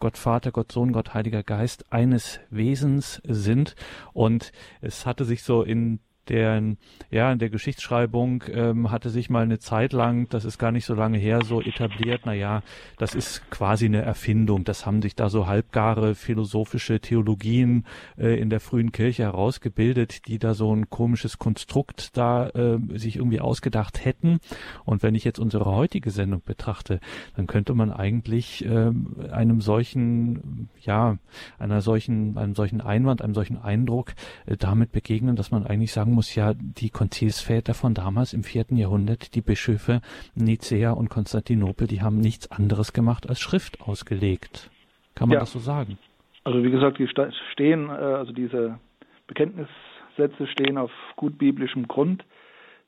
Gott 0.00 0.18
Vater, 0.18 0.50
Gott 0.50 0.72
Sohn, 0.72 0.92
Gott 0.92 1.14
Heiliger 1.14 1.42
Geist 1.42 1.92
eines 1.92 2.40
Wesens 2.50 3.20
sind. 3.24 3.76
Und 4.12 4.50
es 4.80 5.06
hatte 5.06 5.24
sich 5.24 5.42
so 5.42 5.62
in 5.62 6.00
der, 6.30 6.62
ja, 7.10 7.32
in 7.32 7.40
der 7.40 7.50
Geschichtsschreibung 7.50 8.44
ähm, 8.52 8.90
hatte 8.90 9.10
sich 9.10 9.30
mal 9.30 9.42
eine 9.42 9.58
Zeit 9.58 9.92
lang, 9.92 10.28
das 10.28 10.44
ist 10.44 10.58
gar 10.58 10.70
nicht 10.70 10.86
so 10.86 10.94
lange 10.94 11.18
her, 11.18 11.40
so 11.44 11.60
etabliert, 11.60 12.22
na 12.24 12.32
ja, 12.32 12.62
das 12.98 13.14
ist 13.16 13.50
quasi 13.50 13.86
eine 13.86 14.02
Erfindung. 14.02 14.64
Das 14.64 14.86
haben 14.86 15.02
sich 15.02 15.16
da 15.16 15.28
so 15.28 15.48
halbgare 15.48 16.14
philosophische 16.14 17.00
Theologien 17.00 17.84
äh, 18.16 18.40
in 18.40 18.48
der 18.48 18.60
frühen 18.60 18.92
Kirche 18.92 19.24
herausgebildet, 19.24 20.28
die 20.28 20.38
da 20.38 20.54
so 20.54 20.74
ein 20.74 20.88
komisches 20.88 21.38
Konstrukt 21.38 22.16
da 22.16 22.48
äh, 22.50 22.78
sich 22.94 23.16
irgendwie 23.16 23.40
ausgedacht 23.40 24.04
hätten. 24.04 24.38
Und 24.84 25.02
wenn 25.02 25.16
ich 25.16 25.24
jetzt 25.24 25.40
unsere 25.40 25.66
heutige 25.66 26.12
Sendung 26.12 26.42
betrachte, 26.44 27.00
dann 27.34 27.48
könnte 27.48 27.74
man 27.74 27.90
eigentlich 27.90 28.64
äh, 28.64 28.92
einem 29.32 29.60
solchen, 29.60 30.68
ja, 30.80 31.18
einer 31.58 31.80
solchen, 31.80 32.38
einem 32.38 32.54
solchen 32.54 32.80
Einwand, 32.80 33.20
einem 33.20 33.34
solchen 33.34 33.60
Eindruck 33.60 34.12
äh, 34.46 34.56
damit 34.56 34.92
begegnen, 34.92 35.34
dass 35.34 35.50
man 35.50 35.66
eigentlich 35.66 35.92
sagen 35.92 36.12
muss, 36.12 36.19
ja, 36.34 36.54
die 36.54 36.90
Konzilsväter 36.90 37.74
von 37.74 37.94
damals 37.94 38.32
im 38.32 38.44
vierten 38.44 38.76
Jahrhundert, 38.76 39.34
die 39.34 39.40
Bischöfe 39.40 40.00
Nicea 40.34 40.92
und 40.92 41.08
Konstantinopel, 41.08 41.86
die 41.86 42.02
haben 42.02 42.20
nichts 42.20 42.50
anderes 42.50 42.92
gemacht 42.92 43.28
als 43.28 43.40
Schrift 43.40 43.80
ausgelegt. 43.80 44.70
Kann 45.14 45.28
man 45.28 45.34
ja. 45.34 45.40
das 45.40 45.52
so 45.52 45.58
sagen? 45.58 45.98
Also 46.44 46.62
wie 46.62 46.70
gesagt, 46.70 46.98
die 46.98 47.08
stehen, 47.52 47.88
äh, 47.88 47.92
also 47.92 48.32
diese 48.32 48.78
Bekenntnissätze 49.26 50.46
stehen 50.46 50.78
auf 50.78 50.90
gut 51.16 51.38
biblischem 51.38 51.88
Grund, 51.88 52.24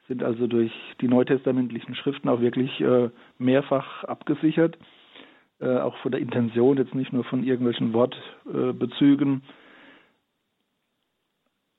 sind 0.09 0.23
also 0.23 0.47
durch 0.47 0.73
die 1.01 1.09
neutestamentlichen 1.09 1.95
Schriften 1.95 2.29
auch 2.29 2.41
wirklich 2.41 2.81
äh, 2.81 3.11
mehrfach 3.39 4.05
abgesichert, 4.05 4.79
äh, 5.61 5.79
auch 5.79 5.97
von 5.99 6.13
der 6.13 6.21
Intention, 6.21 6.77
jetzt 6.77 6.95
nicht 6.95 7.13
nur 7.13 7.25
von 7.25 7.45
irgendwelchen 7.45 7.93
Wortbezügen 7.93 9.43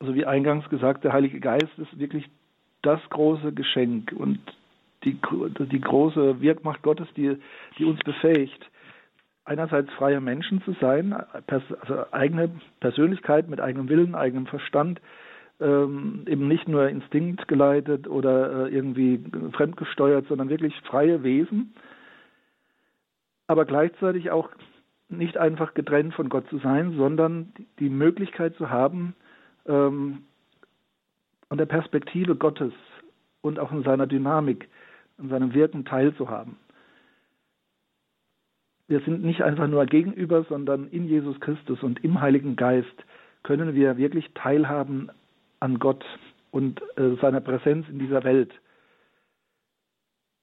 also 0.03 0.15
wie 0.15 0.25
eingangs 0.25 0.67
gesagt, 0.67 1.05
der 1.05 1.13
Heilige 1.13 1.39
Geist 1.39 1.71
ist 1.77 1.97
wirklich 1.97 2.29
das 2.81 2.99
große 3.09 3.53
Geschenk 3.53 4.11
und 4.11 4.37
die, 5.05 5.17
die 5.71 5.79
große 5.79 6.41
Wirkmacht 6.41 6.81
Gottes, 6.81 7.07
die, 7.15 7.37
die 7.77 7.85
uns 7.85 8.01
befähigt, 8.01 8.69
einerseits 9.45 9.89
freie 9.93 10.19
Menschen 10.19 10.61
zu 10.63 10.73
sein, 10.81 11.13
also 11.47 12.11
eigene 12.11 12.49
Persönlichkeit 12.81 13.47
mit 13.47 13.61
eigenem 13.61 13.87
Willen, 13.87 14.13
eigenem 14.13 14.45
Verstand, 14.45 14.99
ähm, 15.61 16.25
eben 16.27 16.49
nicht 16.49 16.67
nur 16.67 16.89
Instinkt 16.89 17.47
geleitet 17.47 18.05
oder 18.09 18.65
äh, 18.65 18.75
irgendwie 18.75 19.23
fremdgesteuert, 19.53 20.27
sondern 20.27 20.49
wirklich 20.49 20.73
freie 20.81 21.23
Wesen, 21.23 21.73
aber 23.47 23.63
gleichzeitig 23.63 24.31
auch 24.31 24.49
nicht 25.07 25.37
einfach 25.37 25.73
getrennt 25.73 26.13
von 26.13 26.27
Gott 26.27 26.49
zu 26.49 26.57
sein, 26.57 26.97
sondern 26.97 27.53
die 27.79 27.89
Möglichkeit 27.89 28.55
zu 28.55 28.69
haben, 28.69 29.15
ähm, 29.67 30.23
an 31.49 31.57
der 31.57 31.65
Perspektive 31.65 32.35
Gottes 32.35 32.73
und 33.41 33.59
auch 33.59 33.71
in 33.71 33.83
seiner 33.83 34.07
Dynamik, 34.07 34.69
in 35.19 35.29
seinem 35.29 35.53
Wirken 35.53 35.85
teilzuhaben. 35.85 36.57
Wir 38.87 38.99
sind 39.01 39.23
nicht 39.23 39.41
einfach 39.43 39.67
nur 39.67 39.85
gegenüber, 39.85 40.43
sondern 40.43 40.87
in 40.89 41.05
Jesus 41.07 41.39
Christus 41.39 41.81
und 41.83 42.03
im 42.03 42.21
Heiligen 42.21 42.55
Geist 42.55 43.05
können 43.43 43.75
wir 43.75 43.97
wirklich 43.97 44.29
teilhaben 44.33 45.09
an 45.59 45.79
Gott 45.79 46.03
und 46.51 46.81
äh, 46.97 47.15
seiner 47.21 47.41
Präsenz 47.41 47.87
in 47.89 47.99
dieser 47.99 48.23
Welt. 48.23 48.51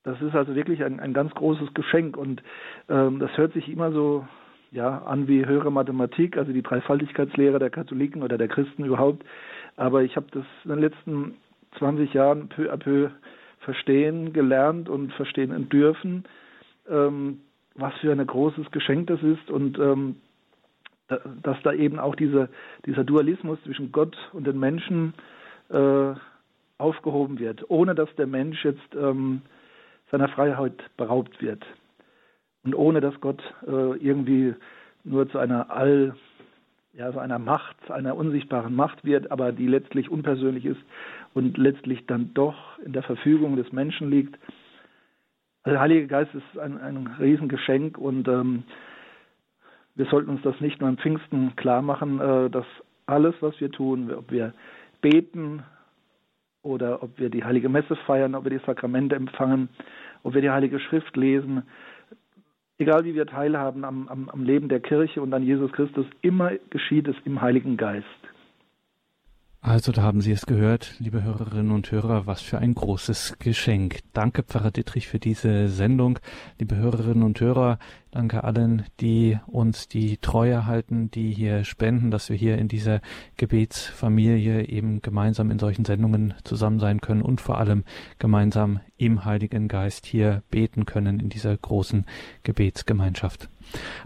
Das 0.03 0.21
ist 0.23 0.35
also 0.35 0.55
wirklich 0.55 0.83
ein, 0.83 0.99
ein 0.99 1.13
ganz 1.13 1.35
großes 1.35 1.75
Geschenk 1.75 2.17
und 2.17 2.43
ähm, 2.89 3.19
das 3.19 3.37
hört 3.37 3.53
sich 3.53 3.69
immer 3.69 3.93
so 3.93 4.27
ja, 4.73 4.99
an 4.99 5.27
wie 5.27 5.47
höhere 5.47 5.73
Mathematik, 5.73 6.37
also 6.37 6.53
die 6.53 6.63
Dreifaltigkeitslehre 6.63 7.59
der 7.59 7.71
Katholiken 7.71 8.23
oder 8.23 8.39
der 8.39 8.49
Christen 8.49 8.85
überhaupt. 8.85 9.25
Aber 9.77 10.03
ich 10.03 10.17
habe 10.17 10.27
das 10.31 10.45
in 10.65 10.71
den 10.71 10.81
letzten 10.81 11.35
20 11.79 12.13
Jahren 12.15 12.49
peu 12.49 12.73
à 12.73 12.77
peu 12.77 13.11
verstehen 13.61 14.33
gelernt 14.33 14.89
und 14.89 15.13
verstehen 15.13 15.69
dürfen, 15.69 16.25
ähm, 16.89 17.41
was 17.75 17.95
für 18.01 18.13
ein 18.13 18.27
großes 18.27 18.71
Geschenk 18.71 19.09
das 19.09 19.23
ist 19.23 19.51
und 19.51 19.79
ähm, 19.79 20.17
da, 21.09 21.21
dass 21.43 21.61
da 21.63 21.73
eben 21.73 21.99
auch 21.99 22.15
diese, 22.15 22.49
dieser 22.87 23.05
Dualismus 23.05 23.59
zwischen 23.65 23.93
Gott 23.93 24.17
und 24.33 24.47
den 24.47 24.59
Menschen 24.59 25.15
äh, 25.69 26.15
aufgehoben 26.79 27.39
wird, 27.39 27.69
ohne 27.69 27.95
dass 27.95 28.09
der 28.17 28.27
Mensch 28.27 28.65
jetzt 28.65 28.95
ähm, 28.95 29.43
seiner 30.11 30.29
Freiheit 30.29 30.83
beraubt 30.97 31.43
wird 31.43 31.65
und 32.65 32.75
ohne 32.75 33.01
dass 33.01 33.19
Gott 33.21 33.43
äh, 33.67 33.97
irgendwie 33.99 34.55
nur 35.05 35.29
zu 35.31 35.39
einer 35.39 35.71
all 35.71 36.15
ja, 36.93 37.13
so 37.13 37.19
einer 37.19 37.39
Macht, 37.39 37.91
einer 37.91 38.17
unsichtbaren 38.17 38.75
Macht 38.75 39.05
wird, 39.05 39.31
aber 39.31 39.53
die 39.53 39.67
letztlich 39.67 40.11
unpersönlich 40.11 40.67
ist 40.67 40.81
und 41.35 41.57
letztlich 41.57 42.05
dann 42.07 42.35
doch 42.35 42.79
in 42.85 42.93
der 42.93 43.03
Verfügung 43.03 43.57
des 43.57 43.73
Menschen 43.73 44.11
liegt. 44.11 44.37
Also 45.63 45.75
der 45.75 45.81
Heilige 45.81 46.07
Geist 46.09 46.35
ist 46.35 46.59
ein, 46.59 46.79
ein 46.79 47.07
Riesengeschenk 47.19 47.97
und 47.97 48.27
ähm, 48.27 48.65
wir 49.95 50.07
sollten 50.07 50.31
uns 50.31 50.43
das 50.43 50.61
nicht 50.61 50.81
nur 50.81 50.89
am 50.89 50.99
Pfingsten 50.99 51.55
klar 51.57 51.83
machen, 51.83 52.21
äh, 52.21 52.51
dass 52.51 52.67
alles, 53.07 53.35
was 53.41 53.61
wir 53.61 53.71
tun, 53.71 54.13
ob 54.13 54.31
wir 54.31 54.53
beten 55.01 55.63
oder 56.63 57.03
ob 57.03 57.19
wir 57.19 57.31
die 57.31 57.45
Heilige 57.45 57.69
Messe 57.69 57.97
feiern, 58.07 58.35
ob 58.35 58.45
wir 58.45 58.51
die 58.51 58.65
Sakramente 58.65 59.17
empfangen, 59.17 59.69
ob 60.23 60.35
wir 60.35 60.43
die 60.43 60.51
Heilige 60.51 60.81
Schrift 60.81 61.17
lesen, 61.17 61.63
egal 62.81 63.05
wie 63.05 63.15
wir 63.15 63.27
teilhaben 63.27 63.85
am, 63.85 64.09
am, 64.09 64.29
am 64.31 64.43
Leben 64.43 64.69
der 64.69 64.81
Kirche 64.81 65.21
und 65.21 65.33
an 65.35 65.43
Jesus 65.43 65.71
Christus, 65.73 66.07
immer 66.23 66.53
geschieht 66.71 67.07
es 67.07 67.17
im 67.25 67.41
Heiligen 67.41 67.77
Geist. 67.77 68.07
Also 69.63 69.93
da 69.93 70.01
haben 70.01 70.23
Sie 70.23 70.33
es 70.33 70.47
gehört, 70.47 70.95
liebe 71.01 71.23
Hörerinnen 71.23 71.71
und 71.71 71.93
Hörer, 71.93 72.27
was 72.27 72.41
für 72.41 72.59
ein 72.59 72.75
großes 72.75 73.37
Geschenk. 73.41 73.99
Danke, 74.15 74.43
Pfarrer 74.43 74.71
Dittrich, 74.71 75.07
für 75.07 75.19
diese 75.19 75.69
Sendung. 75.69 76.19
Liebe 76.59 76.77
Hörerinnen 76.77 77.23
und 77.23 77.39
Hörer, 77.41 77.79
danke 78.11 78.43
allen, 78.43 78.87
die 79.01 79.39
uns 79.47 79.87
die 79.87 80.17
Treue 80.17 80.65
halten, 80.65 81.11
die 81.11 81.35
hier 81.35 81.65
spenden, 81.65 82.11
dass 82.11 82.31
wir 82.31 82.37
hier 82.37 82.57
in 82.57 82.69
dieser 82.69 83.03
Gebetsfamilie 83.37 84.67
eben 84.67 85.03
gemeinsam 85.03 85.51
in 85.51 85.59
solchen 85.59 85.85
Sendungen 85.85 86.33
zusammen 86.43 86.81
sein 86.81 87.03
können 87.03 87.21
und 87.21 87.43
vor 87.43 87.59
allem 87.59 87.85
gemeinsam 88.19 88.81
im 88.97 89.27
Heiligen 89.27 89.69
Geist 89.69 90.07
hier 90.07 90.43
beten 90.51 90.87
können 90.87 91.21
in 91.21 91.29
dieser 91.29 91.55
großen 91.55 92.07
Gebetsgemeinschaft. 92.45 93.51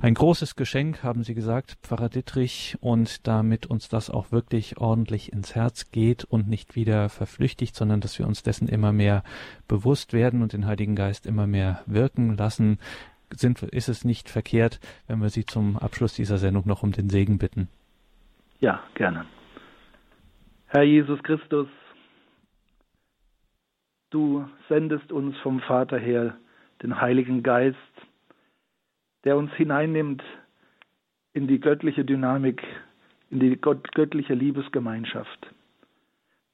Ein 0.00 0.14
großes 0.14 0.56
Geschenk, 0.56 1.02
haben 1.02 1.22
Sie 1.22 1.34
gesagt, 1.34 1.76
Pfarrer 1.82 2.08
Dittrich, 2.08 2.76
und 2.80 3.26
damit 3.26 3.66
uns 3.66 3.88
das 3.88 4.10
auch 4.10 4.32
wirklich 4.32 4.78
ordentlich 4.78 5.32
ins 5.32 5.54
Herz 5.54 5.90
geht 5.90 6.24
und 6.24 6.48
nicht 6.48 6.76
wieder 6.76 7.08
verflüchtigt, 7.08 7.74
sondern 7.74 8.00
dass 8.00 8.18
wir 8.18 8.26
uns 8.26 8.42
dessen 8.42 8.68
immer 8.68 8.92
mehr 8.92 9.22
bewusst 9.68 10.12
werden 10.12 10.42
und 10.42 10.52
den 10.52 10.66
Heiligen 10.66 10.96
Geist 10.96 11.26
immer 11.26 11.46
mehr 11.46 11.82
wirken 11.86 12.36
lassen, 12.36 12.78
sind, 13.30 13.62
ist 13.62 13.88
es 13.88 14.04
nicht 14.04 14.28
verkehrt, 14.28 14.80
wenn 15.06 15.20
wir 15.20 15.30
Sie 15.30 15.44
zum 15.44 15.78
Abschluss 15.78 16.14
dieser 16.14 16.38
Sendung 16.38 16.64
noch 16.66 16.82
um 16.82 16.92
den 16.92 17.08
Segen 17.08 17.38
bitten. 17.38 17.68
Ja, 18.60 18.82
gerne. 18.94 19.26
Herr 20.66 20.82
Jesus 20.82 21.22
Christus, 21.22 21.68
du 24.10 24.48
sendest 24.68 25.12
uns 25.12 25.36
vom 25.38 25.60
Vater 25.60 25.98
her 25.98 26.36
den 26.82 27.00
Heiligen 27.00 27.42
Geist, 27.42 27.76
der 29.24 29.36
uns 29.36 29.52
hineinnimmt 29.54 30.22
in 31.32 31.46
die 31.46 31.60
göttliche 31.60 32.04
Dynamik, 32.04 32.62
in 33.30 33.40
die 33.40 33.58
göttliche 33.60 34.34
Liebesgemeinschaft. 34.34 35.50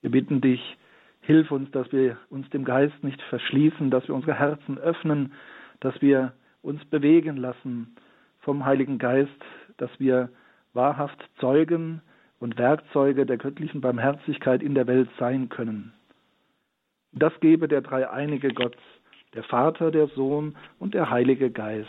Wir 0.00 0.10
bitten 0.10 0.40
dich, 0.40 0.78
hilf 1.20 1.50
uns, 1.50 1.70
dass 1.72 1.92
wir 1.92 2.16
uns 2.30 2.48
dem 2.50 2.64
Geist 2.64 3.04
nicht 3.04 3.20
verschließen, 3.22 3.90
dass 3.90 4.08
wir 4.08 4.14
unsere 4.14 4.38
Herzen 4.38 4.78
öffnen, 4.78 5.32
dass 5.80 6.00
wir 6.00 6.32
uns 6.62 6.84
bewegen 6.86 7.36
lassen 7.36 7.94
vom 8.40 8.64
Heiligen 8.64 8.98
Geist, 8.98 9.30
dass 9.76 9.90
wir 9.98 10.30
wahrhaft 10.72 11.18
Zeugen 11.38 12.00
und 12.38 12.56
Werkzeuge 12.56 13.26
der 13.26 13.36
göttlichen 13.36 13.80
Barmherzigkeit 13.80 14.62
in 14.62 14.74
der 14.74 14.86
Welt 14.86 15.10
sein 15.18 15.48
können. 15.48 15.92
Das 17.12 17.32
gebe 17.40 17.68
der 17.68 17.82
dreieinige 17.82 18.48
Gott, 18.54 18.76
der 19.34 19.42
Vater, 19.42 19.90
der 19.90 20.06
Sohn 20.08 20.56
und 20.78 20.94
der 20.94 21.10
Heilige 21.10 21.50
Geist. 21.50 21.88